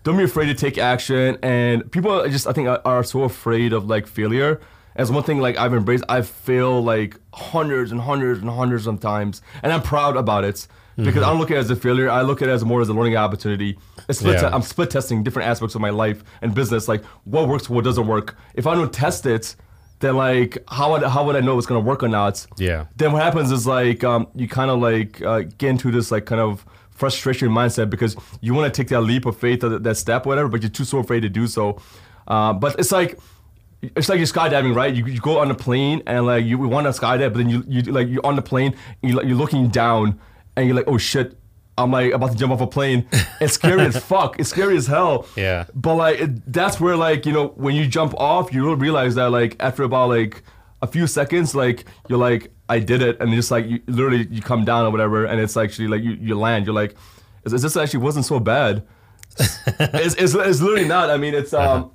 don't 0.05 0.17
be 0.17 0.23
afraid 0.25 0.47
to 0.47 0.55
take 0.55 0.79
action. 0.79 1.37
And 1.43 1.91
people 1.91 2.13
are 2.13 2.29
just 2.29 2.47
I 2.47 2.53
think 2.53 2.69
are, 2.85 3.03
so 3.05 3.23
afraid 3.25 3.73
of 3.73 3.87
like 3.87 4.07
failure. 4.07 4.61
As 4.97 5.11
one 5.11 5.25
thing 5.25 5.41
like 5.41 5.57
I've 5.59 5.75
embraced, 5.75 6.05
I've 6.09 6.29
failed 6.29 6.85
like 6.85 7.19
hundreds 7.33 7.91
and 7.91 8.01
hundreds 8.01 8.41
and 8.41 8.49
hundreds 8.49 8.87
of 8.87 9.01
times, 9.01 9.43
and 9.63 9.73
I'm 9.73 9.83
proud 9.83 10.17
about 10.17 10.45
it 10.45 10.69
because 10.97 11.25
I 11.25 11.31
don't 11.31 11.41
look 11.41 11.51
at 11.51 11.57
it 11.57 11.61
as 11.61 11.71
a 11.71 11.75
failure. 11.75 12.09
I 12.09 12.23
look 12.23 12.41
at 12.43 12.49
it 12.49 12.53
as 12.53 12.65
more 12.65 12.81
as 12.81 12.89
a 12.89 12.95
learning 12.95 13.17
opportunity. 13.17 13.77
Split 14.11 14.35
Yeah. 14.35 14.41
te- 14.51 14.55
I'm 14.55 14.63
split 14.63 14.91
testing 14.91 15.25
different 15.25 15.49
aspects 15.49 15.75
of 15.75 15.81
my 15.81 15.91
life 15.91 16.23
and 16.43 16.55
business, 16.55 16.87
like 16.87 17.05
what 17.25 17.49
works, 17.49 17.69
what 17.69 17.83
doesn't 17.83 18.07
work. 18.07 18.37
If 18.55 18.69
I 18.69 18.77
don't 18.77 18.93
test 18.93 19.27
it, 19.27 19.57
then 19.99 20.17
like 20.17 20.59
how 20.69 20.93
would 20.93 21.03
how 21.03 21.25
would 21.25 21.35
I 21.35 21.41
know 21.41 21.59
it's 21.59 21.67
gonna 21.67 21.81
work 21.81 22.05
or 22.05 22.09
not? 22.09 22.47
Yeah. 22.57 22.85
Then 22.95 23.11
what 23.11 23.23
happens 23.23 23.51
is 23.51 23.67
like 23.67 24.05
um, 24.05 24.29
you 24.37 24.47
kind 24.47 24.71
of 24.71 24.79
like 24.79 25.21
uh, 25.23 25.41
get 25.59 25.71
into 25.71 25.91
this 25.91 26.13
like 26.13 26.27
kind 26.27 26.41
of 26.41 26.65
frustration 26.95 27.49
mindset 27.49 27.91
because 27.91 28.17
you 28.41 28.55
want 28.55 28.73
to 28.73 28.83
take 28.83 28.89
that 28.89 29.03
leap 29.03 29.27
of 29.27 29.37
faith, 29.37 29.63
or 29.65 29.69
that, 29.69 29.83
that 29.83 29.97
step, 29.97 30.27
whatever, 30.27 30.49
but 30.49 30.63
you're 30.63 30.71
too 30.71 30.85
so 30.85 30.99
afraid 30.99 31.21
to 31.21 31.29
do 31.29 31.47
so. 31.47 31.81
Uh, 32.27 32.53
but 32.53 32.79
it's 32.79 32.93
like 32.93 33.19
it's 33.83 34.09
like 34.09 34.19
you're 34.19 34.27
skydiving, 34.27 34.75
right? 34.75 34.95
You, 34.95 35.05
you 35.07 35.21
go 35.21 35.39
on 35.39 35.51
a 35.51 35.55
plane 35.55 36.03
and 36.07 36.27
like 36.27 36.45
you 36.45 36.59
want 36.59 36.87
to 36.87 36.91
skydive, 36.91 37.33
but 37.33 37.39
then 37.39 37.51
you 37.51 37.65
you 37.67 37.83
like 37.83 38.09
you're 38.09 38.25
on 38.25 38.37
the 38.37 38.43
plane, 38.43 38.75
and 39.03 39.13
you're, 39.13 39.25
you're 39.25 39.37
looking 39.37 39.69
down, 39.69 40.21
and 40.57 40.67
you're 40.67 40.77
like, 40.77 40.89
oh 40.89 40.99
shit, 40.99 41.37
I'm 41.77 41.91
like 41.91 42.13
about 42.13 42.33
to 42.33 42.37
jump 42.37 42.53
off 42.53 42.61
a 42.61 42.67
plane. 42.67 43.07
It's 43.41 43.55
scary 43.55 43.83
as 43.83 44.03
fuck. 44.03 44.39
It's 44.39 44.51
scary 44.51 44.77
as 44.77 44.87
hell. 44.87 45.27
Yeah. 45.37 45.67
But 45.75 45.97
like 45.97 46.21
it, 46.21 46.53
that's 46.53 46.81
where 46.81 46.97
like 46.97 47.27
you 47.27 47.33
know 47.33 47.49
when 47.49 47.75
you 47.75 47.87
jump 47.87 48.15
off, 48.17 48.53
you 48.53 48.63
will 48.63 48.77
realize 48.77 49.17
that 49.17 49.31
like 49.31 49.57
after 49.61 49.83
about 49.83 50.09
like 50.09 50.43
a 50.85 50.87
few 50.87 51.07
seconds, 51.07 51.55
like 51.55 51.87
you're 52.09 52.19
like 52.19 52.53
I 52.69 52.79
did 52.79 53.03
it, 53.03 53.21
and 53.21 53.33
just 53.33 53.51
like 53.51 53.67
you 53.67 53.81
literally 53.87 54.29
you 54.31 54.43
come 54.43 54.65
down 54.65 54.85
or 54.87 54.91
whatever, 54.91 55.25
and 55.25 55.41
it's 55.41 55.57
actually 55.57 55.89
like 55.89 56.03
you, 56.03 56.13
you 56.13 56.39
land. 56.39 56.67
You're 56.67 56.75
like, 56.75 56.95
is, 57.45 57.53
is 57.53 57.63
this 57.63 57.77
actually 57.77 58.01
wasn't 58.01 58.27
so 58.27 58.39
bad? 58.39 58.87
it's, 59.39 60.15
it's, 60.15 60.35
it's 60.35 60.61
literally 60.61 60.87
not. 60.87 61.11
I 61.11 61.17
mean, 61.17 61.35
it's 61.35 61.53
um. 61.53 61.91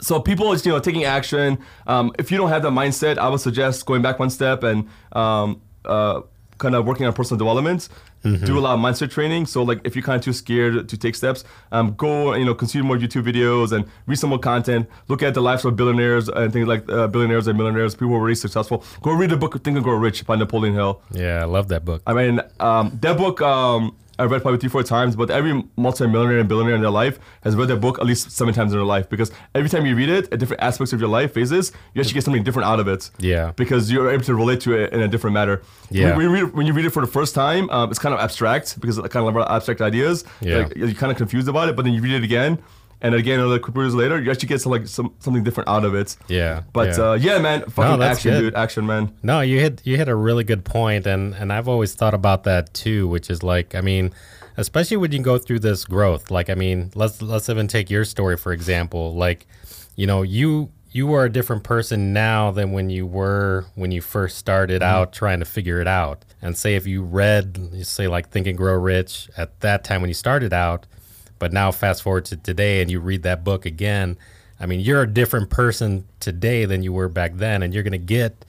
So 0.00 0.20
people, 0.20 0.54
you 0.56 0.72
know, 0.72 0.80
taking 0.80 1.04
action. 1.04 1.58
Um, 1.86 2.12
if 2.18 2.30
you 2.30 2.36
don't 2.36 2.48
have 2.48 2.62
that 2.62 2.72
mindset, 2.72 3.18
I 3.18 3.28
would 3.28 3.40
suggest 3.40 3.86
going 3.86 4.02
back 4.02 4.18
one 4.18 4.30
step 4.30 4.64
and 4.64 4.88
um, 5.12 5.62
uh, 5.84 6.22
kind 6.58 6.74
of 6.74 6.84
working 6.84 7.06
on 7.06 7.12
personal 7.12 7.38
development. 7.38 7.88
Do 8.22 8.58
a 8.58 8.60
lot 8.60 8.74
of 8.74 8.80
mindset 8.80 9.10
training. 9.10 9.46
So 9.46 9.62
like, 9.62 9.80
if 9.84 9.96
you're 9.96 10.02
kind 10.04 10.18
of 10.18 10.24
too 10.24 10.32
scared 10.32 10.88
to 10.88 10.96
take 10.96 11.14
steps, 11.14 11.44
um, 11.72 11.94
go 11.96 12.34
you 12.34 12.44
know 12.44 12.54
consume 12.54 12.86
more 12.86 12.96
YouTube 12.96 13.24
videos 13.24 13.72
and 13.72 13.84
read 14.06 14.16
some 14.18 14.30
more 14.30 14.38
content. 14.38 14.88
Look 15.08 15.22
at 15.22 15.34
the 15.34 15.40
lives 15.42 15.64
of 15.64 15.74
billionaires 15.76 16.28
and 16.28 16.52
things 16.52 16.68
like 16.68 16.88
uh, 16.88 17.08
billionaires 17.08 17.46
and 17.48 17.58
millionaires, 17.58 17.94
people 17.94 18.08
who 18.08 18.16
are 18.16 18.20
really 18.22 18.34
successful. 18.36 18.84
Go 19.02 19.12
read 19.12 19.30
the 19.30 19.36
book 19.36 19.52
Think 19.64 19.76
and 19.76 19.84
Grow 19.84 19.96
Rich 19.96 20.24
by 20.26 20.36
Napoleon 20.36 20.74
Hill. 20.74 21.00
yeah 21.12 21.40
i 21.42 21.44
love 21.44 21.68
that 21.68 21.84
book 21.84 22.02
I 22.06 22.12
mean, 22.14 22.40
um, 22.60 22.98
that 23.02 23.16
book 23.16 23.40
um, 23.42 23.96
I 24.18 24.24
read 24.24 24.42
probably 24.42 24.58
three, 24.58 24.68
four 24.68 24.82
times, 24.82 25.16
but 25.16 25.30
every 25.30 25.64
multi-millionaire 25.76 26.38
and 26.38 26.48
billionaire 26.48 26.74
in 26.74 26.82
their 26.82 26.90
life 26.90 27.18
has 27.42 27.56
read 27.56 27.68
that 27.68 27.80
book 27.80 27.98
at 27.98 28.06
least 28.06 28.30
seven 28.30 28.52
times 28.52 28.72
in 28.72 28.78
their 28.78 28.86
life 28.86 29.08
because 29.08 29.30
every 29.54 29.70
time 29.70 29.86
you 29.86 29.96
read 29.96 30.08
it, 30.08 30.32
at 30.32 30.38
different 30.38 30.62
aspects 30.62 30.92
of 30.92 31.00
your 31.00 31.08
life 31.08 31.32
phases, 31.32 31.72
you 31.94 32.00
actually 32.00 32.14
get 32.14 32.24
something 32.24 32.42
different 32.42 32.68
out 32.68 32.80
of 32.80 32.88
it. 32.88 33.10
Yeah. 33.18 33.52
Because 33.56 33.90
you're 33.90 34.10
able 34.10 34.24
to 34.24 34.34
relate 34.34 34.60
to 34.62 34.74
it 34.74 34.92
in 34.92 35.00
a 35.00 35.08
different 35.08 35.34
manner. 35.34 35.62
Yeah. 35.90 36.16
When, 36.16 36.26
you, 36.26 36.30
read, 36.30 36.54
when 36.54 36.66
you 36.66 36.72
read 36.72 36.84
it 36.84 36.90
for 36.90 37.00
the 37.00 37.10
first 37.10 37.34
time, 37.34 37.70
um, 37.70 37.90
it's 37.90 37.98
kind 37.98 38.14
of 38.14 38.20
abstract 38.20 38.80
because 38.80 38.98
it 38.98 39.10
kind 39.10 39.26
of 39.26 39.36
abstract 39.48 39.80
ideas. 39.80 40.24
Yeah. 40.40 40.58
Like, 40.58 40.76
you're 40.76 40.92
kind 40.92 41.10
of 41.10 41.18
confused 41.18 41.48
about 41.48 41.68
it, 41.68 41.76
but 41.76 41.84
then 41.84 41.94
you 41.94 42.02
read 42.02 42.14
it 42.14 42.24
again. 42.24 42.62
And 43.02 43.14
again, 43.16 43.40
another 43.40 43.58
couple 43.58 43.82
years 43.82 43.94
later, 43.94 44.20
you 44.22 44.30
actually 44.30 44.48
get 44.48 44.60
some, 44.60 44.72
like 44.72 44.86
some 44.86 45.12
something 45.18 45.42
different 45.42 45.68
out 45.68 45.84
of 45.84 45.94
it. 45.94 46.16
Yeah, 46.28 46.62
But 46.72 46.96
yeah. 46.96 47.04
Uh, 47.04 47.12
yeah, 47.14 47.38
man, 47.38 47.62
fucking 47.68 47.98
that's 47.98 48.18
action, 48.18 48.30
good. 48.32 48.40
dude, 48.40 48.54
action, 48.54 48.86
man. 48.86 49.12
No, 49.22 49.40
you 49.40 49.58
hit 49.58 49.82
you 49.84 49.96
hit 49.96 50.08
a 50.08 50.14
really 50.14 50.44
good 50.44 50.64
point, 50.64 51.06
and 51.06 51.34
and 51.34 51.52
I've 51.52 51.68
always 51.68 51.94
thought 51.94 52.14
about 52.14 52.44
that 52.44 52.72
too, 52.72 53.08
which 53.08 53.28
is 53.28 53.42
like, 53.42 53.74
I 53.74 53.80
mean, 53.80 54.12
especially 54.56 54.96
when 54.98 55.10
you 55.12 55.18
go 55.18 55.36
through 55.36 55.58
this 55.58 55.84
growth. 55.84 56.30
Like, 56.30 56.48
I 56.48 56.54
mean, 56.54 56.92
let's 56.94 57.20
let's 57.20 57.48
even 57.48 57.66
take 57.66 57.90
your 57.90 58.04
story 58.04 58.36
for 58.36 58.52
example. 58.52 59.14
Like, 59.14 59.46
you 59.96 60.06
know, 60.06 60.22
you 60.22 60.70
you 60.92 61.12
are 61.14 61.24
a 61.24 61.32
different 61.32 61.64
person 61.64 62.12
now 62.12 62.50
than 62.50 62.70
when 62.70 62.88
you 62.90 63.06
were 63.06 63.64
when 63.74 63.90
you 63.90 64.00
first 64.00 64.36
started 64.38 64.82
out 64.82 65.12
trying 65.12 65.40
to 65.40 65.44
figure 65.46 65.80
it 65.80 65.88
out. 65.88 66.24
And 66.40 66.56
say 66.56 66.76
if 66.76 66.86
you 66.86 67.02
read, 67.02 67.84
say 67.84 68.06
like 68.08 68.28
Think 68.30 68.46
and 68.46 68.56
Grow 68.56 68.74
Rich 68.74 69.28
at 69.36 69.58
that 69.60 69.84
time 69.84 70.02
when 70.02 70.08
you 70.08 70.14
started 70.14 70.52
out, 70.52 70.86
but 71.42 71.52
now 71.52 71.72
fast 71.72 72.04
forward 72.04 72.24
to 72.24 72.36
today 72.36 72.80
and 72.80 72.88
you 72.88 73.00
read 73.00 73.24
that 73.24 73.42
book 73.42 73.66
again. 73.66 74.16
I 74.60 74.66
mean, 74.66 74.78
you're 74.78 75.02
a 75.02 75.08
different 75.08 75.50
person 75.50 76.04
today 76.20 76.66
than 76.66 76.84
you 76.84 76.92
were 76.92 77.08
back 77.08 77.34
then, 77.34 77.64
and 77.64 77.74
you're 77.74 77.82
going 77.82 77.90
to 77.90 77.98
get 77.98 78.44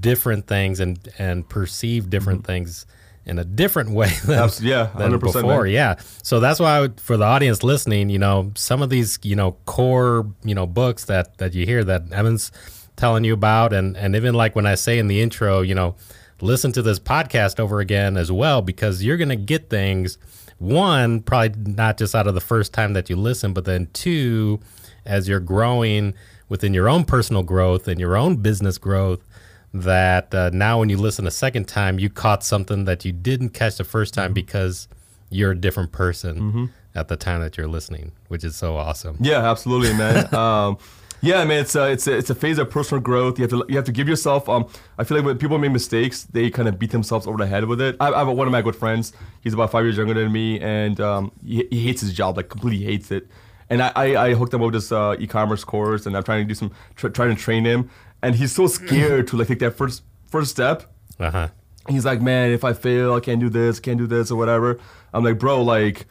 different 0.00 0.46
things 0.46 0.80
and 0.80 0.98
and 1.18 1.48
perceive 1.48 2.10
different 2.10 2.44
things 2.44 2.84
in 3.24 3.38
a 3.38 3.44
different 3.44 3.90
way 4.00 4.10
than, 4.26 4.50
yeah, 4.60 4.90
than 4.98 5.12
100%, 5.12 5.20
before. 5.20 5.62
man. 5.62 5.72
Yeah. 5.72 5.94
So 6.22 6.40
that's 6.40 6.60
why 6.60 6.80
would, 6.80 7.00
for 7.00 7.16
the 7.16 7.24
audience 7.24 7.62
listening, 7.62 8.10
you 8.10 8.18
know, 8.18 8.52
some 8.54 8.82
of 8.82 8.90
these, 8.90 9.18
you 9.22 9.34
know, 9.34 9.52
core, 9.64 10.26
you 10.44 10.54
know, 10.54 10.66
books 10.66 11.06
that 11.06 11.38
that 11.38 11.54
you 11.54 11.64
hear 11.64 11.82
that 11.84 12.12
Evan's 12.12 12.52
telling 12.96 13.24
you 13.24 13.32
about, 13.32 13.72
and 13.72 13.96
and 13.96 14.14
even 14.14 14.34
like 14.34 14.54
when 14.54 14.66
I 14.66 14.74
say 14.74 14.98
in 14.98 15.06
the 15.06 15.22
intro, 15.22 15.62
you 15.62 15.74
know, 15.74 15.96
listen 16.42 16.70
to 16.72 16.82
this 16.82 16.98
podcast 16.98 17.58
over 17.58 17.80
again 17.80 18.18
as 18.18 18.30
well 18.30 18.60
because 18.60 19.02
you're 19.02 19.16
gonna 19.16 19.36
get 19.36 19.70
things. 19.70 20.18
One, 20.60 21.22
probably 21.22 21.72
not 21.72 21.96
just 21.96 22.14
out 22.14 22.26
of 22.26 22.34
the 22.34 22.40
first 22.40 22.74
time 22.74 22.92
that 22.92 23.08
you 23.08 23.16
listen, 23.16 23.54
but 23.54 23.64
then 23.64 23.88
two, 23.94 24.60
as 25.06 25.26
you're 25.26 25.40
growing 25.40 26.12
within 26.50 26.74
your 26.74 26.86
own 26.86 27.04
personal 27.04 27.42
growth 27.42 27.88
and 27.88 27.98
your 27.98 28.14
own 28.14 28.36
business 28.36 28.76
growth, 28.76 29.24
that 29.72 30.34
uh, 30.34 30.50
now 30.52 30.78
when 30.78 30.90
you 30.90 30.98
listen 30.98 31.26
a 31.26 31.30
second 31.30 31.66
time, 31.66 31.98
you 31.98 32.10
caught 32.10 32.44
something 32.44 32.84
that 32.84 33.06
you 33.06 33.12
didn't 33.12 33.50
catch 33.50 33.76
the 33.76 33.84
first 33.84 34.12
time 34.12 34.34
because 34.34 34.86
you're 35.30 35.52
a 35.52 35.56
different 35.56 35.92
person 35.92 36.70
at 36.94 37.08
the 37.08 37.16
time 37.16 37.40
that 37.40 37.56
you're 37.56 37.66
listening, 37.68 38.12
which 38.28 38.44
is 38.44 38.54
so 38.54 38.76
awesome. 38.76 39.16
Yeah, 39.18 39.50
absolutely, 39.50 39.94
man. 39.94 40.34
um, 40.34 40.76
yeah, 41.22 41.44
man, 41.44 41.60
it's 41.60 41.74
a, 41.74 41.90
it's 41.90 42.06
a, 42.06 42.16
it's 42.16 42.30
a 42.30 42.34
phase 42.34 42.58
of 42.58 42.70
personal 42.70 43.02
growth. 43.02 43.38
You 43.38 43.42
have 43.42 43.50
to 43.50 43.64
you 43.68 43.76
have 43.76 43.84
to 43.84 43.92
give 43.92 44.08
yourself. 44.08 44.48
Um, 44.48 44.68
I 44.98 45.04
feel 45.04 45.18
like 45.18 45.26
when 45.26 45.38
people 45.38 45.58
make 45.58 45.72
mistakes, 45.72 46.24
they 46.24 46.50
kind 46.50 46.68
of 46.68 46.78
beat 46.78 46.92
themselves 46.92 47.26
over 47.26 47.38
the 47.38 47.46
head 47.46 47.64
with 47.66 47.80
it. 47.80 47.96
I, 48.00 48.10
I 48.12 48.18
have 48.18 48.28
one 48.28 48.46
of 48.46 48.52
my 48.52 48.62
good 48.62 48.76
friends. 48.76 49.12
He's 49.40 49.54
about 49.54 49.70
five 49.70 49.84
years 49.84 49.96
younger 49.96 50.14
than 50.14 50.32
me, 50.32 50.60
and 50.60 51.00
um, 51.00 51.32
he, 51.44 51.66
he 51.70 51.86
hates 51.86 52.00
his 52.00 52.12
job, 52.12 52.36
like 52.36 52.48
completely 52.48 52.84
hates 52.84 53.10
it. 53.10 53.28
And 53.68 53.82
I, 53.82 53.92
I, 53.94 54.26
I 54.26 54.34
hooked 54.34 54.52
him 54.52 54.62
up 54.62 54.66
with 54.66 54.74
this 54.74 54.90
uh, 54.90 55.14
e-commerce 55.18 55.62
course, 55.62 56.06
and 56.06 56.16
I'm 56.16 56.24
trying 56.24 56.44
to 56.44 56.48
do 56.48 56.54
some 56.54 56.72
tr- 56.96 57.08
trying 57.08 57.34
to 57.34 57.40
train 57.40 57.64
him. 57.64 57.90
And 58.22 58.34
he's 58.34 58.52
so 58.52 58.66
scared 58.66 59.28
to 59.28 59.36
like 59.36 59.48
take 59.48 59.60
that 59.60 59.76
first 59.76 60.02
first 60.26 60.50
step. 60.50 60.92
Uh 61.18 61.30
huh. 61.30 61.48
He's 61.88 62.04
like, 62.04 62.20
man, 62.20 62.50
if 62.50 62.62
I 62.62 62.72
fail, 62.72 63.14
I 63.14 63.20
can't 63.20 63.40
do 63.40 63.48
this, 63.48 63.80
can't 63.80 63.98
do 63.98 64.06
this, 64.06 64.30
or 64.30 64.36
whatever. 64.36 64.78
I'm 65.12 65.24
like, 65.24 65.38
bro, 65.38 65.62
like, 65.62 66.06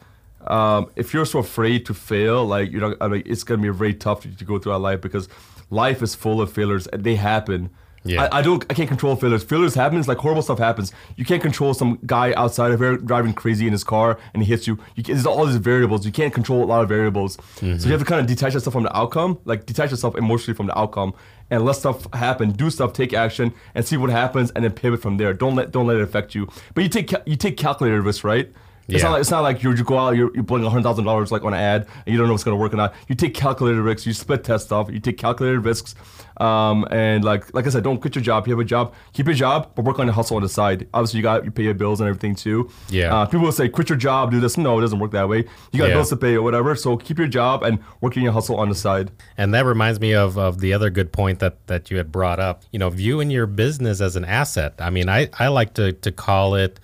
um, 0.46 0.90
if 0.96 1.12
you're 1.12 1.26
so 1.26 1.38
afraid 1.40 1.86
to 1.86 1.94
fail, 1.94 2.44
like, 2.46 2.70
you 2.70 2.80
know, 2.80 2.96
I 3.00 3.08
mean, 3.08 3.22
it's 3.26 3.44
gonna 3.44 3.62
be 3.62 3.68
very 3.68 3.94
tough 3.94 4.22
to, 4.22 4.36
to 4.36 4.44
go 4.44 4.58
through 4.58 4.72
our 4.72 4.78
life 4.78 5.00
because 5.00 5.28
life 5.70 6.02
is 6.02 6.14
full 6.14 6.40
of 6.40 6.52
failures. 6.52 6.86
and 6.88 7.04
They 7.04 7.16
happen. 7.16 7.70
Yeah. 8.02 8.28
I, 8.32 8.38
I 8.38 8.42
don't. 8.42 8.64
I 8.70 8.74
can't 8.74 8.88
control 8.88 9.14
failures. 9.14 9.44
Failures 9.44 9.74
happens. 9.74 10.08
Like 10.08 10.16
horrible 10.16 10.40
stuff 10.40 10.58
happens. 10.58 10.90
You 11.16 11.26
can't 11.26 11.42
control 11.42 11.74
some 11.74 11.98
guy 12.06 12.32
outside 12.32 12.72
of 12.72 12.80
here 12.80 12.96
driving 12.96 13.34
crazy 13.34 13.66
in 13.66 13.72
his 13.72 13.84
car 13.84 14.18
and 14.32 14.42
he 14.42 14.48
hits 14.48 14.66
you. 14.66 14.78
you 14.96 15.02
there's 15.02 15.26
all 15.26 15.44
these 15.44 15.56
variables. 15.56 16.06
You 16.06 16.12
can't 16.12 16.32
control 16.32 16.64
a 16.64 16.66
lot 16.66 16.82
of 16.82 16.88
variables. 16.88 17.36
So 17.56 17.66
you 17.66 17.90
have 17.90 18.00
to 18.00 18.06
kind 18.06 18.18
of 18.22 18.26
detach 18.26 18.54
yourself 18.54 18.72
from 18.72 18.84
the 18.84 18.96
outcome. 18.96 19.38
Like 19.44 19.66
detach 19.66 19.90
yourself 19.90 20.16
emotionally 20.16 20.56
from 20.56 20.66
the 20.68 20.78
outcome 20.78 21.12
and 21.50 21.62
let 21.66 21.76
stuff 21.76 22.06
happen. 22.14 22.52
Do 22.52 22.70
stuff. 22.70 22.94
Take 22.94 23.12
action 23.12 23.52
and 23.74 23.84
see 23.84 23.98
what 23.98 24.08
happens 24.08 24.50
and 24.52 24.64
then 24.64 24.72
pivot 24.72 25.02
from 25.02 25.18
there. 25.18 25.34
Don't 25.34 25.54
let 25.54 25.70
don't 25.70 25.86
let 25.86 25.96
it 25.98 26.02
affect 26.02 26.34
you. 26.34 26.48
But 26.72 26.84
you 26.84 26.88
take 26.88 27.12
you 27.26 27.36
take 27.36 27.58
calculated 27.58 28.00
risks, 28.00 28.24
right? 28.24 28.50
It's 28.92 29.02
Yeah. 29.02 29.08
not 29.08 29.12
like 29.12 29.20
it's 29.20 29.30
not 29.30 29.42
like 29.42 29.62
you 29.62 29.70
you 29.72 29.84
go 29.84 29.98
out 29.98 30.16
you're, 30.16 30.34
you're 30.34 30.44
putting 30.44 30.66
hundred 30.66 30.82
thousand 30.82 31.04
dollars 31.04 31.30
like 31.32 31.44
on 31.44 31.54
an 31.54 31.60
ad 31.60 31.86
and 32.06 32.12
you 32.12 32.18
don't 32.18 32.26
know 32.28 32.34
if 32.34 32.38
it's 32.38 32.44
gonna 32.44 32.56
work 32.56 32.72
or 32.72 32.76
not. 32.76 32.94
You 33.08 33.14
take 33.14 33.34
calculated 33.34 33.80
risks. 33.80 34.06
You 34.06 34.12
split 34.12 34.44
test 34.44 34.66
stuff. 34.66 34.90
You 34.90 35.00
take 35.00 35.18
calculated 35.18 35.60
risks, 35.60 35.94
um, 36.38 36.86
and 36.90 37.24
like 37.24 37.52
like 37.54 37.66
I 37.66 37.70
said, 37.70 37.84
don't 37.84 38.00
quit 38.00 38.14
your 38.14 38.22
job. 38.24 38.46
You 38.46 38.52
have 38.54 38.60
a 38.60 38.64
job, 38.64 38.94
keep 39.12 39.26
your 39.26 39.34
job, 39.34 39.70
but 39.74 39.84
work 39.84 39.98
on 39.98 40.06
the 40.06 40.12
hustle 40.12 40.36
on 40.36 40.42
the 40.42 40.48
side. 40.48 40.88
Obviously, 40.94 41.18
you 41.18 41.22
got 41.22 41.44
you 41.44 41.50
pay 41.50 41.64
your 41.64 41.74
bills 41.74 42.00
and 42.00 42.08
everything 42.08 42.34
too. 42.34 42.70
Yeah. 42.88 43.14
Uh, 43.14 43.26
people 43.26 43.40
will 43.44 43.52
say 43.52 43.68
quit 43.68 43.88
your 43.88 43.98
job, 43.98 44.30
do 44.30 44.40
this. 44.40 44.56
No, 44.56 44.78
it 44.78 44.82
doesn't 44.82 44.98
work 44.98 45.12
that 45.12 45.28
way. 45.28 45.44
You 45.72 45.78
got 45.78 45.88
Yeah. 45.88 45.94
bills 45.94 46.08
to 46.10 46.16
pay 46.16 46.34
or 46.34 46.42
whatever. 46.42 46.74
So 46.74 46.96
keep 46.96 47.18
your 47.18 47.28
job 47.28 47.62
and 47.62 47.78
work 48.00 48.16
on 48.16 48.22
your 48.22 48.32
hustle 48.32 48.56
on 48.56 48.68
the 48.68 48.74
side. 48.74 49.10
And 49.36 49.52
that 49.54 49.64
reminds 49.64 50.00
me 50.00 50.14
of, 50.14 50.36
of 50.38 50.60
the 50.60 50.72
other 50.72 50.90
good 50.90 51.12
point 51.12 51.38
that, 51.40 51.66
that 51.66 51.90
you 51.90 51.96
had 51.96 52.10
brought 52.10 52.40
up. 52.40 52.62
You 52.72 52.78
know, 52.78 52.90
viewing 52.90 53.30
your 53.30 53.46
business 53.46 54.00
as 54.00 54.16
an 54.16 54.24
asset. 54.24 54.74
I 54.78 54.90
mean, 54.90 55.08
I, 55.08 55.28
I 55.38 55.48
like 55.48 55.74
to, 55.74 55.92
to 55.92 56.12
call 56.12 56.54
it 56.54 56.80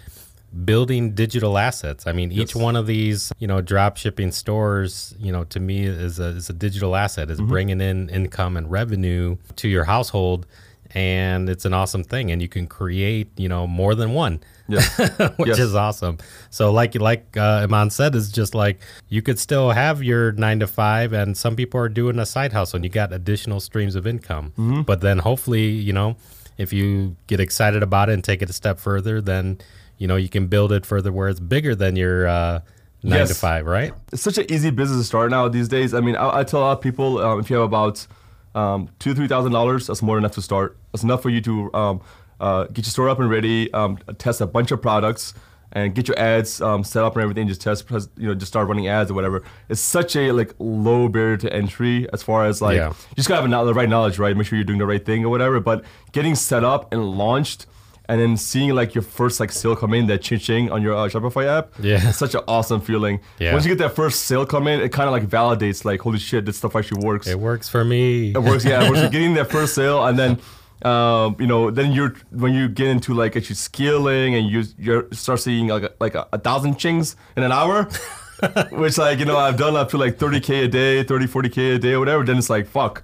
building 0.65 1.13
digital 1.13 1.59
assets. 1.59 2.07
I 2.07 2.13
mean, 2.13 2.33
each 2.33 2.55
one 2.57 2.77
of 2.77 2.87
these, 2.87 3.33
you 3.39 3.47
know, 3.47 3.61
drop 3.61 3.97
shipping 3.97 4.33
stores, 4.33 5.15
you 5.19 5.31
know, 5.33 5.45
to 5.45 5.61
me 5.61 5.85
is 5.85 6.19
a, 6.19 6.27
is 6.29 6.49
a 6.49 6.53
digital 6.53 6.97
asset, 6.97 7.31
is 7.31 7.41
bringing 7.41 7.81
in 7.81 8.09
income 8.09 8.57
and 8.57 8.71
revenue 8.71 9.37
to 9.57 9.69
your 9.69 9.85
household. 9.85 10.47
And 10.95 11.51
it's 11.51 11.65
an 11.65 11.75
awesome 11.75 12.05
thing. 12.05 12.31
And 12.31 12.41
you 12.41 12.49
can 12.49 12.67
create, 12.69 13.29
you 13.37 13.49
know, 13.49 13.67
more 13.67 13.95
than 13.95 14.15
one 14.15 14.41
Yeah. 14.69 14.81
which 15.37 15.49
Yes. 15.49 15.59
is 15.59 15.75
awesome. 15.75 16.19
So, 16.51 16.73
like 16.73 16.95
like 16.95 17.37
uh, 17.37 17.65
Iman 17.65 17.91
said, 17.91 18.15
it's 18.15 18.31
just 18.31 18.55
like 18.55 18.81
you 19.09 19.21
could 19.21 19.39
still 19.39 19.71
have 19.73 20.03
your 20.03 20.33
nine 20.33 20.61
to 20.61 20.67
five, 20.67 21.13
and 21.13 21.37
some 21.37 21.57
people 21.57 21.81
are 21.81 21.89
doing 21.89 22.19
a 22.21 22.25
side 22.27 22.53
hustle, 22.53 22.77
and 22.77 22.85
you 22.85 22.89
got 22.91 23.13
additional 23.13 23.59
streams 23.61 23.95
of 23.97 24.07
income. 24.07 24.53
Mm-hmm. 24.57 24.83
But 24.83 25.01
then, 25.01 25.19
hopefully, 25.19 25.67
you 25.69 25.93
know, 25.93 26.17
if 26.57 26.73
you 26.73 27.17
get 27.27 27.41
excited 27.41 27.83
about 27.83 28.09
it 28.09 28.13
and 28.15 28.25
take 28.25 28.41
it 28.41 28.49
a 28.49 28.53
step 28.53 28.79
further, 28.79 29.21
then 29.21 29.59
you 29.99 30.07
know 30.07 30.17
you 30.17 30.29
can 30.29 30.47
build 30.47 30.73
it 30.73 30.85
further 30.87 31.13
where 31.13 31.29
it's 31.29 31.41
bigger 31.41 31.75
than 31.75 31.97
your 31.97 32.27
uh, 32.27 32.61
nine 33.03 33.27
to 33.27 33.35
five, 33.35 33.67
right? 33.67 33.93
it's 34.13 34.23
such 34.23 34.39
an 34.39 34.51
easy 34.51 34.71
business 34.71 35.01
to 35.01 35.05
start 35.05 35.31
now 35.31 35.49
these 35.49 35.69
days. 35.69 35.95
I 35.95 36.01
mean, 36.01 36.17
I, 36.17 36.39
I 36.41 36.45
tell 36.45 36.61
a 36.61 36.65
lot 36.65 36.73
of 36.79 36.81
people 36.83 37.19
um, 37.19 37.41
if 37.41 37.51
you 37.51 37.57
have 37.57 37.65
about 37.65 38.07
um, 38.55 38.89
two 38.99 39.15
three 39.15 39.29
thousand 39.29 39.53
dollars, 39.53 39.87
that's 39.87 40.03
more 40.03 40.17
than 40.17 40.25
enough 40.25 40.35
to 40.37 40.43
start. 40.43 40.77
That's 40.93 41.03
enough 41.05 41.23
for 41.23 41.31
you 41.31 41.41
to 41.43 41.73
um, 41.75 42.01
uh, 42.41 42.65
get 42.65 42.79
your 42.87 42.91
store 42.91 43.09
up 43.09 43.19
and 43.21 43.31
ready, 43.31 43.73
um, 43.73 43.99
test 44.19 44.41
a 44.41 44.47
bunch 44.47 44.71
of 44.71 44.81
products, 44.83 45.35
and 45.73 45.95
get 45.95 46.09
your 46.09 46.19
ads 46.19 46.61
um, 46.61 46.83
set 46.85 47.03
up 47.05 47.15
and 47.17 47.23
everything. 47.23 47.49
Just 47.49 47.61
test, 47.61 47.87
press- 47.87 48.09
you 48.17 48.29
know, 48.29 48.35
just 48.35 48.51
start 48.53 48.69
running 48.69 48.89
ads 48.89 49.11
or 49.11 49.15
whatever. 49.15 49.43
It's 49.69 49.81
such 49.81 50.17
a 50.17 50.33
like 50.33 50.55
low 50.59 51.09
barrier 51.09 51.37
to 51.39 51.53
entry 51.53 52.07
as 52.13 52.23
far 52.23 52.47
as 52.47 52.61
like 52.63 52.77
Yeah. 52.77 52.89
you 52.91 53.15
just 53.17 53.29
gotta 53.29 53.47
have 53.49 53.67
the 53.67 53.75
right 53.75 53.89
knowledge, 53.89 54.19
right? 54.19 54.37
Make 54.37 54.47
sure 54.47 54.57
you're 54.57 54.65
doing 54.65 54.79
the 54.79 54.87
right 54.87 55.05
thing 55.05 55.25
or 55.25 55.29
whatever. 55.29 55.61
But 55.61 55.85
getting 56.13 56.35
set 56.35 56.65
up 56.65 56.93
and 56.93 57.05
launched. 57.17 57.67
And 58.09 58.21
then 58.21 58.37
seeing 58.37 58.75
like 58.75 58.95
your 58.95 59.03
first 59.03 59.41
like 59.41 59.51
sale 59.51 59.75
come 59.75 59.93
in, 59.95 60.07
that 60.07 60.23
ching 60.23 60.39
ching 60.39 60.71
on 60.71 60.81
your 60.83 60.95
uh, 60.95 61.09
Shopify 61.09 61.47
app, 61.47 61.73
Yeah. 61.81 62.09
it's 62.09 62.19
such 62.19 62.35
an 62.35 62.43
awesome 62.47 62.81
feeling. 62.81 63.21
Yeah. 63.39 63.53
Once 63.53 63.65
you 63.65 63.71
get 63.75 63.79
that 63.83 63.97
first 63.97 64.27
sale 64.27 64.47
come 64.47 64.69
in, 64.69 64.81
it 64.81 64.93
kind 64.93 65.09
of 65.09 65.13
like 65.13 65.27
validates 65.29 65.85
like, 65.85 66.01
holy 66.01 66.19
shit, 66.19 66.45
this 66.47 66.57
stuff 66.57 66.77
actually 66.77 67.05
works. 67.05 67.27
It 67.27 67.39
works 67.41 67.69
for 67.69 67.85
me. 67.85 68.31
It 68.31 68.39
works, 68.39 68.65
yeah. 68.65 68.89
Once 68.89 69.01
you're 69.01 69.11
getting 69.17 69.35
that 69.35 69.51
first 69.51 69.75
sale, 69.75 70.07
and 70.07 70.17
then, 70.19 70.39
um, 70.83 71.35
you 71.41 71.47
know, 71.47 71.71
then 71.71 71.91
you're 71.93 72.15
when 72.31 72.53
you 72.55 72.69
get 72.69 72.87
into 72.89 73.13
like 73.15 73.37
actually 73.37 73.57
scaling 73.57 74.35
and 74.37 74.49
you 74.49 74.63
you 74.79 75.09
start 75.13 75.41
seeing 75.41 75.67
like 75.69 75.83
a, 75.83 75.93
like 75.99 76.15
a, 76.15 76.29
a 76.33 76.39
thousand 76.39 76.77
chings 76.79 77.17
in 77.37 77.43
an 77.43 77.51
hour. 77.53 77.89
which 78.73 78.99
like 78.99 79.19
you 79.19 79.25
know 79.25 79.39
I've 79.39 79.57
done 79.57 79.75
up 79.77 79.89
to 79.91 79.97
like 79.99 80.19
30k 80.19 80.65
a 80.65 80.69
day, 80.69 81.03
30, 81.03 81.27
40k 81.27 81.77
a 81.77 81.79
day 81.79 81.93
or 81.95 82.01
whatever. 82.01 82.23
Then 82.23 82.37
it's 82.37 82.51
like 82.51 82.67
fuck. 82.67 83.03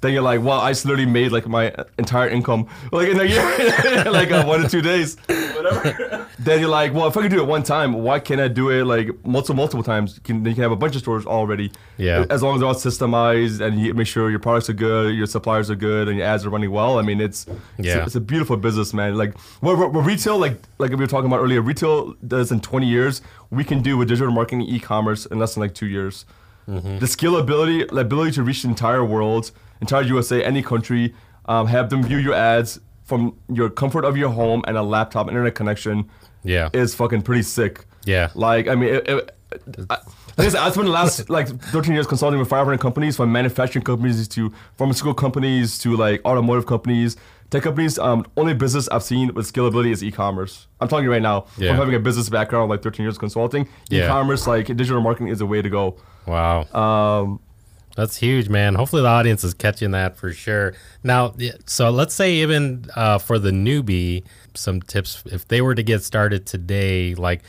Then 0.00 0.12
you're 0.12 0.22
like, 0.22 0.40
well, 0.42 0.60
I 0.60 0.70
just 0.70 0.84
literally 0.84 1.10
made 1.10 1.32
like 1.32 1.48
my 1.48 1.74
entire 1.98 2.28
income 2.28 2.68
like 2.92 3.08
in 3.08 3.18
a 3.20 3.24
year, 3.24 4.04
like 4.10 4.30
uh, 4.30 4.44
one 4.44 4.64
or 4.64 4.68
two 4.68 4.80
days, 4.80 5.16
whatever. 5.26 6.26
then 6.38 6.60
you're 6.60 6.68
like, 6.68 6.94
well, 6.94 7.08
if 7.08 7.16
I 7.16 7.22
can 7.22 7.30
do 7.32 7.38
it 7.40 7.46
one 7.46 7.62
time, 7.64 7.94
why 7.94 8.20
can't 8.20 8.40
I 8.40 8.46
do 8.46 8.70
it 8.70 8.84
like 8.84 9.08
multiple 9.26 9.56
multiple 9.56 9.82
times? 9.82 10.14
You 10.16 10.22
can, 10.22 10.42
then 10.44 10.50
you 10.50 10.54
can 10.54 10.62
have 10.62 10.70
a 10.72 10.76
bunch 10.76 10.94
of 10.94 11.00
stores 11.02 11.26
already. 11.26 11.72
Yeah. 11.96 12.26
As 12.30 12.42
long 12.42 12.54
as 12.54 12.60
they're 12.60 12.68
all 12.68 12.74
systemized 12.74 13.60
and 13.60 13.80
you 13.80 13.92
make 13.92 14.06
sure 14.06 14.30
your 14.30 14.38
products 14.38 14.70
are 14.70 14.74
good, 14.74 15.14
your 15.16 15.26
suppliers 15.26 15.68
are 15.70 15.74
good, 15.76 16.08
and 16.08 16.16
your 16.18 16.26
ads 16.26 16.46
are 16.46 16.50
running 16.50 16.70
well. 16.70 16.98
I 16.98 17.02
mean, 17.02 17.20
it's 17.20 17.46
it's, 17.76 17.86
Yeah. 17.88 17.98
a, 17.98 18.06
it's 18.06 18.14
a 18.14 18.20
beautiful 18.20 18.56
business, 18.56 18.94
man. 18.94 19.16
Like 19.16 19.36
what, 19.60 19.78
what, 19.78 19.92
what 19.92 20.04
retail, 20.06 20.38
like 20.38 20.58
like 20.78 20.90
we 20.90 20.96
were 20.96 21.06
talking 21.08 21.26
about 21.26 21.40
earlier, 21.40 21.60
retail 21.60 22.14
does 22.26 22.52
in 22.52 22.60
20 22.60 22.86
years, 22.86 23.20
we 23.50 23.64
can 23.64 23.82
do 23.82 23.96
with 23.96 24.08
digital 24.08 24.32
marketing, 24.32 24.62
e-commerce 24.62 25.26
in 25.26 25.38
less 25.40 25.54
than 25.54 25.62
like 25.62 25.74
two 25.74 25.86
years. 25.86 26.24
The 26.66 27.06
scalability, 27.06 27.88
the 27.88 27.96
ability 28.00 28.32
to 28.32 28.42
reach 28.42 28.60
the 28.62 28.68
entire 28.68 29.02
world, 29.02 29.52
entire 29.80 30.02
USA, 30.02 30.42
any 30.44 30.62
country, 30.62 31.14
um, 31.46 31.66
have 31.66 31.90
them 31.90 32.02
view 32.02 32.18
your 32.18 32.34
ads 32.34 32.80
from 33.04 33.36
your 33.52 33.70
comfort 33.70 34.04
of 34.04 34.16
your 34.16 34.28
home 34.30 34.62
and 34.68 34.76
a 34.76 34.82
laptop 34.82 35.28
internet 35.28 35.54
connection 35.54 36.08
Yeah. 36.44 36.68
is 36.74 36.94
fucking 36.94 37.22
pretty 37.22 37.42
sick. 37.42 37.86
Yeah. 38.04 38.28
Like, 38.34 38.68
I 38.68 38.74
mean, 38.74 38.94
it, 38.94 39.08
it, 39.08 39.34
I, 39.88 39.96
like 40.36 40.54
I 40.54 40.70
spent 40.70 40.84
the 40.86 40.92
last 40.92 41.30
like 41.36 41.48
13 41.48 41.94
years 41.94 42.06
consulting 42.06 42.38
with 42.38 42.48
500 42.50 42.78
companies, 42.80 43.16
from 43.16 43.32
manufacturing 43.32 43.84
companies 43.84 44.28
to 44.28 44.52
pharmaceutical 44.76 45.14
companies 45.14 45.78
to 45.78 45.96
like 45.96 46.20
automotive 46.26 46.66
companies, 46.66 47.16
tech 47.50 47.62
companies. 47.62 47.98
Um, 47.98 48.26
only 48.36 48.52
business 48.52 48.88
I've 48.90 49.02
seen 49.02 49.32
with 49.32 49.50
scalability 49.50 49.90
is 49.90 50.04
e-commerce. 50.04 50.66
I'm 50.80 50.88
talking 50.88 51.08
right 51.08 51.22
now, 51.22 51.46
Yeah. 51.56 51.70
from 51.70 51.76
having 51.78 51.94
a 51.94 51.98
business 51.98 52.28
background, 52.28 52.68
like 52.68 52.82
13 52.82 53.04
years 53.04 53.16
consulting, 53.16 53.66
Yeah. 53.88 54.04
e-commerce, 54.04 54.46
like 54.46 54.66
digital 54.66 55.00
marketing 55.00 55.28
is 55.28 55.38
the 55.38 55.46
way 55.46 55.62
to 55.62 55.70
go. 55.70 55.96
Wow. 56.26 56.64
Um, 56.74 57.40
That's 57.98 58.16
huge, 58.16 58.48
man. 58.48 58.76
Hopefully, 58.76 59.02
the 59.02 59.08
audience 59.08 59.42
is 59.42 59.54
catching 59.54 59.90
that 59.90 60.16
for 60.16 60.32
sure. 60.32 60.72
Now, 61.02 61.34
so 61.66 61.90
let's 61.90 62.14
say 62.14 62.34
even 62.34 62.86
uh, 62.94 63.18
for 63.18 63.40
the 63.40 63.50
newbie, 63.50 64.22
some 64.54 64.80
tips 64.80 65.24
if 65.26 65.48
they 65.48 65.60
were 65.60 65.74
to 65.74 65.82
get 65.82 66.04
started 66.04 66.46
today, 66.46 67.16
like 67.16 67.42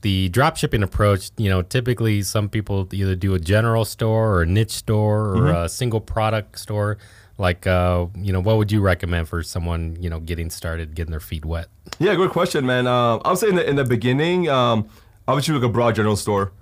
the 0.00 0.30
drop 0.30 0.56
shipping 0.56 0.82
approach. 0.82 1.32
You 1.36 1.50
know, 1.50 1.60
typically 1.60 2.22
some 2.22 2.48
people 2.48 2.88
either 2.94 3.14
do 3.14 3.34
a 3.34 3.38
general 3.38 3.84
store 3.84 4.36
or 4.36 4.40
a 4.40 4.46
niche 4.46 4.70
store 4.70 5.36
or 5.36 5.48
a 5.48 5.68
single 5.68 6.00
product 6.00 6.58
store. 6.58 6.96
Like, 7.36 7.66
uh, 7.66 8.06
you 8.16 8.32
know, 8.32 8.40
what 8.40 8.56
would 8.56 8.72
you 8.72 8.80
recommend 8.80 9.28
for 9.28 9.42
someone 9.42 9.98
you 10.00 10.08
know 10.08 10.18
getting 10.18 10.48
started, 10.48 10.94
getting 10.94 11.10
their 11.10 11.20
feet 11.20 11.44
wet? 11.44 11.66
Yeah, 11.98 12.14
good 12.14 12.30
question, 12.30 12.64
man. 12.64 12.86
Um, 12.86 13.20
I 13.22 13.32
would 13.32 13.38
say 13.38 13.50
in 13.50 13.56
the, 13.56 13.68
in 13.68 13.76
the 13.76 13.84
beginning, 13.84 14.48
um, 14.48 14.88
I 15.28 15.34
would 15.34 15.44
choose 15.44 15.56
like 15.56 15.68
a 15.68 15.70
broad 15.70 15.94
general 15.94 16.16
store. 16.16 16.52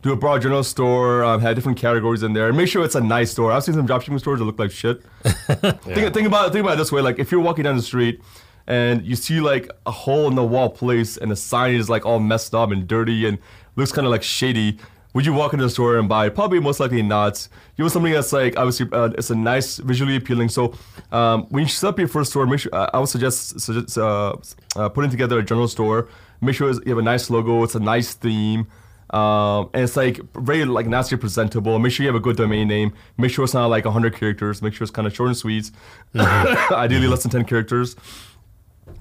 Do 0.00 0.12
a 0.12 0.16
broad 0.16 0.42
general 0.42 0.62
store, 0.62 1.24
um, 1.24 1.40
have 1.40 1.56
different 1.56 1.76
categories 1.76 2.22
in 2.22 2.32
there, 2.32 2.48
and 2.48 2.56
make 2.56 2.68
sure 2.68 2.84
it's 2.84 2.94
a 2.94 3.00
nice 3.00 3.32
store. 3.32 3.50
I've 3.50 3.64
seen 3.64 3.74
some 3.74 3.86
dropshipping 3.86 4.20
stores 4.20 4.38
that 4.38 4.44
look 4.44 4.58
like 4.58 4.70
shit. 4.70 5.02
think, 5.24 6.14
think 6.14 6.26
about 6.26 6.48
it, 6.48 6.52
think 6.52 6.64
about 6.64 6.74
it 6.74 6.78
this 6.78 6.92
way: 6.92 7.02
like 7.02 7.18
if 7.18 7.32
you're 7.32 7.40
walking 7.40 7.64
down 7.64 7.76
the 7.76 7.82
street 7.82 8.20
and 8.68 9.04
you 9.04 9.16
see 9.16 9.40
like 9.40 9.68
a 9.86 9.90
hole 9.90 10.28
in 10.28 10.36
the 10.36 10.44
wall 10.44 10.70
place, 10.70 11.16
and 11.16 11.30
the 11.30 11.36
sign 11.36 11.74
is 11.74 11.90
like 11.90 12.06
all 12.06 12.20
messed 12.20 12.54
up 12.54 12.70
and 12.70 12.86
dirty 12.86 13.26
and 13.26 13.38
looks 13.74 13.90
kind 13.90 14.06
of 14.06 14.10
like 14.10 14.22
shady. 14.22 14.78
Would 15.14 15.24
you 15.24 15.32
walk 15.32 15.52
into 15.52 15.64
the 15.64 15.70
store 15.70 15.96
and 15.96 16.08
buy 16.08 16.26
it? 16.26 16.34
Probably 16.34 16.60
most 16.60 16.78
likely 16.78 17.02
not. 17.02 17.48
You 17.76 17.84
want 17.84 17.92
something 17.92 18.12
that's 18.12 18.32
like 18.32 18.56
obviously 18.56 18.86
uh, 18.92 19.10
it's 19.18 19.30
a 19.30 19.34
nice, 19.34 19.78
visually 19.78 20.16
appealing. 20.16 20.50
So 20.50 20.74
um, 21.10 21.46
when 21.48 21.62
you 21.62 21.68
set 21.68 21.88
up 21.88 21.98
your 21.98 22.08
first 22.08 22.30
store, 22.30 22.46
make 22.46 22.60
sure 22.60 22.74
uh, 22.74 22.90
I 22.92 22.98
would 23.00 23.08
suggest, 23.08 23.58
suggest 23.58 23.96
uh, 23.96 24.36
uh, 24.76 24.88
putting 24.90 25.10
together 25.10 25.38
a 25.38 25.42
general 25.42 25.66
store. 25.66 26.08
Make 26.40 26.54
sure 26.54 26.70
you 26.70 26.82
have 26.86 26.98
a 26.98 27.02
nice 27.02 27.30
logo. 27.30 27.64
It's 27.64 27.74
a 27.74 27.80
nice 27.80 28.14
theme. 28.14 28.68
Um, 29.10 29.70
and 29.72 29.84
it's 29.84 29.96
like 29.96 30.20
very 30.34 30.64
like 30.64 30.86
nicely 30.86 31.16
presentable. 31.16 31.78
Make 31.78 31.92
sure 31.92 32.04
you 32.04 32.08
have 32.08 32.16
a 32.16 32.22
good 32.22 32.36
domain 32.36 32.68
name. 32.68 32.92
Make 33.16 33.30
sure 33.30 33.44
it's 33.44 33.54
not 33.54 33.66
like 33.66 33.84
100 33.84 34.14
characters. 34.14 34.60
Make 34.60 34.74
sure 34.74 34.84
it's 34.84 34.90
kind 34.90 35.06
of 35.06 35.14
short 35.14 35.28
and 35.28 35.36
sweet. 35.36 35.70
Ideally 36.16 37.08
less 37.08 37.22
than 37.22 37.30
10 37.30 37.44
characters. 37.44 37.96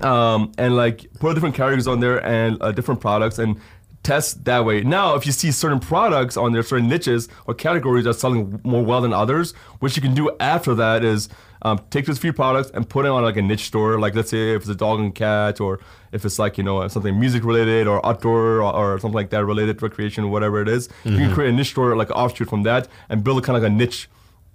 Um, 0.02 0.52
and 0.58 0.76
like 0.76 1.12
put 1.20 1.34
different 1.34 1.56
categories 1.56 1.88
on 1.88 2.00
there 2.00 2.24
and 2.26 2.58
uh, 2.62 2.72
different 2.72 3.02
products 3.02 3.40
and 3.40 3.60
test 4.08 4.46
that 4.46 4.64
way. 4.64 4.82
Now, 4.82 5.16
if 5.16 5.26
you 5.26 5.34
see 5.34 5.52
certain 5.52 5.82
products 5.82 6.38
on 6.38 6.54
there, 6.54 6.64
certain 6.64 6.88
niches 6.88 7.28
or 7.46 7.54
categories 7.54 8.06
that 8.06 8.12
are 8.12 8.14
selling 8.14 8.62
more 8.64 8.84
well 8.84 9.02
than 9.02 9.12
others, 9.12 9.52
what 9.80 9.96
you 9.98 10.02
can 10.02 10.14
do 10.14 10.32
after 10.40 10.74
that 10.76 11.04
is 11.04 11.28
um, 11.62 11.82
take 11.90 12.06
those 12.06 12.18
few 12.18 12.32
products 12.32 12.70
and 12.74 12.88
put 12.88 13.06
it 13.06 13.10
on 13.10 13.24
like 13.24 13.36
a 13.36 13.42
niche 13.42 13.66
store. 13.66 14.00
Like 14.00 14.16
let's 14.16 14.30
say 14.30 14.56
if 14.56 14.62
it's 14.62 14.70
a 14.70 14.76
dog 14.76 15.00
and 15.00 15.14
cat, 15.14 15.60
or 15.60 15.80
if 16.14 16.24
it's 16.24 16.40
like 16.40 16.58
you 16.58 16.64
know 16.64 16.88
something 16.88 17.20
music 17.20 17.44
related 17.44 17.86
or 17.88 18.04
outdoor 18.06 18.62
or, 18.62 18.74
or 18.74 19.00
something 19.00 19.16
like 19.16 19.32
that 19.32 19.44
related, 19.44 19.80
to 19.80 19.86
recreation, 19.86 20.32
whatever 20.32 20.62
it 20.62 20.70
is, 20.70 20.88
you 21.04 21.18
can 21.18 21.34
create 21.34 21.50
a 21.50 21.54
niche 21.54 21.72
store 21.72 21.96
like 21.96 22.10
an 22.10 22.16
offshoot 22.16 22.50
from 22.50 22.64
that 22.64 22.88
and 23.10 23.24
build 23.26 23.40
a 23.40 23.42
kind 23.42 23.58
of 23.58 23.64
like 23.64 23.72
a 23.72 23.76
niche 23.76 24.08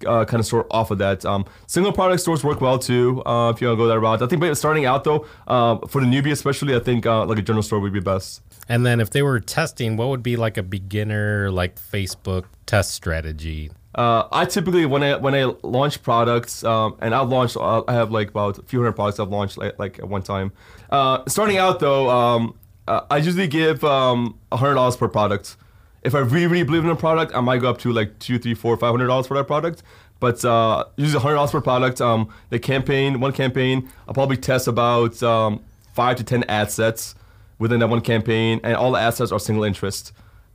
uh, 0.07 0.25
kind 0.25 0.41
of 0.41 0.47
store 0.47 0.67
off 0.71 0.91
of 0.91 0.99
that. 0.99 1.25
Um, 1.25 1.45
single 1.67 1.93
product 1.93 2.21
stores 2.23 2.43
work 2.43 2.61
well 2.61 2.79
too 2.79 3.23
uh, 3.27 3.51
if 3.51 3.61
you 3.61 3.67
want 3.67 3.79
to 3.79 3.85
go 3.85 3.87
that 3.89 4.01
route. 4.01 4.23
I 4.23 4.27
think 4.27 4.41
but 4.41 4.55
starting 4.57 4.87
out 4.87 5.05
though, 5.05 5.27
uh, 5.47 5.79
for 5.89 6.01
the 6.01 6.07
newbie 6.07 6.33
especially, 6.33 6.75
I 6.75 6.81
think 6.81 7.05
uh, 7.07 7.27
like 7.27 7.39
a 7.39 7.43
general 7.43 7.63
store 7.63 7.81
would 7.81 7.93
be 7.93 8.01
best. 8.01 8.41
And 8.69 8.87
then 8.87 9.01
if 9.01 9.11
they 9.11 9.23
were 9.23 9.41
testing, 9.41 9.97
what 9.97 10.09
would 10.09 10.23
be 10.23 10.37
like 10.37 10.57
a 10.57 10.63
beginner 10.63 11.51
like 11.51 11.77
Facebook 11.77 12.45
test 12.67 12.93
strategy? 12.93 13.71
Uh, 13.95 14.27
I 14.33 14.47
typically 14.47 14.87
when 14.87 15.03
I 15.03 15.17
when 15.17 15.35
I 15.35 15.45
launch 15.63 16.03
products, 16.03 16.65
um, 16.65 16.97
and 17.01 17.15
I've 17.15 17.29
launched, 17.29 17.57
uh, 17.57 17.83
I 17.87 17.93
have 17.93 18.11
like 18.11 18.31
about 18.31 18.59
a 18.59 18.63
few 18.63 18.79
hundred 18.79 18.93
products 18.93 19.21
I've 19.21 19.29
launched 19.29 19.59
like, 19.59 19.79
like 19.79 19.99
at 19.99 20.09
one 20.09 20.23
time. 20.23 20.53
Uh, 20.91 21.23
starting 21.29 21.59
out 21.59 21.81
though, 21.81 22.09
um, 22.09 22.59
uh, 22.89 23.03
I 23.11 23.19
usually 23.19 23.49
give 23.49 23.85
um, 23.85 24.39
hundred 24.51 24.75
dollars 24.75 24.97
per 24.97 25.09
product. 25.09 25.57
If 26.03 26.15
I 26.15 26.21
really 26.21 26.47
really 26.47 26.65
believe 26.65 26.85
in 26.85 26.91
a 26.91 26.97
product, 26.97 27.35
I 27.35 27.41
might 27.41 27.59
go 27.59 27.69
up 27.69 27.79
to 27.79 27.93
like 27.93 28.19
two, 28.19 28.39
three, 28.39 28.55
four, 28.55 28.77
five 28.79 28.93
hundred 28.93 29.09
dollars 29.09 29.27
for 29.27 29.37
that 29.37 29.45
product. 29.47 29.83
But 30.21 30.43
uh, 30.43 30.85
usually 30.97 31.21
hundred 31.21 31.35
dollars 31.35 31.51
per 31.51 31.61
product. 31.61 32.01
Um, 32.01 32.33
the 32.49 32.59
campaign, 32.59 33.21
one 33.21 33.33
campaign, 33.33 33.91
I'll 34.09 34.15
probably 34.15 34.39
test 34.39 34.69
about 34.69 35.23
um, 35.23 35.63
five 35.93 36.17
to 36.17 36.25
ten 36.25 36.45
ad 36.45 36.71
sets 36.71 37.15
within 37.59 37.81
that 37.81 37.89
one 37.89 38.01
campaign, 38.01 38.61
and 38.65 38.75
all 38.77 38.93
the 38.93 39.01
assets 39.01 39.33
are 39.33 39.39
single 39.39 39.65
interest. 39.65 40.13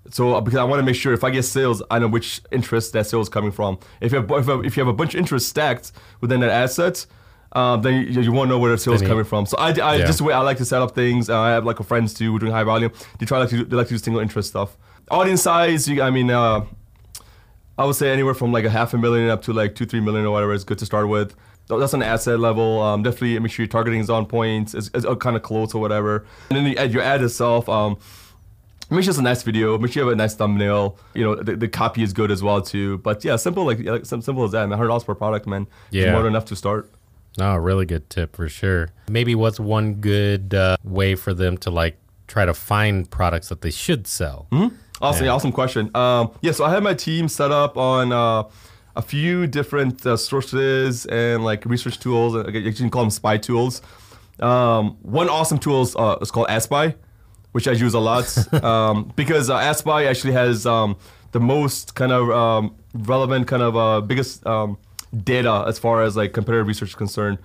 So 0.10 0.36
uh, 0.36 0.41
because 0.41 0.58
I 0.60 0.64
want 0.64 0.80
to 0.80 0.86
make 0.86 0.95
sure 0.95 1.14
if 1.14 1.24
I 1.24 1.30
get 1.32 1.43
sales, 1.43 1.84
I 1.91 2.00
know 2.00 2.08
which 2.08 2.41
interest 2.52 2.93
that 2.93 3.08
sale 3.08 3.20
is 3.22 3.30
coming 3.30 3.52
from. 3.52 3.78
If 4.02 4.12
you 4.14 4.22
have, 4.22 4.32
if, 4.32 4.48
you- 4.48 4.64
if 4.64 4.78
you 4.78 4.82
have 4.82 4.88
a 4.88 4.93
bunch 4.93 5.14
of 5.16 5.20
interest 5.20 5.50
stacked 5.50 5.91
within 6.22 6.39
that 6.41 6.50
asset, 6.50 7.06
um, 7.54 7.82
then 7.82 7.93
you, 8.14 8.22
you 8.22 8.32
won't 8.32 8.50
know 8.50 8.60
where 8.60 8.72
the 8.72 8.78
sale 8.78 8.93
is 8.93 9.02
coming 9.02 9.24
from. 9.26 9.45
So 9.45 9.58
I, 9.58 9.70
I 9.72 9.95
Yeah. 9.95 10.06
just 10.06 10.20
the 10.20 10.24
way 10.26 10.34
I 10.34 10.39
like 10.41 10.58
to 10.58 10.66
set 10.66 10.82
up 10.82 10.93
things. 10.95 11.30
Uh, 11.30 11.39
I 11.39 11.50
have 11.52 11.66
like 11.66 11.80
a 11.80 11.84
friends 11.84 12.14
too 12.14 12.32
who 12.32 12.39
doing 12.39 12.52
high 12.52 12.64
volume. 12.64 12.91
They 13.20 13.26
try 13.26 13.39
like 13.39 13.50
to 13.50 13.58
do, 13.60 13.66
they 13.66 13.76
like 13.78 13.88
to 13.88 13.93
do 13.93 13.98
single 13.98 14.22
interest 14.22 14.50
stuff. 14.50 14.78
Audience 15.10 15.41
size, 15.43 15.88
you, 15.89 16.02
I 16.02 16.10
mean, 16.10 16.30
uh, 16.30 16.66
I 17.78 17.86
would 17.86 17.95
say 17.95 18.12
anywhere 18.12 18.34
from 18.34 18.52
like 18.52 18.66
a 18.66 18.70
half 18.70 18.93
a 18.93 18.98
million 18.98 19.30
up 19.30 19.41
to 19.43 19.54
like 19.54 19.76
two, 19.76 19.86
three 19.86 20.00
million 20.00 20.26
or 20.26 20.32
whatever 20.32 20.54
is 20.54 20.64
good 20.64 20.78
to 20.80 20.86
start 20.86 21.08
with. 21.08 21.36
So 21.68 21.78
That's 21.80 21.93
an 21.93 22.01
asset 22.03 22.39
level. 22.39 22.82
Um, 22.82 23.03
definitely 23.03 23.38
make 23.39 23.51
sure 23.51 23.63
your 23.63 23.68
targeting 23.70 23.99
is 23.99 24.09
on 24.09 24.26
point. 24.26 24.74
It's, 24.74 24.89
it's 24.93 25.05
kind 25.20 25.36
of 25.36 25.41
close 25.43 25.74
or 25.76 25.82
whatever. 25.82 26.26
And 26.49 26.57
then 26.57 26.63
the 26.63 26.78
ad, 26.78 26.93
your 26.93 27.01
ad 27.03 27.22
itself. 27.22 27.68
Um, 27.70 27.97
Make 28.89 29.03
sure 29.03 29.09
it's 29.11 29.20
a 29.20 29.22
nice 29.22 29.43
video. 29.43 29.78
Make 29.78 29.91
sure 29.91 30.03
you 30.03 30.07
have 30.07 30.13
a 30.13 30.15
nice 30.18 30.34
thumbnail. 30.34 30.97
You 31.13 31.26
know, 31.26 31.36
the, 31.36 31.57
the 31.57 31.68
copy 31.68 32.03
is 32.03 32.13
good 32.13 32.32
as 32.32 32.41
well 32.41 32.61
too. 32.61 32.99
But 32.99 33.22
yeah, 33.26 33.36
simple 33.36 33.65
like, 33.65 33.80
like 33.84 34.05
some 34.05 34.22
simple 34.22 34.45
as 34.45 34.51
that. 34.51 34.65
Man, 34.70 34.78
hundred 34.78 34.88
dollars 34.88 35.03
per 35.03 35.13
product, 35.13 35.45
man. 35.45 35.68
Yeah. 35.91 36.13
More 36.13 36.22
than 36.22 36.32
enough 36.32 36.45
to 36.45 36.55
start. 36.55 36.89
Oh, 37.38 37.55
really 37.57 37.86
good 37.86 38.09
tip 38.09 38.34
for 38.34 38.47
sure. 38.47 38.88
Maybe 39.09 39.36
what's 39.36 39.59
one 39.59 39.95
good 39.95 40.53
uh, 40.53 40.78
way 40.86 41.15
for 41.15 41.34
them 41.34 41.57
to 41.59 41.70
like 41.70 41.97
try 42.28 42.45
to 42.45 42.53
find 42.53 43.09
products 43.11 43.49
that 43.49 43.59
they 43.59 43.72
should 43.72 44.07
sell? 44.07 44.47
Hmm. 44.53 44.68
Awesome, 45.01 45.26
Yeah. 45.26 45.32
awesome 45.34 45.51
question. 45.51 45.91
Um, 45.93 46.32
yeah, 46.39 46.53
so 46.53 46.63
I 46.63 46.70
have 46.70 46.82
my 46.82 46.93
team 46.93 47.28
set 47.28 47.51
up 47.51 47.76
on 47.78 48.13
uh, 48.13 48.43
a 48.98 49.02
few 49.02 49.45
different 49.48 50.06
uh, 50.06 50.18
sources 50.18 51.06
and 51.06 51.43
like 51.45 51.64
research 51.66 52.00
tools. 52.00 52.36
uh, 52.36 52.50
You 52.50 52.74
can 52.74 52.89
call 52.89 53.04
them 53.04 53.12
spy 53.12 53.38
tools. 53.38 53.82
Um, 54.39 54.98
one 55.02 55.30
awesome 55.30 55.60
tool 55.60 55.84
is, 55.84 55.95
uh, 55.95 56.18
is 56.22 56.32
called 56.32 56.48
AdSpy, 56.48 56.95
which 57.52 57.68
I 57.68 57.72
use 57.74 57.93
a 57.93 58.00
lot 58.00 58.26
um, 58.64 59.12
because 59.16 59.50
uh, 59.50 59.58
AdSpy 59.60 60.06
actually 60.08 60.34
has 60.34 60.66
um, 60.66 60.98
the 61.32 61.39
most 61.39 61.95
kind 61.95 62.12
of 62.12 62.30
um, 62.32 62.76
relevant, 62.93 63.48
kind 63.48 63.62
of 63.64 63.78
uh, 63.78 64.02
biggest 64.02 64.45
um, 64.45 64.78
data 65.24 65.64
as 65.68 65.78
far 65.80 66.02
as 66.04 66.18
like 66.18 66.34
competitive 66.34 66.68
research 66.68 66.89
is 66.89 66.95
concerned. 66.95 67.38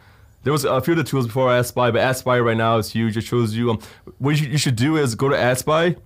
There 0.45 0.53
was 0.53 0.65
a 0.65 0.81
few 0.81 0.95
of 0.95 0.99
the 0.99 1.05
tools 1.05 1.27
before 1.27 1.49
AdSpy, 1.51 1.93
but 1.93 2.01
AdSpy 2.01 2.45
right 2.45 2.57
now 2.57 2.79
is 2.79 2.91
huge. 2.91 3.17
It 3.17 3.23
shows 3.25 3.55
you 3.55 3.71
um, 3.73 3.79
what 4.19 4.41
you, 4.41 4.49
you 4.49 4.59
should 4.59 4.77
do 4.77 4.97
is 4.97 5.15
go 5.15 5.29
to 5.29 5.37
AdSpy. 5.37 5.97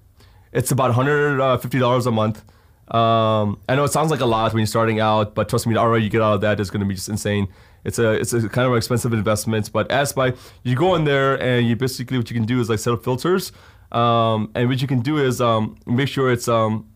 It's 0.52 0.70
about 0.72 0.92
$150 0.94 2.06
a 2.06 2.10
month. 2.10 2.42
Um, 2.88 3.58
I 3.68 3.74
know 3.74 3.84
it 3.84 3.92
sounds 3.92 4.10
like 4.10 4.20
a 4.20 4.26
lot 4.26 4.52
when 4.52 4.60
you're 4.60 4.66
starting 4.66 5.00
out, 5.00 5.34
but 5.34 5.48
trust 5.48 5.66
me, 5.66 5.74
the 5.74 5.80
ROI 5.84 5.96
you 5.96 6.08
get 6.10 6.22
out 6.22 6.34
of 6.34 6.40
that 6.42 6.60
is 6.60 6.70
going 6.70 6.80
to 6.80 6.86
be 6.86 6.94
just 6.94 7.08
insane. 7.08 7.48
It's 7.84 7.98
a 7.98 8.12
it's 8.12 8.32
a 8.32 8.48
kind 8.48 8.66
of 8.66 8.72
an 8.72 8.78
expensive 8.78 9.12
investment, 9.12 9.72
but 9.72 9.88
AdSpy 9.88 10.36
you 10.64 10.74
go 10.74 10.94
in 10.96 11.04
there 11.04 11.40
and 11.40 11.66
you 11.66 11.76
basically 11.76 12.18
what 12.18 12.30
you 12.30 12.34
can 12.34 12.46
do 12.46 12.60
is 12.60 12.68
like 12.68 12.78
set 12.80 12.92
up 12.92 13.04
filters, 13.04 13.52
um, 13.92 14.50
and 14.54 14.68
what 14.68 14.82
you 14.82 14.88
can 14.88 15.00
do 15.00 15.18
is 15.18 15.40
um, 15.40 15.76
make 15.86 16.08
sure 16.08 16.30
it's 16.30 16.48
um, 16.48 16.88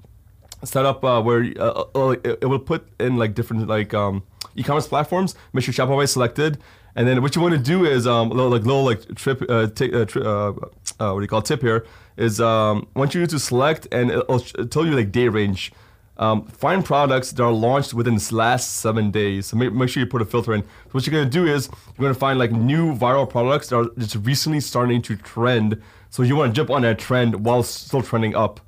set 0.65 0.85
up 0.87 1.05
uh, 1.05 1.23
where 1.23 1.53
uh, 1.59 1.85
uh, 1.95 2.17
it, 2.25 2.45
will 2.45 2.59
put 2.59 2.89
in 2.99 3.17
like 3.17 3.35
different 3.35 3.69
like 3.69 3.95
um, 3.95 4.23
e-commerce 4.57 4.89
platforms. 4.89 5.35
Make 5.53 5.65
sure 5.65 5.75
Shopify 5.75 6.05
is 6.05 6.13
selected, 6.13 6.59
and 6.97 7.07
then 7.07 7.23
what 7.23 7.37
you 7.37 7.43
want 7.43 7.55
to 7.55 7.61
do 7.61 7.85
is 7.85 8.07
um, 8.07 8.31
little, 8.31 8.51
like 8.51 8.63
little 8.63 8.85
like 8.85 9.15
trip 9.15 9.43
uh, 9.49 9.69
t- 9.69 9.93
uh, 9.93 10.05
tri- 10.05 10.23
uh, 10.23 10.53
uh, 10.99 11.13
what 11.13 11.21
do 11.21 11.23
you 11.23 11.29
call 11.29 11.39
it, 11.41 11.47
tip 11.47 11.63
here 11.63 11.87
is 12.17 12.41
um, 12.41 12.87
I 12.95 12.99
want 12.99 13.15
you 13.15 13.27
to 13.27 13.39
select 13.39 13.89
and 13.93 14.11
it'll 14.11 14.39
sh- 14.39 14.53
tell 14.71 14.85
you 14.85 14.93
like 14.93 15.13
day 15.13 15.29
range. 15.29 15.73
Um, 16.17 16.45
find 16.45 16.85
products 16.85 17.33
that 17.33 17.43
are 17.43 17.51
launched 17.51 17.95
within 17.95 18.15
this 18.15 18.31
last 18.31 18.75
seven 18.75 19.11
days. 19.11 19.47
So 19.47 19.57
make, 19.57 19.73
make 19.73 19.89
sure 19.89 20.03
you 20.03 20.07
put 20.07 20.21
a 20.21 20.27
filter 20.27 20.53
in. 20.53 20.63
So 20.63 20.91
what 20.91 21.07
you're 21.07 21.19
gonna 21.19 21.31
do 21.31 21.47
is 21.47 21.71
you're 21.97 22.03
gonna 22.03 22.13
find 22.13 22.39
like 22.39 22.53
new 22.53 22.95
viral 22.95 23.29
products 23.29 23.69
that 23.69 23.77
are 23.77 23.89
just 23.97 24.17
recently 24.17 24.61
starting 24.61 25.01
to 25.03 25.17
trend. 25.17 25.81
So 26.11 26.23
you 26.23 26.37
want 26.37 26.55
to 26.55 26.57
jump 26.57 26.69
on 26.71 26.83
that 26.83 26.99
trend 26.99 27.47
while 27.47 27.63
still 27.63 28.03
trending 28.03 28.35
up. 28.35 28.61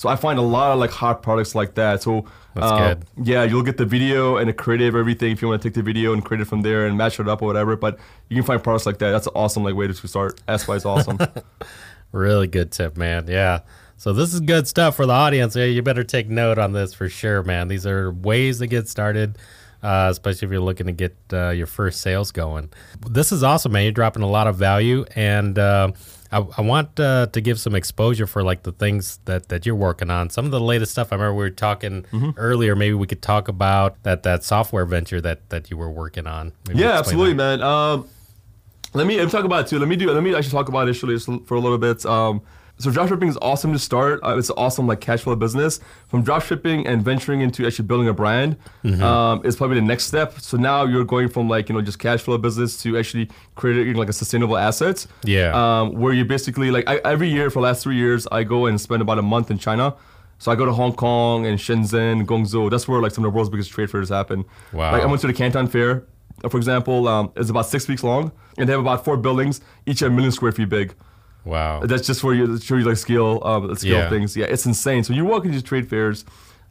So 0.00 0.08
I 0.08 0.16
find 0.16 0.38
a 0.38 0.42
lot 0.42 0.72
of 0.72 0.78
like 0.78 0.90
hot 0.90 1.22
products 1.22 1.54
like 1.54 1.74
that. 1.74 2.02
So 2.02 2.26
That's 2.54 2.66
uh, 2.66 2.94
good. 2.94 3.04
Yeah, 3.22 3.44
you'll 3.44 3.62
get 3.62 3.76
the 3.76 3.84
video 3.84 4.38
and 4.38 4.48
the 4.48 4.52
creative, 4.54 4.94
everything. 4.94 5.32
If 5.32 5.42
you 5.42 5.48
want 5.48 5.60
to 5.60 5.68
take 5.68 5.74
the 5.74 5.82
video 5.82 6.14
and 6.14 6.24
create 6.24 6.40
it 6.40 6.46
from 6.46 6.62
there 6.62 6.86
and 6.86 6.96
match 6.96 7.20
it 7.20 7.28
up 7.28 7.42
or 7.42 7.46
whatever, 7.46 7.76
but 7.76 7.98
you 8.30 8.36
can 8.36 8.44
find 8.44 8.62
products 8.62 8.86
like 8.86 8.98
that. 8.98 9.10
That's 9.10 9.26
an 9.26 9.34
awesome 9.34 9.62
like 9.62 9.74
way 9.74 9.86
to 9.86 9.94
start. 9.94 10.40
AdSpy 10.48 10.76
is 10.76 10.84
awesome. 10.84 11.18
Really 12.12 12.46
good 12.46 12.72
tip, 12.72 12.96
man. 12.96 13.26
Yeah. 13.28 13.60
So 13.96 14.12
this 14.14 14.32
is 14.32 14.40
good 14.40 14.66
stuff 14.66 14.96
for 14.96 15.04
the 15.04 15.12
audience. 15.12 15.54
Yeah, 15.54 15.66
you 15.66 15.82
better 15.82 16.04
take 16.04 16.28
note 16.28 16.58
on 16.58 16.72
this 16.72 16.94
for 16.94 17.08
sure, 17.08 17.42
man. 17.42 17.68
These 17.68 17.86
are 17.86 18.10
ways 18.10 18.58
to 18.60 18.66
get 18.66 18.88
started, 18.88 19.36
uh, 19.82 20.08
especially 20.10 20.46
if 20.46 20.52
you're 20.52 20.60
looking 20.62 20.86
to 20.86 20.92
get 20.92 21.14
uh, 21.32 21.50
your 21.50 21.66
first 21.66 22.00
sales 22.00 22.32
going. 22.32 22.70
This 23.06 23.30
is 23.30 23.42
awesome, 23.42 23.72
man. 23.72 23.82
You're 23.82 23.92
dropping 23.92 24.22
a 24.22 24.28
lot 24.28 24.46
of 24.46 24.56
value, 24.56 25.04
and 25.14 25.58
uh, 25.58 25.92
I, 26.32 26.38
I 26.56 26.60
want 26.62 26.98
uh, 26.98 27.26
to 27.26 27.40
give 27.42 27.60
some 27.60 27.74
exposure 27.74 28.26
for 28.26 28.42
like 28.42 28.62
the 28.62 28.72
things 28.72 29.20
that 29.26 29.50
that 29.50 29.66
you're 29.66 29.74
working 29.74 30.10
on. 30.10 30.30
Some 30.30 30.46
of 30.46 30.50
the 30.50 30.60
latest 30.60 30.92
stuff. 30.92 31.12
I 31.12 31.16
remember 31.16 31.34
we 31.34 31.44
were 31.44 31.50
talking 31.50 32.06
earlier. 32.38 32.74
Maybe 32.74 32.94
we 32.94 33.06
could 33.06 33.20
talk 33.20 33.48
about 33.48 34.02
that 34.04 34.22
that 34.22 34.44
software 34.44 34.86
venture 34.86 35.20
that 35.20 35.50
that 35.50 35.70
you 35.70 35.76
were 35.76 35.90
working 35.90 36.26
on. 36.26 36.52
Maybe 36.66 36.80
yeah, 36.80 36.98
absolutely, 36.98 37.34
that. 37.34 37.58
man. 37.58 37.62
Um, 37.62 38.08
let 38.94 39.06
me 39.06 39.16
let 39.16 39.24
me 39.26 39.30
talk 39.30 39.44
about 39.44 39.66
it 39.66 39.68
too. 39.68 39.78
Let 39.78 39.88
me 39.88 39.96
do. 39.96 40.10
Let 40.10 40.22
me 40.22 40.34
actually 40.34 40.52
talk 40.52 40.68
about 40.68 40.80
it 40.80 40.82
initially 41.02 41.18
for 41.18 41.54
a 41.54 41.60
little 41.60 41.78
bit. 41.78 42.04
Um, 42.06 42.42
so 42.78 42.90
dropshipping 42.90 43.28
is 43.28 43.36
awesome 43.42 43.74
to 43.74 43.78
start. 43.78 44.20
Uh, 44.24 44.38
it's 44.38 44.50
awesome 44.56 44.86
like 44.86 45.00
cash 45.02 45.20
flow 45.20 45.36
business. 45.36 45.80
From 46.08 46.24
dropshipping 46.24 46.88
and 46.88 47.04
venturing 47.04 47.42
into 47.42 47.66
actually 47.66 47.84
building 47.86 48.08
a 48.08 48.14
brand 48.14 48.56
Mm-hmm. 48.82 49.02
um, 49.02 49.44
is 49.44 49.54
probably 49.54 49.76
the 49.76 49.84
next 49.86 50.04
step. 50.04 50.40
So 50.40 50.56
now 50.56 50.84
you're 50.86 51.04
going 51.04 51.28
from 51.28 51.46
like 51.48 51.68
you 51.68 51.74
know 51.74 51.82
just 51.82 51.98
cash 51.98 52.22
flow 52.22 52.38
business 52.38 52.82
to 52.82 52.96
actually 52.98 53.28
creating 53.54 53.96
like 53.96 54.08
a 54.08 54.14
sustainable 54.14 54.56
asset. 54.56 55.06
Yeah. 55.24 55.52
Um, 55.54 55.92
where 55.92 56.14
you 56.14 56.24
basically 56.24 56.70
like 56.70 56.88
I, 56.88 56.96
every 57.04 57.28
year 57.28 57.50
for 57.50 57.60
the 57.60 57.64
last 57.64 57.82
three 57.82 57.96
years 57.96 58.26
I 58.32 58.44
go 58.44 58.64
and 58.66 58.80
spend 58.80 59.02
about 59.02 59.18
a 59.18 59.22
month 59.22 59.50
in 59.50 59.58
China. 59.58 59.94
So 60.38 60.50
I 60.50 60.54
go 60.54 60.64
to 60.64 60.72
Hong 60.72 60.94
Kong 60.94 61.44
and 61.44 61.58
Shenzhen, 61.58 62.24
Guangzhou. 62.24 62.70
That's 62.70 62.88
where 62.88 63.02
like 63.02 63.12
some 63.12 63.24
of 63.26 63.30
the 63.30 63.36
world's 63.36 63.50
biggest 63.50 63.72
trade 63.72 63.90
fairs 63.90 64.08
happen. 64.08 64.46
Wow. 64.72 64.90
Like 64.92 65.02
I 65.02 65.06
went 65.06 65.20
to 65.20 65.26
the 65.26 65.34
Canton 65.34 65.66
Fair, 65.68 66.04
for 66.48 66.56
example. 66.56 67.08
Um, 67.08 67.32
it's 67.36 67.50
about 67.50 67.66
six 67.66 67.86
weeks 67.88 68.02
long, 68.02 68.32
and 68.58 68.68
they 68.68 68.72
have 68.72 68.80
about 68.80 69.04
four 69.04 69.16
buildings, 69.16 69.60
each 69.86 70.02
a 70.02 70.10
million 70.10 70.32
square 70.32 70.52
feet 70.52 70.68
big. 70.68 70.94
Wow. 71.44 71.80
That's 71.84 72.06
just 72.06 72.20
for 72.20 72.34
you 72.34 72.46
to 72.46 72.60
show 72.64 72.76
you 72.76 72.84
like 72.84 72.96
scale, 72.98 73.40
um, 73.44 73.66
the 73.68 73.76
scale 73.76 73.92
Yeah. 73.98 74.04
of 74.04 74.10
things. 74.10 74.36
Yeah, 74.36 74.46
it's 74.46 74.66
insane. 74.66 75.04
So 75.04 75.12
you 75.14 75.24
walk 75.24 75.44
into 75.44 75.54
these 75.54 75.62
trade 75.62 75.88
fairs, 75.88 76.24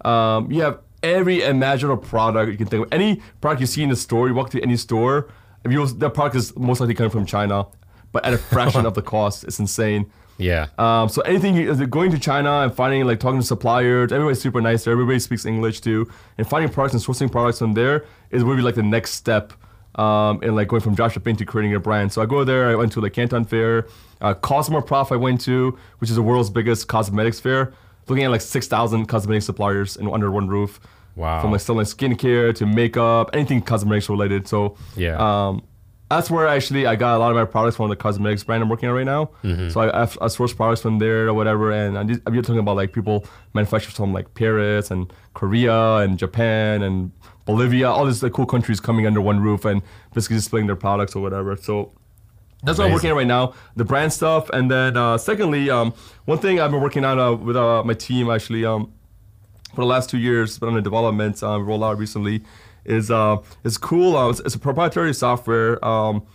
um, 0.06 0.52
you 0.52 0.62
have 0.62 0.80
every 1.02 1.42
imaginable 1.42 1.98
product 1.98 2.52
you 2.52 2.58
can 2.58 2.68
think 2.68 2.86
of. 2.86 2.94
Any 2.94 3.22
product 3.42 3.62
you 3.62 3.68
see 3.68 3.84
in 3.84 3.90
the 3.90 3.96
store, 3.96 4.28
you 4.28 4.34
walk 4.34 4.50
to 4.52 4.62
any 4.62 4.78
store, 4.78 5.30
if 5.64 5.72
you 5.72 5.86
that 5.88 6.12
product 6.12 6.36
is 6.36 6.56
most 6.58 6.80
likely 6.80 6.94
coming 6.94 7.10
from 7.10 7.26
China, 7.26 7.66
but 8.12 8.24
at 8.26 8.34
a 8.34 8.38
fraction 8.38 8.86
of 8.86 8.94
the 8.94 9.02
cost. 9.14 9.44
It's 9.44 9.60
insane. 9.60 10.06
yeah. 10.38 10.68
Um, 10.78 11.10
so 11.10 11.22
anything 11.24 11.56
going 11.90 12.12
to 12.12 12.20
China 12.20 12.62
and 12.62 12.74
finding 12.74 13.06
like 13.06 13.20
talking 13.20 13.40
to 13.42 13.46
suppliers, 13.46 14.12
everybody's 14.12 14.40
super 14.42 14.62
nice 14.62 14.84
there. 14.86 14.94
Everybody 14.94 15.20
speaks 15.20 15.46
English 15.46 15.82
too, 15.82 16.08
and 16.38 16.48
finding 16.48 16.72
products 16.72 16.94
and 16.94 17.04
sourcing 17.04 17.30
products 17.32 17.60
from 17.60 17.74
there 17.74 18.06
is 18.32 18.44
really 18.44 18.62
like 18.62 18.76
the 18.76 18.84
next 18.84 19.12
step 19.14 19.54
um, 19.96 20.42
in 20.44 20.56
like 20.56 20.68
going 20.68 20.82
from 20.82 20.96
dropshipping 20.96 21.38
to 21.38 21.46
creating 21.46 21.76
a 21.76 21.80
brand. 21.80 22.12
So 22.14 22.22
I 22.22 22.26
go 22.26 22.44
there. 22.44 22.70
I 22.70 22.76
went 22.76 22.92
to 22.94 23.02
like 23.02 23.14
Canton 23.14 23.44
Fair, 23.46 23.88
uh, 24.22 24.34
Cosmoprof. 24.36 25.12
I 25.12 25.16
went 25.18 25.42
to, 25.42 25.78
which 26.00 26.10
is 26.10 26.16
the 26.16 26.22
world's 26.22 26.50
biggest 26.50 26.88
cosmetics 26.88 27.40
fair. 27.40 27.74
looking 28.08 28.24
at 28.24 28.32
like 28.32 28.42
six 28.42 28.68
thousand 28.68 29.06
cosmetic 29.08 29.44
suppliers 29.44 29.96
in 29.98 30.08
under 30.10 30.32
one 30.32 30.48
roof. 30.48 30.80
Wow. 31.16 31.42
From 31.42 31.52
like 31.52 31.62
selling 31.62 31.86
skincare 31.86 32.56
to 32.56 32.66
makeup, 32.66 33.30
anything 33.34 33.62
cosmetics 33.62 34.08
related. 34.10 34.48
So 34.48 34.78
Yeah. 34.96 35.18
um, 35.18 35.64
that's 36.10 36.32
where 36.32 36.48
actually 36.48 36.88
I 36.88 36.96
got 36.96 37.18
a 37.18 37.20
lot 37.20 37.30
of 37.30 37.38
my 37.38 37.46
products 37.46 37.78
from 37.78 37.90
the 37.90 37.96
cosmetics 37.96 38.44
brand 38.44 38.64
I'm 38.64 38.70
working 38.70 38.90
on 38.90 38.96
right 38.96 39.06
now. 39.06 39.30
Mm-hmm. 39.44 39.70
So 39.70 39.82
I, 39.82 40.04
I, 40.04 40.08
I 40.22 40.28
source 40.28 40.54
products 40.54 40.82
from 40.82 40.98
there 40.98 41.28
or 41.28 41.34
whatever, 41.34 41.72
and 41.72 41.98
I'm, 41.98 42.08
just, 42.08 42.22
I'm 42.26 42.34
talking 42.42 42.60
about 42.60 42.76
like 42.76 42.94
people 42.94 43.26
manufacture 43.54 43.92
from 43.92 44.12
like 44.12 44.34
Paris 44.34 44.90
and 44.90 45.14
Korea 45.36 45.98
and 45.98 46.18
Japan 46.18 46.82
and 46.82 47.12
Bolivia, 47.46 47.90
all 47.90 48.06
these 48.06 48.24
like, 48.24 48.34
cool 48.34 48.46
countries 48.46 48.80
coming 48.80 49.06
under 49.06 49.22
one 49.22 49.40
roof 49.40 49.66
and 49.66 49.82
basically 50.14 50.38
displaying 50.38 50.68
their 50.68 50.76
products 50.76 51.16
or 51.16 51.22
whatever. 51.22 51.56
So 51.56 51.94
that's 52.64 52.78
what 52.78 52.88
I'm 52.88 52.94
working 52.94 53.12
on 53.12 53.18
right 53.18 53.28
now, 53.28 53.54
the 53.76 53.86
brand 53.86 54.12
stuff, 54.12 54.50
and 54.50 54.70
then 54.70 54.98
uh, 54.98 55.18
secondly, 55.18 55.70
um, 55.70 55.94
one 56.26 56.40
thing 56.40 56.60
I've 56.60 56.72
been 56.72 56.82
working 56.82 57.06
on 57.06 57.20
uh, 57.20 57.34
with 57.34 57.56
uh, 57.56 57.84
my 57.84 57.94
team 57.94 58.30
actually 58.30 58.66
um, 58.66 58.92
for 59.76 59.82
the 59.82 59.88
last 59.88 60.10
two 60.10 60.18
years, 60.18 60.58
been 60.60 60.70
on 60.70 60.76
the 60.76 60.82
development 60.82 61.42
uh, 61.42 61.58
rollout 61.58 61.98
recently, 61.98 62.44
is 62.90 63.12
uh, 63.12 63.38
is 63.64 63.78
cool. 63.78 64.16
Uh, 64.16 64.30
it's, 64.30 64.40
it's 64.42 64.56
a 64.56 64.60
proprietary 64.60 65.14
software 65.14 65.84
um, 65.86 66.26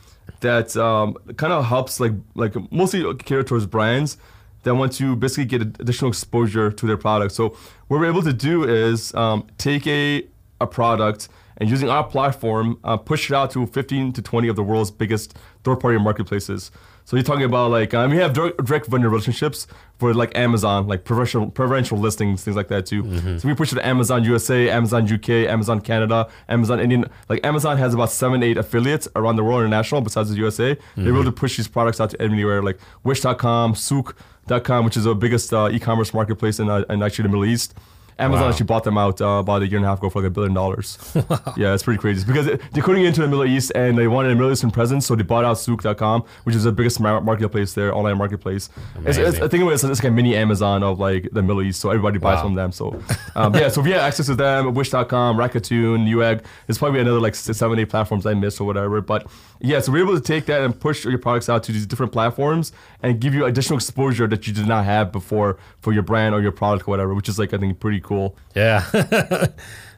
that 0.41 0.77
um, 0.77 1.15
kind 1.37 1.53
of 1.53 1.65
helps 1.65 2.01
like 2.01 2.13
like 2.35 2.55
mostly 2.73 3.03
cater 3.17 3.43
towards 3.43 3.67
brands 3.67 4.17
that 4.63 4.75
want 4.75 4.93
to 4.95 5.15
basically 5.17 5.45
get 5.45 5.61
additional 5.61 6.09
exposure 6.09 6.71
to 6.71 6.87
their 6.87 6.97
product. 6.97 7.33
So 7.33 7.51
what 7.89 8.01
we're 8.01 8.07
able 8.07 8.23
to 8.23 8.33
do 8.33 8.65
is 8.65 9.15
um, 9.15 9.47
take 9.59 9.87
a 9.87 10.27
a 10.61 10.67
product 10.67 11.29
and 11.59 11.71
using 11.71 11.89
our 11.89 12.05
platform, 12.05 12.79
uh, 12.83 12.97
push 12.97 13.31
it 13.31 13.35
out 13.35 13.51
to 13.53 13.67
15 13.67 14.13
to 14.15 14.23
20 14.23 14.49
of 14.49 14.57
the 14.57 14.63
world's 14.63 14.91
biggest 14.91 15.37
third-party 15.63 15.99
marketplaces. 15.99 16.71
So 17.07 17.17
you're 17.17 17.25
talking 17.25 17.45
about 17.45 17.71
like 17.71 17.93
um, 17.93 18.11
we 18.11 18.17
have 18.17 18.33
direct, 18.33 18.65
direct 18.65 18.87
vendor 18.87 19.11
relationships 19.11 19.67
for 19.99 20.15
like 20.15 20.37
Amazon, 20.37 20.87
like 20.89 21.05
preferential 21.05 21.51
preferential 21.51 21.99
listings, 21.99 22.43
things 22.43 22.57
like 22.57 22.69
that 22.69 22.87
too. 22.87 23.03
So 23.39 23.47
we 23.47 23.55
push 23.55 23.73
it 23.73 23.75
to 23.77 23.87
Amazon 23.87 24.25
USA, 24.25 24.71
Amazon 24.71 25.13
UK, 25.13 25.29
Amazon 25.29 25.81
Canada, 25.83 26.29
Amazon 26.49 26.81
Indian. 26.81 27.05
Like 27.29 27.45
Amazon 27.45 27.77
has 27.77 27.93
about 27.93 28.11
seven, 28.11 28.43
eight 28.43 28.57
affiliates 28.57 29.07
around 29.17 29.37
the 29.37 29.45
world 29.45 29.61
international 29.61 30.01
besides 30.01 30.31
the 30.31 30.37
USA. 30.37 30.77
They're 30.97 31.09
able 31.13 31.25
to 31.25 31.33
push 31.33 31.59
these 31.59 31.69
products 31.69 32.01
out 32.01 32.11
to 32.11 32.23
anywhere 32.23 32.63
like 32.63 32.79
Wish.com, 33.05 33.75
Souq.com, 33.75 34.85
which 34.87 34.97
is 34.97 35.05
the 35.05 35.15
biggest 35.15 35.53
uh, 35.53 35.69
e-commerce 35.71 36.15
marketplace 36.15 36.59
in, 36.59 36.71
uh, 36.71 36.85
in 36.89 37.03
actually 37.03 37.25
the 37.25 37.29
Middle 37.29 37.45
East. 37.45 37.75
Amazon 38.19 38.43
Wow. 38.45 38.51
actually 38.51 38.67
bought 38.67 38.85
them 38.85 38.97
out 38.97 39.21
uh, 39.21 39.27
about 39.41 39.63
a 39.63 39.67
year 39.67 39.77
and 39.79 39.85
a 39.85 39.89
half 39.89 39.99
ago 39.99 40.09
for 40.11 40.21
like 40.23 40.29
a 40.29 40.31
billion 40.31 40.55
dollars. 40.55 40.99
yeah, 41.57 41.75
it's 41.75 41.83
pretty 41.83 41.99
crazy 41.99 42.25
because 42.25 42.47
it- 42.47 42.61
they're 42.73 42.83
putting 42.83 43.03
it 43.05 43.09
into 43.09 43.21
the 43.23 43.27
Middle 43.29 43.45
East 43.45 43.73
and 43.75 43.99
they 43.99 44.07
wanted 44.07 44.31
a 44.33 44.35
Middle 44.35 44.53
Eastern 44.53 44.71
presence, 44.71 45.07
so 45.07 45.15
they 45.17 45.23
bought 45.25 45.45
out 45.45 45.57
Souq.com, 45.57 46.25
which 46.45 46.55
is 46.55 46.65
the 46.65 46.73
biggest 46.73 47.01
marketplace 47.01 47.75
there, 47.75 47.95
online 47.95 48.17
marketplace. 48.19 48.69
It's, 49.05 49.19
it's. 49.19 49.39
I 49.41 49.49
think 49.49 49.63
it 49.63 49.65
was 49.65 49.83
it's 49.85 50.03
like 50.03 50.11
a 50.11 50.15
mini 50.15 50.37
Amazon 50.37 50.83
of 50.83 50.99
like 51.01 51.29
the 51.33 51.43
Middle 51.43 51.63
East, 51.63 51.81
so 51.81 51.91
everybody 51.91 52.19
buys 52.19 52.37
Wow. 52.37 52.43
from 52.45 52.55
them. 52.55 52.73
So 52.73 53.01
um, 53.35 53.55
yeah, 53.55 53.69
so 53.69 53.81
if 53.81 53.87
you 53.87 53.95
have 53.95 54.03
access 54.03 54.27
to 54.27 54.35
them, 54.35 54.75
Wish.com, 54.75 55.37
Rakuten, 55.37 56.07
Newegg, 56.07 56.45
there's 56.67 56.79
probably 56.79 57.01
another 57.01 57.21
like 57.21 57.35
six, 57.35 57.59
seven, 57.59 57.79
eight 57.79 57.89
platforms 57.91 58.27
I 58.27 58.35
missed 58.35 58.61
or 58.61 58.65
whatever. 58.65 59.01
But 59.01 59.27
yeah, 59.61 59.81
so 59.81 59.91
we're 59.93 60.03
able 60.05 60.15
to 60.15 60.21
take 60.21 60.47
that 60.47 60.63
and 60.63 60.79
push 60.79 61.05
your 61.05 61.19
products 61.19 61.49
out 61.49 61.63
to 61.65 61.73
these 61.73 61.87
different 61.87 62.13
platforms 62.13 62.73
and 63.03 63.21
give 63.21 63.35
you 63.35 63.45
additional 63.45 63.77
exposure 63.79 64.27
that 64.29 64.47
you 64.47 64.53
did 64.53 64.67
not 64.69 64.85
have 64.85 65.11
before 65.13 65.59
for 65.81 65.93
your 65.93 66.03
brand 66.03 66.35
or 66.35 66.41
your 66.43 66.53
product 66.53 66.87
or 66.89 66.91
whatever, 66.91 67.15
which 67.15 67.29
is 67.29 67.39
like 67.39 67.53
I 67.55 67.59
think 67.59 67.81
pretty 67.81 68.01
cool. 68.05 68.37
Yeah. 68.55 68.85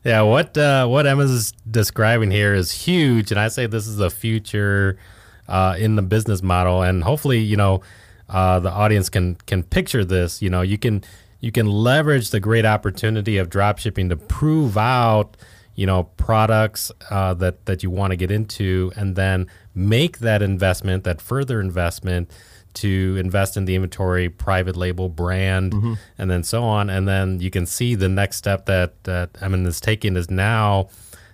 yeah, 0.05 0.23
what 0.23 0.57
uh, 0.57 0.87
what 0.87 1.07
Emma's 1.07 1.53
describing 1.71 2.31
here 2.31 2.55
is 2.55 2.71
huge, 2.71 3.31
and 3.31 3.39
I 3.39 3.49
say 3.49 3.67
this 3.67 3.87
is 3.87 4.01
a 4.01 4.09
future 4.09 4.99
uh, 5.49 5.77
in 5.79 5.97
the 5.97 6.03
business 6.03 6.43
model, 6.43 6.83
and 6.83 7.05
hopefully, 7.05 7.39
you 7.39 7.57
know, 7.57 7.83
uh, 8.29 8.61
the 8.61 8.71
audience 8.71 9.11
can 9.11 9.35
can 9.47 9.63
picture 9.63 10.05
this. 10.05 10.41
You 10.41 10.49
know, 10.49 10.63
you 10.63 10.79
can 10.79 11.05
you 11.41 11.53
can 11.53 11.67
leverage 11.67 12.31
the 12.31 12.41
great 12.41 12.65
opportunity 12.65 13.37
of 13.37 13.51
drop 13.51 13.79
shipping 13.79 14.09
to 14.09 14.17
prove 14.17 14.79
out, 14.79 15.37
you 15.75 15.87
know, 15.87 16.05
products 16.17 16.91
uh, 17.11 17.35
that 17.35 17.67
that 17.67 17.83
you 17.83 17.91
want 17.91 18.13
to 18.13 18.17
get 18.17 18.31
into, 18.31 18.93
and 18.97 19.17
then 19.17 19.49
make 19.75 20.19
that 20.21 20.41
investment, 20.41 21.05
that 21.05 21.21
further 21.21 21.61
investment 21.61 22.31
to 22.77 23.17
invest 23.19 23.57
in 23.57 23.65
the 23.65 23.75
inventory, 23.75 24.29
private 24.29 24.77
label 24.77 25.09
brand, 25.09 25.75
and 26.19 26.31
then 26.31 26.43
so 26.43 26.63
on. 26.63 26.89
And 26.91 27.07
then 27.09 27.41
you 27.41 27.51
can 27.51 27.67
see 27.67 27.95
the 27.95 28.09
next 28.09 28.37
step 28.37 28.67
that 28.67 29.05
that 29.05 29.31
Emin 29.41 29.67
is 29.67 29.81
taking 29.81 30.17
is 30.17 30.31
now 30.31 30.89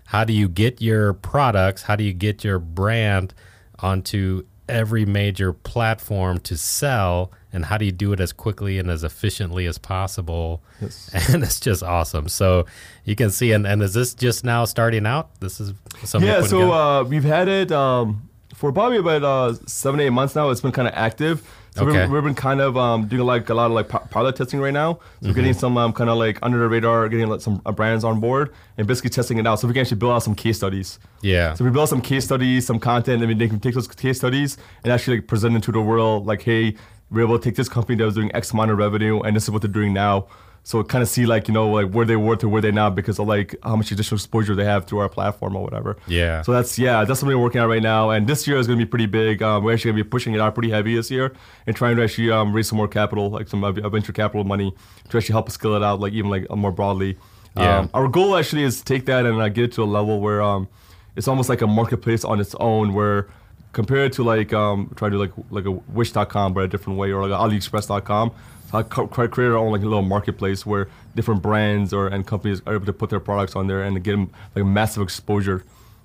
how 0.07 0.25
do 0.25 0.33
you 0.33 0.49
get 0.49 0.83
your 0.83 1.15
products, 1.15 1.83
how 1.85 1.97
do 1.97 2.05
you 2.05 2.13
get 2.13 2.45
your 2.45 2.59
brand 2.59 3.33
onto 3.79 4.45
every 4.69 5.05
major 5.05 5.53
platform 5.53 6.39
to 6.41 6.57
sell, 6.57 7.33
and 7.53 7.65
how 7.65 7.77
do 7.79 7.85
you 7.85 7.93
do 7.93 8.13
it 8.13 8.21
as 8.21 8.33
quickly 8.33 8.79
and 8.79 8.91
as 8.91 9.05
efficiently 9.05 9.67
as 9.67 9.79
possible? 9.79 10.63
Yes. 10.81 11.11
And 11.33 11.43
it's 11.43 11.61
just 11.61 11.83
awesome. 11.83 12.29
So 12.29 12.67
you 13.05 13.17
can 13.17 13.31
see, 13.31 13.53
and, 13.53 13.67
and 13.67 13.83
is 13.83 13.95
this 13.95 14.15
just 14.15 14.45
now 14.45 14.65
starting 14.67 15.07
out? 15.07 15.41
This 15.41 15.61
is 15.61 15.73
something 16.05 16.29
yeah, 16.29 16.43
so 16.43 16.73
uh, 16.73 17.05
we've 17.05 17.25
had 17.25 17.49
it 17.49 17.73
um, 17.73 18.29
for 18.63 18.73
probably 18.73 18.99
about 18.99 19.25
uh, 19.25 19.55
seven, 19.67 19.99
eight 19.99 20.11
months 20.11 20.37
now. 20.37 20.51
It's 20.51 20.61
been 20.61 20.71
kind 20.71 20.87
of 20.87 20.95
active. 20.95 21.37
So 21.75 21.83
Okay. 21.89 22.03
we've, 22.03 22.11
we've 22.13 22.23
been 22.23 22.37
kind 22.37 22.61
of 22.61 22.77
um, 22.77 23.09
doing 23.09 23.25
like 23.27 23.49
a 23.51 23.55
lot 23.55 23.67
of 23.67 23.73
like 23.73 23.89
pilot 24.11 24.37
testing 24.37 24.61
right 24.61 24.73
now. 24.73 24.93
So 24.93 24.99
Mm-hmm. 25.01 25.27
we're 25.29 25.35
getting 25.35 25.53
some 25.55 25.77
um, 25.77 25.93
kind 25.93 26.09
of 26.09 26.17
like 26.17 26.39
under 26.43 26.59
the 26.61 26.69
radar, 26.69 27.09
getting 27.09 27.27
like 27.29 27.41
some 27.41 27.61
uh, 27.67 27.73
brands 27.73 28.05
on 28.05 28.21
board 28.21 28.53
and 28.79 28.87
basically 28.87 29.11
testing 29.11 29.39
it 29.39 29.47
out. 29.49 29.57
So 29.59 29.67
we 29.67 29.75
can 29.75 29.81
actually 29.81 29.97
build 29.99 30.13
out 30.13 30.23
some 30.23 30.37
case 30.37 30.59
studies. 30.59 31.01
yeah. 31.23 31.55
So 31.55 31.65
we 31.65 31.71
build 31.73 31.89
some 31.89 32.01
case 32.03 32.25
studies, 32.25 32.65
some 32.67 32.79
content, 32.79 33.21
and 33.21 33.31
then 33.31 33.39
they 33.39 33.49
can 33.49 33.59
take 33.59 33.75
those 33.75 33.89
case 33.89 34.19
studies 34.19 34.57
and 34.85 34.93
actually 34.93 35.17
like 35.19 35.27
present 35.27 35.57
it 35.57 35.63
to 35.65 35.73
the 35.73 35.81
world. 35.81 36.25
Like, 36.25 36.43
hey, 36.43 36.77
we're 37.11 37.23
able 37.27 37.39
to 37.41 37.45
take 37.45 37.57
this 37.57 37.69
company 37.69 37.97
that 37.99 38.05
was 38.05 38.15
doing 38.15 38.31
X 38.33 38.53
amount 38.53 38.71
of 38.71 38.79
revenue, 38.79 39.21
and 39.23 39.35
this 39.35 39.43
is 39.45 39.51
what 39.51 39.63
they're 39.63 39.71
doing 39.81 39.93
now. 39.93 40.29
So 40.65 40.83
kind 40.85 41.03
of 41.03 41.09
see 41.09 41.27
like 41.27 41.49
you 41.49 41.55
know 41.55 41.69
like 41.69 41.91
where 41.91 42.07
they 42.07 42.15
were 42.15 42.37
to 42.37 42.49
where 42.49 42.63
they 42.63 42.71
now 42.71 42.89
because 42.89 43.19
of 43.19 43.27
like 43.27 43.57
how 43.65 43.75
much 43.75 43.91
additional 43.91 44.17
exposure 44.17 44.55
they 44.55 44.65
have 44.65 44.87
through 44.87 45.01
our 45.01 45.09
platform 45.09 45.57
or 45.57 45.63
whatever. 45.63 45.97
Yeah. 46.07 46.43
So 46.43 46.53
that's 46.53 46.79
yeah, 46.79 47.05
that's 47.05 47.19
something 47.19 47.37
we're 47.37 47.43
working 47.43 47.61
on 47.61 47.69
right 47.69 47.83
now, 47.83 48.11
and 48.11 48.29
this 48.29 48.47
year 48.47 48.59
is 48.59 48.69
going 48.69 48.79
to 48.79 48.85
be 48.85 48.89
pretty 48.89 49.07
big. 49.07 49.43
Um, 49.43 49.65
we're 49.65 49.73
actually 49.73 49.91
going 49.91 49.99
to 49.99 50.05
be 50.05 50.11
pushing 50.11 50.35
it 50.35 50.41
out 50.41 50.55
pretty 50.55 50.71
heavy 50.71 50.95
this 50.95 51.11
year 51.11 51.33
and 51.67 51.75
trying 51.75 51.97
to 51.97 52.05
actually 52.05 52.31
um, 52.31 52.53
raise 52.53 52.69
some 52.69 52.79
more 52.79 52.87
capital, 52.87 53.31
like 53.31 53.49
some 53.49 53.61
venture 53.75 54.13
capital 54.13 54.45
money, 54.45 54.73
to 55.09 55.17
actually 55.17 55.33
help 55.33 55.49
us 55.49 55.55
scale 55.55 55.75
it 55.75 55.83
out, 55.83 55.99
like 55.99 56.13
even 56.13 56.31
like 56.31 56.49
more 56.51 56.73
broadly. 56.73 57.19
Yeah. 57.57 57.81
Um, 57.81 57.91
our 57.93 58.09
goal 58.09 58.37
actually 58.37 58.63
is 58.63 58.79
to 58.79 58.85
take 58.85 59.07
that 59.07 59.27
and 59.27 59.41
uh, 59.41 59.49
get 59.49 59.65
it 59.65 59.73
to 59.73 59.83
a 59.83 59.85
level 59.85 60.21
where 60.21 60.41
um, 60.41 60.69
it's 61.17 61.29
almost 61.29 61.49
like 61.49 61.61
a 61.61 61.67
marketplace 61.67 62.25
on 62.25 62.41
its 62.41 62.55
own, 62.61 62.95
where 62.95 63.29
compared 63.73 64.13
to 64.15 64.23
like 64.23 64.53
um, 64.53 64.93
try 64.97 65.09
to 65.09 65.19
like 65.19 65.33
like 65.51 65.65
a 65.67 65.71
Wish.com, 65.71 66.55
but 66.55 66.65
a 66.65 66.69
different 66.69 66.99
way, 66.99 67.13
or 67.13 67.27
like 67.27 67.39
AliExpress.com. 67.39 68.33
So 68.73 68.79
I 68.79 68.83
co- 68.83 69.07
cre- 69.07 69.27
create 69.27 69.49
our 69.49 69.57
own 69.57 69.71
like 69.73 69.83
little 69.83 70.03
marketplace 70.03 70.65
where 70.65 70.89
different 71.15 71.43
brands 71.43 71.93
or 71.93 72.09
and 72.09 72.27
companies 72.27 72.63
are 72.67 72.75
able 72.75 72.87
to 72.87 72.93
put 72.93 73.11
their 73.11 73.21
products 73.21 73.55
on 73.55 73.67
there 73.67 73.83
and 73.83 74.03
get 74.03 74.13
them 74.13 74.31
like 74.57 74.65
massive 74.65 75.03
exposure 75.03 75.59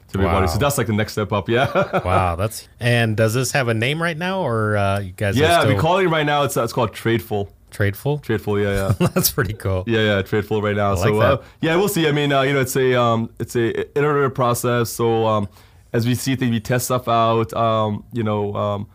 to 0.09 0.18
everybody. 0.18 0.45
Wow. 0.45 0.53
So 0.53 0.59
that's 0.59 0.78
like 0.78 0.88
the 0.88 0.93
next 0.93 1.13
step 1.13 1.32
up. 1.32 1.49
Yeah. 1.49 1.72
wow, 2.05 2.36
that's 2.36 2.68
and 2.80 3.15
does 3.15 3.34
this 3.34 3.53
have 3.53 3.70
a 3.70 3.74
name 3.74 4.01
right 4.01 4.18
now, 4.18 4.41
or 4.41 4.78
uh, 4.78 4.99
you 4.99 5.13
guys? 5.13 5.38
yeah. 5.38 5.61
still 5.61 5.76
We 5.76 5.80
call 5.80 5.97
it 5.97 6.07
right 6.07 6.26
now. 6.26 6.43
It's 6.43 6.57
uh, 6.57 6.63
it's 6.63 6.74
called 6.74 6.93
Tradeful. 6.93 7.49
Tradeful. 7.72 8.22
Tradeful. 8.22 8.61
Yeah. 8.61 8.93
Yeah. 8.99 9.07
that's 9.13 9.32
pretty 9.32 9.53
cool. 9.53 9.84
Yeah, 9.88 9.99
yeah, 9.99 10.22
Tradeful 10.22 10.61
right 10.61 10.76
now. 10.76 10.91
like 10.91 11.03
so 11.03 11.22
uh, 11.22 11.43
yeah, 11.61 11.76
we'll 11.76 11.89
see. 11.89 12.07
I 12.07 12.11
mean, 12.11 12.32
uh, 12.32 12.41
you 12.41 12.53
know, 12.53 12.61
it's 12.61 12.76
a 12.76 12.99
um, 12.99 13.30
it's 13.39 13.55
a 13.55 13.97
iterative 13.97 14.36
process. 14.36 14.89
So 14.89 15.26
um, 15.26 15.47
as 15.93 16.05
we 16.05 16.15
see 16.15 16.36
things, 16.36 16.51
we 16.51 16.59
test 16.59 16.86
stuff 16.86 17.07
out. 17.07 17.53
Um, 17.53 18.03
you 18.11 18.24
know, 18.24 18.53
um, 18.55 18.88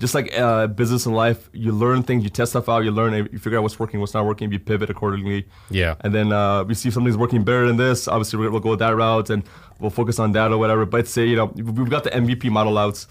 just 0.00 0.14
like 0.14 0.36
uh, 0.36 0.66
business 0.66 1.06
and 1.06 1.14
life, 1.14 1.48
you 1.52 1.72
learn 1.72 2.02
things, 2.02 2.24
you 2.24 2.30
test 2.30 2.52
stuff 2.52 2.68
out, 2.68 2.80
you 2.84 2.90
learn, 2.90 3.12
you 3.30 3.38
figure 3.38 3.58
out 3.58 3.62
what's 3.62 3.78
working, 3.78 4.00
what's 4.00 4.14
not 4.14 4.24
working, 4.24 4.50
you 4.50 4.58
pivot 4.58 4.88
accordingly. 4.90 5.46
Yeah. 5.70 5.94
And 6.00 6.14
then 6.14 6.32
uh, 6.32 6.64
we 6.64 6.74
see 6.74 6.88
if 6.88 6.94
something's 6.94 7.18
working 7.18 7.44
better 7.44 7.66
than 7.68 7.76
this. 7.76 8.08
Obviously, 8.08 8.38
we'll 8.40 8.50
we'll 8.50 8.60
go 8.60 8.74
that 8.76 8.96
route 8.96 9.30
and 9.30 9.44
we'll 9.78 9.90
focus 9.90 10.18
on 10.18 10.32
that 10.32 10.50
or 10.50 10.58
whatever. 10.58 10.86
But 10.86 11.06
say, 11.06 11.26
you 11.26 11.36
know, 11.36 11.46
we've 11.54 11.90
got 11.90 12.04
the 12.04 12.10
MVP 12.10 12.50
model 12.50 12.78
out. 12.78 13.06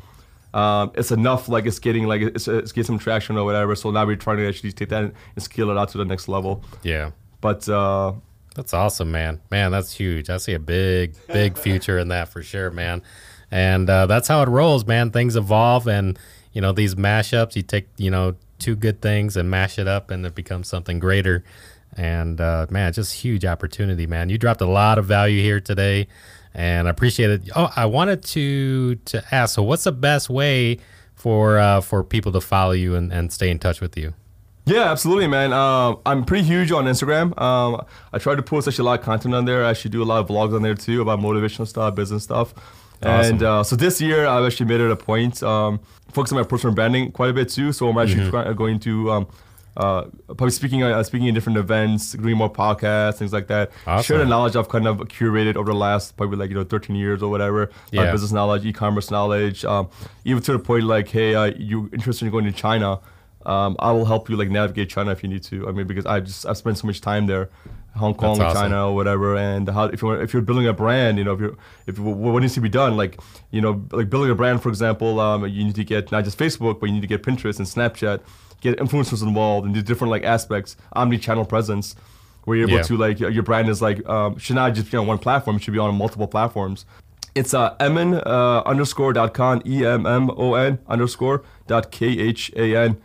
Um, 0.51 0.91
it's 0.95 1.11
enough, 1.11 1.47
like 1.47 1.67
it's 1.67 1.77
getting 1.77 2.07
like 2.07 2.21
it's, 2.21 2.47
it's 2.47 2.71
getting 2.71 2.87
some 2.87 2.99
traction 2.99 3.37
or 3.37 3.45
whatever. 3.45 3.75
So 3.75 3.91
now 3.91 4.05
we're 4.05 4.15
trying 4.15 4.37
to 4.37 4.47
actually 4.47 4.71
take 4.71 4.89
that 4.89 5.03
and 5.03 5.13
scale 5.37 5.69
it 5.69 5.77
out 5.77 5.89
to 5.89 5.99
the 5.99 6.05
next 6.05 6.27
level. 6.27 6.63
Yeah. 6.81 7.11
But 7.39 7.69
uh, 7.69 8.13
That's 8.55 8.73
awesome, 8.73 9.11
man. 9.11 9.41
Man, 9.51 9.71
that's 9.71 9.93
huge. 9.93 10.29
I 10.29 10.37
see 10.37 10.53
a 10.55 10.59
big, 10.59 11.13
big 11.27 11.55
future 11.57 11.99
in 11.99 12.07
that 12.07 12.29
for 12.29 12.41
sure, 12.41 12.71
man. 12.71 13.03
And 13.51 13.89
uh, 13.89 14.05
that's 14.07 14.27
how 14.27 14.41
it 14.41 14.49
rolls, 14.49 14.85
man. 14.85 15.11
Things 15.11 15.35
evolve, 15.35 15.87
and 15.87 16.19
you 16.53 16.61
know 16.61 16.71
these 16.71 16.95
mashups. 16.95 17.55
You 17.55 17.61
take 17.61 17.87
you 17.97 18.11
know 18.11 18.35
two 18.59 18.75
good 18.75 19.01
things 19.01 19.37
and 19.37 19.49
mash 19.49 19.79
it 19.79 19.87
up, 19.87 20.11
and 20.11 20.25
it 20.25 20.35
becomes 20.35 20.67
something 20.67 20.99
greater. 20.99 21.43
And 21.95 22.39
uh, 22.39 22.67
man, 22.69 22.93
just 22.93 23.13
huge 23.13 23.45
opportunity, 23.45 24.05
man. 24.05 24.29
You 24.29 24.37
dropped 24.37 24.61
a 24.61 24.67
lot 24.67 24.97
of 24.97 25.05
value 25.05 25.41
here 25.41 25.59
today, 25.59 26.07
and 26.53 26.87
I 26.87 26.91
appreciate 26.91 27.29
it. 27.29 27.49
Oh, 27.55 27.71
I 27.75 27.85
wanted 27.85 28.23
to 28.25 28.95
to 28.95 29.23
ask. 29.31 29.55
So, 29.55 29.63
what's 29.63 29.85
the 29.85 29.91
best 29.91 30.29
way 30.29 30.79
for 31.15 31.57
uh, 31.57 31.81
for 31.81 32.03
people 32.03 32.31
to 32.33 32.41
follow 32.41 32.71
you 32.71 32.95
and, 32.95 33.11
and 33.11 33.33
stay 33.33 33.49
in 33.49 33.59
touch 33.59 33.81
with 33.81 33.97
you? 33.97 34.13
Yeah, 34.65 34.91
absolutely, 34.91 35.25
man. 35.25 35.51
Um, 35.51 35.99
I'm 36.05 36.23
pretty 36.25 36.43
huge 36.43 36.71
on 36.71 36.85
Instagram. 36.85 37.39
Um, 37.41 37.83
I 38.13 38.19
try 38.19 38.35
to 38.35 38.43
post 38.43 38.67
actually 38.67 38.83
a 38.83 38.85
lot 38.85 38.99
of 38.99 39.05
content 39.05 39.33
on 39.33 39.45
there. 39.45 39.65
I 39.65 39.71
actually 39.71 39.89
do 39.91 40.03
a 40.03 40.05
lot 40.05 40.19
of 40.19 40.27
vlogs 40.27 40.55
on 40.55 40.61
there 40.61 40.75
too 40.75 41.01
about 41.01 41.19
motivational 41.19 41.67
stuff, 41.67 41.95
business 41.95 42.23
stuff. 42.23 42.53
Awesome. 43.03 43.33
And 43.35 43.43
uh, 43.43 43.63
so 43.63 43.75
this 43.75 44.01
year, 44.01 44.25
I've 44.27 44.45
actually 44.45 44.65
made 44.67 44.81
it 44.81 44.91
a 44.91 44.95
point 44.95 45.41
um, 45.43 45.79
focus 46.11 46.31
on 46.33 46.37
my 46.39 46.43
personal 46.43 46.75
branding 46.75 47.11
quite 47.11 47.29
a 47.29 47.33
bit 47.33 47.49
too. 47.49 47.71
So 47.71 47.87
I'm 47.89 47.97
actually 47.97 48.29
try- 48.29 48.51
going 48.53 48.79
to 48.81 49.11
um, 49.11 49.27
uh, 49.77 50.03
probably 50.27 50.51
speaking 50.51 50.83
uh, 50.83 51.01
speaking 51.03 51.27
in 51.27 51.33
different 51.33 51.57
events, 51.57 52.11
doing 52.13 52.35
more 52.35 52.51
podcasts, 52.51 53.15
things 53.19 53.31
like 53.31 53.47
that. 53.47 53.71
Awesome. 53.87 54.03
Share 54.03 54.17
the 54.17 54.25
knowledge 54.25 54.55
I've 54.57 54.67
kind 54.67 54.87
of 54.87 54.97
curated 55.07 55.55
over 55.55 55.71
the 55.71 55.77
last 55.77 56.17
probably 56.17 56.37
like 56.37 56.49
you 56.49 56.55
know 56.55 56.63
13 56.65 56.95
years 56.95 57.23
or 57.23 57.29
whatever. 57.31 57.71
My 57.93 58.03
Yeah. 58.03 58.11
business 58.11 58.31
knowledge, 58.33 58.65
e-commerce 58.65 59.09
knowledge, 59.11 59.63
um, 59.63 59.87
even 60.25 60.41
to 60.43 60.51
the 60.53 60.59
point 60.59 60.83
like, 60.83 61.07
hey, 61.07 61.35
uh, 61.35 61.45
you 61.57 61.89
interested 61.93 62.25
in 62.25 62.31
going 62.31 62.45
to 62.45 62.51
China? 62.51 62.99
Um, 63.45 63.77
I 63.79 63.93
will 63.93 64.03
help 64.05 64.29
you 64.29 64.35
like 64.35 64.49
navigate 64.49 64.89
China 64.89 65.11
if 65.11 65.23
you 65.23 65.29
need 65.29 65.43
to. 65.43 65.69
I 65.69 65.71
mean, 65.71 65.87
because 65.87 66.05
I 66.05 66.19
just 66.19 66.45
I've 66.45 66.57
spent 66.57 66.77
so 66.77 66.85
much 66.85 66.99
time 66.99 67.27
there, 67.27 67.49
Hong 67.95 68.13
Kong, 68.13 68.39
awesome. 68.39 68.55
China, 68.61 68.87
or 68.87 68.95
whatever. 68.95 69.35
And 69.35 69.67
how 69.67 69.85
if 69.85 70.01
you're 70.01 70.21
if 70.21 70.31
you're 70.33 70.41
building 70.41 70.67
a 70.67 70.73
brand, 70.73 71.17
you 71.17 71.23
know, 71.23 71.33
if 71.33 71.39
you're 71.39 71.55
if 71.87 71.99
what 71.99 72.39
needs 72.41 72.53
to 72.53 72.61
be 72.61 72.69
done, 72.69 72.95
like 72.95 73.19
you 73.51 73.61
know, 73.61 73.83
like 73.91 74.09
building 74.09 74.31
a 74.31 74.35
brand, 74.35 74.61
for 74.61 74.69
example, 74.69 75.19
um, 75.19 75.45
you 75.47 75.63
need 75.63 75.75
to 75.75 75.83
get 75.83 76.11
not 76.11 76.23
just 76.23 76.37
Facebook, 76.37 76.79
but 76.79 76.85
you 76.87 76.93
need 76.93 77.01
to 77.01 77.07
get 77.07 77.23
Pinterest 77.23 77.57
and 77.57 77.67
Snapchat, 77.67 78.21
get 78.61 78.77
influencers 78.79 79.21
involved 79.23 79.65
and 79.65 79.73
do 79.73 79.81
different 79.81 80.11
like 80.11 80.23
aspects, 80.23 80.77
omni-channel 80.93 81.45
presence, 81.45 81.95
where 82.45 82.57
you're 82.57 82.67
able 82.69 82.77
Yeah. 82.77 82.83
to 82.83 82.97
like 82.97 83.19
your 83.19 83.43
brand 83.43 83.67
is 83.69 83.81
like 83.81 84.07
um, 84.07 84.37
should 84.37 84.55
not 84.55 84.73
just 84.75 84.89
be 84.91 84.97
on 84.97 85.05
one 85.07 85.17
platform, 85.17 85.57
it 85.57 85.63
should 85.63 85.73
be 85.73 85.79
on 85.79 85.93
multiple 85.95 86.27
platforms. 86.27 86.85
It's 87.35 87.53
uh, 87.53 87.75
emin 87.79 88.15
uh, 88.15 88.63
underscore 88.65 89.13
dot 89.13 89.33
con, 89.33 89.61
E 89.65 89.85
M 89.85 90.05
M 90.05 90.29
O 90.31 90.55
N 90.55 90.79
underscore 90.87 91.43
dot 91.67 91.91
K 91.91 92.07
H 92.07 92.51
A 92.55 92.75
N. 92.75 93.01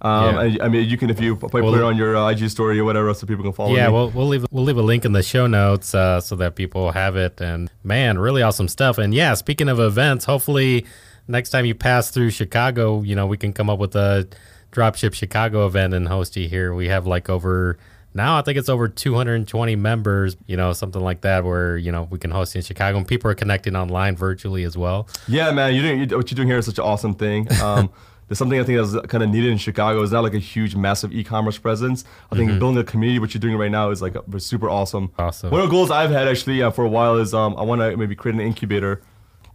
Um, 0.00 0.34
Yeah. 0.34 0.40
and, 0.42 0.62
I 0.62 0.68
mean, 0.68 0.88
you 0.88 0.96
can 0.96 1.10
if 1.10 1.20
you 1.20 1.36
probably 1.36 1.62
Well, 1.62 1.72
put 1.72 1.80
it 1.80 1.84
on 1.84 1.96
your 1.96 2.16
uh, 2.16 2.30
IG 2.30 2.48
story 2.50 2.78
or 2.78 2.84
whatever, 2.84 3.12
so 3.14 3.26
people 3.26 3.42
can 3.44 3.52
follow. 3.52 3.74
Yeah, 3.74 3.88
me. 3.88 3.92
we'll 3.94 4.10
we'll 4.10 4.28
leave 4.28 4.46
we'll 4.50 4.64
leave 4.64 4.76
a 4.76 4.82
link 4.82 5.04
in 5.04 5.12
the 5.12 5.22
show 5.22 5.46
notes 5.46 5.94
uh, 5.94 6.20
so 6.20 6.36
that 6.36 6.54
people 6.54 6.92
have 6.92 7.16
it. 7.16 7.40
And 7.40 7.70
man, 7.82 8.18
really 8.18 8.42
awesome 8.42 8.68
stuff. 8.68 8.98
And 8.98 9.12
yeah, 9.12 9.34
speaking 9.34 9.68
of 9.68 9.80
events, 9.80 10.24
hopefully 10.24 10.86
next 11.26 11.50
time 11.50 11.64
you 11.64 11.74
pass 11.74 12.10
through 12.10 12.30
Chicago, 12.30 13.02
you 13.02 13.16
know 13.16 13.26
we 13.26 13.36
can 13.36 13.52
come 13.52 13.68
up 13.68 13.78
with 13.78 13.96
a 13.96 14.28
Dropship 14.72 15.14
Chicago 15.14 15.66
event 15.66 15.94
and 15.94 16.06
host 16.08 16.36
you 16.36 16.48
here. 16.48 16.74
We 16.74 16.88
have 16.88 17.06
like 17.06 17.28
over 17.28 17.78
now 18.14 18.38
I 18.38 18.42
think 18.42 18.58
it's 18.58 18.68
over 18.68 18.88
220 18.88 19.76
members, 19.76 20.36
you 20.46 20.56
know, 20.56 20.72
something 20.72 21.02
like 21.02 21.22
that, 21.22 21.44
where 21.44 21.76
you 21.76 21.90
know 21.92 22.08
we 22.10 22.18
can 22.18 22.30
host 22.30 22.54
you 22.54 22.60
in 22.60 22.64
Chicago 22.64 22.98
and 22.98 23.06
people 23.06 23.30
are 23.30 23.34
connecting 23.34 23.74
online 23.76 24.16
virtually 24.16 24.64
as 24.64 24.76
well. 24.76 25.08
Yeah, 25.26 25.50
man, 25.50 25.74
you're 25.74 25.82
doing 25.82 26.08
you, 26.10 26.16
what 26.16 26.30
you're 26.30 26.36
doing 26.36 26.48
here 26.48 26.58
is 26.58 26.66
such 26.66 26.78
an 26.78 26.84
awesome 26.84 27.14
thing. 27.14 27.48
Um, 27.60 27.90
there's 28.28 28.38
something 28.38 28.60
I 28.60 28.64
think 28.64 28.78
that's 28.78 29.06
kind 29.06 29.24
of 29.24 29.30
needed 29.30 29.50
in 29.50 29.58
Chicago. 29.58 30.02
It's 30.02 30.12
not 30.12 30.22
like 30.22 30.34
a 30.34 30.38
huge, 30.38 30.76
massive 30.76 31.12
e-commerce 31.12 31.58
presence. 31.58 32.04
I 32.30 32.36
think 32.36 32.58
building 32.58 32.78
a 32.78 32.84
community, 32.84 33.18
what 33.18 33.32
you're 33.34 33.40
doing 33.40 33.56
right 33.56 33.70
now, 33.70 33.90
is 33.90 34.02
like 34.02 34.14
a, 34.14 34.40
super 34.40 34.68
awesome. 34.68 35.08
Mm-hmm. 35.08 35.20
Awesome. 35.20 35.50
One 35.50 35.60
of 35.62 35.66
the 35.68 35.70
goals 35.70 35.90
I've 35.90 36.10
had 36.10 36.28
actually 36.28 36.62
uh, 36.62 36.70
for 36.70 36.84
a 36.84 36.88
while 36.88 37.16
is 37.16 37.32
um, 37.34 37.54
I 37.56 37.62
want 37.62 37.80
to 37.80 37.96
maybe 37.96 38.14
create 38.14 38.34
an 38.34 38.40
incubator, 38.42 39.02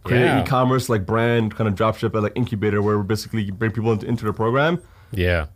create 0.02 0.22
Yeah. 0.24 0.38
an 0.38 0.44
e-commerce 0.44 0.88
like 0.88 1.06
brand 1.06 1.54
kind 1.54 1.68
of 1.68 1.74
dropship 1.76 2.20
like 2.20 2.32
incubator 2.34 2.82
where 2.82 2.98
we 2.98 3.04
basically 3.04 3.50
bring 3.50 3.70
people 3.70 3.92
into, 3.92 4.06
into 4.06 4.24
the 4.24 4.32
program, 4.32 4.82
Yeah, 5.12 5.46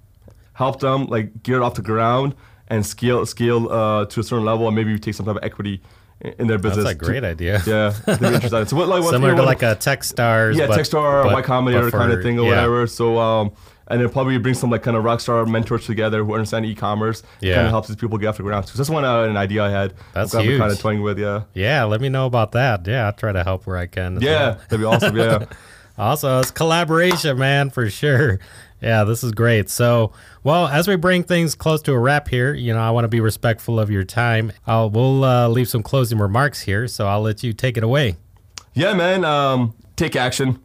help 0.53 0.81
them 0.81 1.07
like 1.07 1.43
get 1.43 1.57
it 1.57 1.63
off 1.63 1.75
the 1.75 1.83
ground 1.83 2.35
and 2.69 2.85
scale 2.87 3.25
scale 3.27 3.69
uh, 3.73 4.05
to 4.07 4.21
a 4.21 4.23
certain 4.23 4.45
level, 4.45 4.67
and 4.69 4.77
maybe 4.77 4.97
take 4.99 5.15
some 5.15 5.27
type 5.27 5.37
of 5.37 5.43
equity 5.43 5.81
in, 6.21 6.47
their 6.47 6.59
business. 6.59 6.85
that's 6.85 6.95
a 6.95 7.05
great 7.05 7.25
idea. 7.25 7.63
Yeah, 7.67 7.89
I 7.89 7.91
think 8.17 8.23
it's 8.23 8.23
interesting. 8.45 8.67
So 8.67 8.77
what 8.77 8.89
like 8.89 9.03
Similar 9.05 9.37
to 9.37 9.43
like 9.43 9.63
a 9.63 9.75
tech 9.75 10.01
Techstars, 10.01 10.57
yeah, 10.57 10.67
but, 10.67 10.79
Techstar 10.79 11.25
or 11.25 11.25
but- 11.25 11.35
Y 11.35 11.43
Combinator 11.43 11.93
kind 11.93 12.13
of 12.13 12.23
thing 12.23 12.39
or 12.39 12.43
yeah. 12.45 12.49
whatever. 12.51 12.87
So 12.87 13.19
um, 13.19 13.53
and 13.89 14.01
then 14.01 14.11
probably 14.11 14.37
bring 14.39 14.55
some 14.55 14.71
like 14.71 14.83
kind 14.83 14.97
of 14.97 15.05
rock 15.05 15.21
star 15.21 15.45
mentors 15.47 15.87
together 15.87 16.25
who 16.25 16.35
understand 16.35 16.67
e-commerce. 16.67 17.23
Yeah. 17.41 17.55
kind 17.55 17.67
of 17.67 17.71
helps 17.71 17.89
these 17.89 17.97
people 17.97 18.19
get 18.19 18.29
off 18.29 18.37
the 18.37 18.43
ground. 18.43 18.67
So 18.67 18.77
that's 18.77 18.91
one 18.91 19.05
uh, 19.05 19.23
an 19.23 19.37
idea 19.37 19.65
I 19.65 19.71
had. 19.71 19.95
That's 20.13 20.35
I'm 20.35 20.47
kind 20.59 20.71
of 20.71 20.79
toying 20.79 21.03
with. 21.03 21.19
Yeah, 21.19 21.45
Yeah, 21.55 21.85
let 21.85 22.01
me 22.01 22.09
know 22.09 22.27
about 22.27 22.53
that. 22.53 22.87
Yeah, 22.87 23.07
I'll 23.07 23.13
try 23.13 23.33
to 23.33 23.43
help 23.43 23.67
where 23.67 23.77
I 23.79 23.87
can. 23.87 24.21
yeah, 24.21 24.31
well. 24.31 24.55
that'd 24.69 24.81
be 24.81 24.85
awesome. 24.85 25.17
Yeah. 25.17 25.47
Also, 25.99 26.39
it's 26.39 26.53
collaboration, 26.53 27.37
man, 27.39 27.71
for 27.71 27.91
sure. 27.91 28.39
Yeah, 28.81 29.05
this 29.05 29.25
is 29.25 29.33
great. 29.33 29.69
So, 29.69 30.13
well, 30.45 30.69
as 30.69 30.87
we 30.87 30.97
bring 30.97 31.25
things 31.25 31.55
close 31.55 31.83
to 31.83 31.93
a 31.93 31.99
wrap 31.99 32.29
here, 32.29 32.55
you 32.55 32.73
know, 32.73 32.81
I 32.81 32.91
want 32.91 33.05
to 33.05 33.09
be 33.09 33.21
respectful 33.21 33.81
of 33.81 33.91
your 33.91 34.05
time. 34.05 34.53
I'll, 34.67 34.89
we'll 34.89 35.25
uh, 35.25 35.49
leave 35.49 35.69
some 35.69 35.83
closing 35.83 36.19
remarks 36.19 36.63
here, 36.63 36.87
so 36.87 37.09
I'll 37.09 37.23
let 37.23 37.43
you 37.43 37.53
take 37.53 37.77
it 37.77 37.83
away. 37.83 38.17
Yeah, 38.75 38.95
man. 38.95 39.25
Um, 39.25 39.75
take 39.97 40.15
action. 40.15 40.61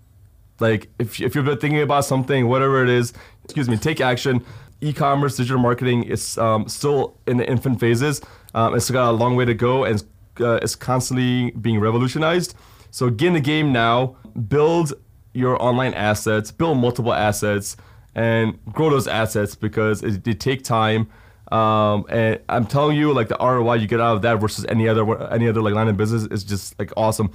Like 0.60 0.90
if 1.00 1.20
if 1.20 1.36
you've 1.36 1.46
been 1.46 1.58
thinking 1.58 1.82
about 1.82 2.06
something, 2.06 2.48
whatever 2.48 2.84
it 2.84 2.90
is, 2.90 3.14
excuse 3.44 3.68
me, 3.68 3.78
take 3.78 4.00
action. 4.00 4.46
E-commerce, 4.82 5.38
digital 5.38 5.62
marketing 5.62 6.04
is 6.04 6.38
um, 6.38 6.68
still 6.68 7.18
in 7.26 7.38
the 7.38 7.50
infant 7.50 7.80
phases. 7.80 8.22
Um, 8.54 8.76
it's 8.76 8.92
got 8.92 9.10
a 9.10 9.12
long 9.12 9.36
way 9.36 9.46
to 9.46 9.54
go, 9.54 9.86
and 9.86 10.04
uh, 10.40 10.60
it's 10.62 10.76
constantly 10.76 11.52
being 11.52 11.80
revolutionized. 11.80 12.54
So 12.92 13.10
get 13.10 13.28
in 13.28 13.34
the 13.34 13.40
game 13.40 13.72
now. 13.72 14.18
Build 14.48 14.94
your 15.34 15.62
online 15.62 15.94
assets. 15.94 16.52
Build 16.52 16.78
multiple 16.78 17.14
assets, 17.14 17.78
and 18.16 18.60
grow 18.72 18.90
those 18.90 19.08
assets 19.08 19.56
because 19.56 20.04
it, 20.04 20.24
they 20.24 20.34
take 20.34 20.64
time. 20.64 21.10
Um, 21.52 22.06
and 22.10 22.40
I'm 22.50 22.66
telling 22.66 22.98
you, 22.98 23.14
like 23.14 23.28
the 23.28 23.38
ROI 23.40 23.76
you 23.76 23.88
get 23.88 24.00
out 24.02 24.16
of 24.16 24.22
that 24.24 24.40
versus 24.40 24.66
any 24.70 24.88
other 24.88 25.32
any 25.32 25.48
other 25.48 25.62
like 25.62 25.74
line 25.74 25.88
of 25.88 25.98
business 25.98 26.24
is 26.32 26.44
just 26.44 26.78
like 26.80 26.92
awesome. 26.98 27.32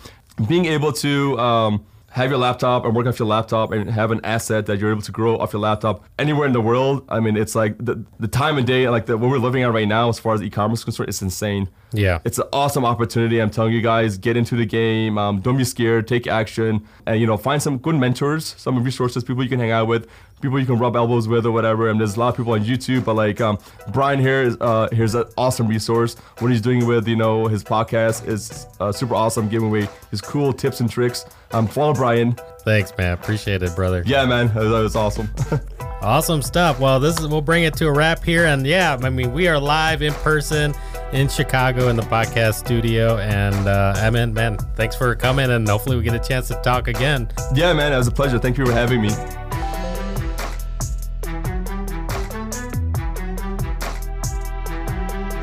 Being 0.49 0.67
able 0.67 0.93
to 0.93 1.39
um, 1.39 1.87
have 2.11 2.31
your 2.31 2.39
laptop 2.39 2.85
and 2.85 2.97
work 2.97 3.07
off 3.07 3.19
your 3.19 3.29
laptop 3.29 3.71
and 3.71 3.91
have 3.91 4.11
an 4.11 4.21
asset 4.25 4.67
that 4.67 4.79
you're 4.79 4.91
able 4.91 5.03
to 5.03 5.13
grow 5.13 5.37
off 5.39 5.53
your 5.53 5.61
laptop 5.61 6.05
anywhere 6.19 6.47
in 6.47 6.53
the 6.53 6.61
world. 6.61 7.05
I 7.09 7.21
mean, 7.21 7.37
it's 7.37 7.55
like 7.55 7.77
the, 7.79 8.03
the 8.19 8.29
time 8.29 8.57
of 8.57 8.65
day, 8.65 8.89
like 8.89 9.07
the, 9.07 9.19
what 9.19 9.31
we're 9.31 9.39
living 9.39 9.63
at 9.63 9.73
right 9.73 9.87
now, 9.87 10.09
as 10.09 10.19
far 10.19 10.35
as 10.35 10.43
e-commerce 10.43 10.81
is 10.81 10.85
concerned, 10.85 11.11
it's 11.11 11.21
insane. 11.21 11.69
Yeah. 11.93 12.21
It's 12.25 12.39
an 12.39 12.47
awesome 12.53 12.85
opportunity. 12.85 13.41
I'm 13.41 13.51
telling 13.51 13.73
you 13.73 13.83
guys, 13.83 14.17
get 14.17 14.37
into 14.37 14.57
the 14.57 14.65
game. 14.65 15.19
Um, 15.19 15.41
don't 15.41 15.59
be 15.59 15.65
scared. 15.65 16.09
Take 16.09 16.27
action, 16.27 16.87
and 17.07 17.21
you 17.21 17.27
know, 17.27 17.37
find 17.37 17.63
some 17.63 17.79
good 17.79 17.97
mentors, 17.97 18.55
some 18.59 18.83
resources, 18.83 19.25
people 19.25 19.43
you 19.43 19.49
can 19.49 19.61
hang 19.61 19.71
out 19.71 19.87
with, 19.87 20.07
people 20.41 20.59
you 20.59 20.67
can 20.67 20.79
rub 20.79 20.97
elbows 20.97 21.29
with, 21.29 21.47
or 21.47 21.53
whatever. 21.53 21.89
And 21.89 22.01
there's 22.01 22.17
a 22.17 22.21
lot 22.21 22.29
of 22.31 22.37
people 22.37 22.53
on 22.53 22.65
YouTube, 22.65 23.05
but 23.05 23.15
like 23.15 23.41
um, 23.41 23.59
Brian 23.93 24.19
here 24.21 24.43
is 24.43 24.57
uh, 24.61 24.89
here's 24.93 25.15
an 25.15 25.25
awesome 25.37 25.67
resource. 25.67 26.15
What 26.41 26.51
he's 26.51 26.61
doing 26.61 26.87
with 26.87 27.09
you 27.09 27.17
know 27.17 27.47
his 27.47 27.65
podcast 27.65 28.27
is 28.27 28.67
uh, 28.81 28.93
super 28.93 29.15
awesome, 29.15 29.49
giving 29.49 29.69
away 29.69 29.89
his 30.11 30.21
cool 30.21 30.53
tips 30.53 30.81
and 30.81 30.91
tricks. 30.91 31.25
Um, 31.53 31.67
follow 31.67 31.95
Brian. 31.95 32.37
Thanks, 32.61 32.93
man. 32.99 33.13
Appreciate 33.15 33.63
it, 33.63 33.75
brother. 33.75 34.03
Yeah, 34.05 34.27
man, 34.27 34.49
that 34.55 34.65
was 34.65 34.97
awesome. 34.97 35.31
Awesome 36.01 36.43
stuff. 36.43 36.79
Well, 36.79 37.01
this 37.01 37.19
is 37.19 37.27
we'll 37.27 37.41
bring 37.43 37.65
it 37.65 37.75
to 37.79 37.89
a 37.89 37.93
wrap 37.93 38.23
here, 38.23 38.47
and 38.47 38.65
yeah, 38.65 38.97
I 39.03 39.11
mean 39.11 39.33
we 39.33 39.49
are 39.49 39.59
live 39.59 40.01
in 40.01 40.13
person 40.15 40.73
in 41.13 41.29
Chicago 41.29 41.89
in 41.89 41.97
the 41.97 42.03
podcast 42.03 42.55
studio, 42.55 43.19
and 43.19 43.67
uh, 43.67 43.95
I 43.97 44.09
mean, 44.09 44.33
man, 44.33 44.59
thanks 44.77 44.95
for 44.95 45.13
coming, 45.17 45.51
and 45.51 45.69
hopefully 45.69 45.97
we 45.97 46.05
get 46.05 46.15
a 46.15 46.21
chance 46.21 46.47
to 46.49 46.55
talk 46.63 46.87
again. 46.87 47.29
yeah, 47.53 47.73
man, 47.73 47.93
it 47.93 47.97
was 47.97 48.07
a 48.07 48.13
pleasure. 48.13 48.39
Thank 48.39 48.59
you 48.59 48.67
for 48.67 48.73
having 48.73 49.03
me. 49.03 49.09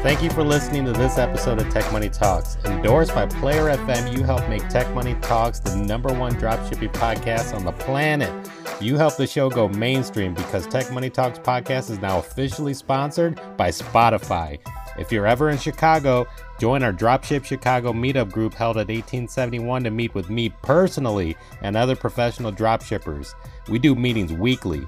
Thank 0.06 0.22
you 0.22 0.30
for 0.30 0.43
listening 0.43 0.86
to 0.86 0.93
this 0.93 1.18
episode 1.18 1.60
of 1.60 1.68
Tech 1.74 1.91
Money 1.91 2.10
Talks. 2.10 2.58
Endorsed 2.64 3.16
by 3.16 3.26
Player 3.26 3.76
FM, 3.76 4.16
you 4.16 4.24
help 4.24 4.47
make 4.47 4.70
Tech 4.70 4.88
Money 4.93 5.16
Talks 5.16 5.58
the 5.58 5.76
number 5.76 6.14
one 6.14 6.32
dropshipping 6.36 6.93
podcast 6.93 7.56
on 7.56 7.66
the 7.66 7.72
planet. 7.72 8.47
You 8.80 8.97
help 8.97 9.18
the 9.18 9.26
show 9.26 9.49
go 9.49 9.68
mainstream 9.68 10.36
because 10.36 10.68
Tech 10.68 10.91
Money 10.91 11.10
Talks 11.10 11.39
podcast 11.39 11.89
is 11.89 11.97
now 12.01 12.20
officially 12.20 12.76
sponsored 12.76 13.41
by 13.58 13.70
Spotify. 13.70 14.60
If 14.95 15.12
you're 15.12 15.26
ever 15.26 15.49
in 15.49 15.58
Chicago, 15.58 16.28
join 16.60 16.84
our 16.84 16.93
Dropship 16.93 17.43
Chicago 17.43 17.91
meetup 17.91 18.32
group 18.32 18.53
held 18.53 18.78
at 18.78 18.89
1871 18.89 19.86
to 19.86 19.89
meet 19.89 20.14
with 20.14 20.30
me 20.30 20.49
personally 20.62 21.36
and 21.64 21.76
other 21.76 21.95
professional 21.95 22.51
dropshippers. 22.51 23.34
We 23.70 23.80
do 23.80 23.95
meetings 23.95 24.32
weekly. 24.32 24.86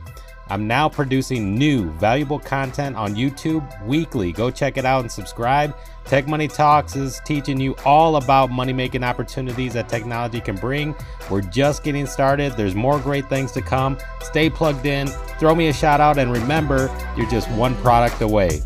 I'm 0.49 0.67
now 0.67 0.87
producing 0.87 1.57
new, 1.57 1.89
valuable 1.91 2.39
content 2.39 2.95
on 2.95 3.15
YouTube 3.15 3.85
weekly. 3.85 4.31
Go 4.31 4.49
check 4.49 4.77
it 4.77 4.85
out 4.85 5.01
and 5.01 5.11
subscribe. 5.11 5.75
Tech 6.05 6.27
Money 6.27 6.47
Talks 6.47 6.95
is 6.95 7.19
teaching 7.25 7.59
you 7.59 7.75
all 7.83 8.15
about 8.15 8.49
money 8.49 8.71
making 8.71 9.03
opportunities 9.03 9.73
that 9.73 9.89
technology 9.89 10.39
can 10.39 10.55
bring. 10.55 10.95
We're 11.29 11.41
just 11.41 11.83
getting 11.83 12.05
started. 12.05 12.53
There's 12.53 12.75
more 12.75 12.99
great 12.99 13.27
things 13.27 13.51
to 13.53 13.61
come. 13.61 13.97
Stay 14.21 14.49
plugged 14.49 14.85
in, 14.85 15.07
throw 15.39 15.53
me 15.53 15.67
a 15.67 15.73
shout 15.73 15.99
out, 15.99 16.17
and 16.17 16.31
remember, 16.31 16.89
you're 17.17 17.29
just 17.29 17.49
one 17.51 17.75
product 17.77 18.21
away. 18.21 18.61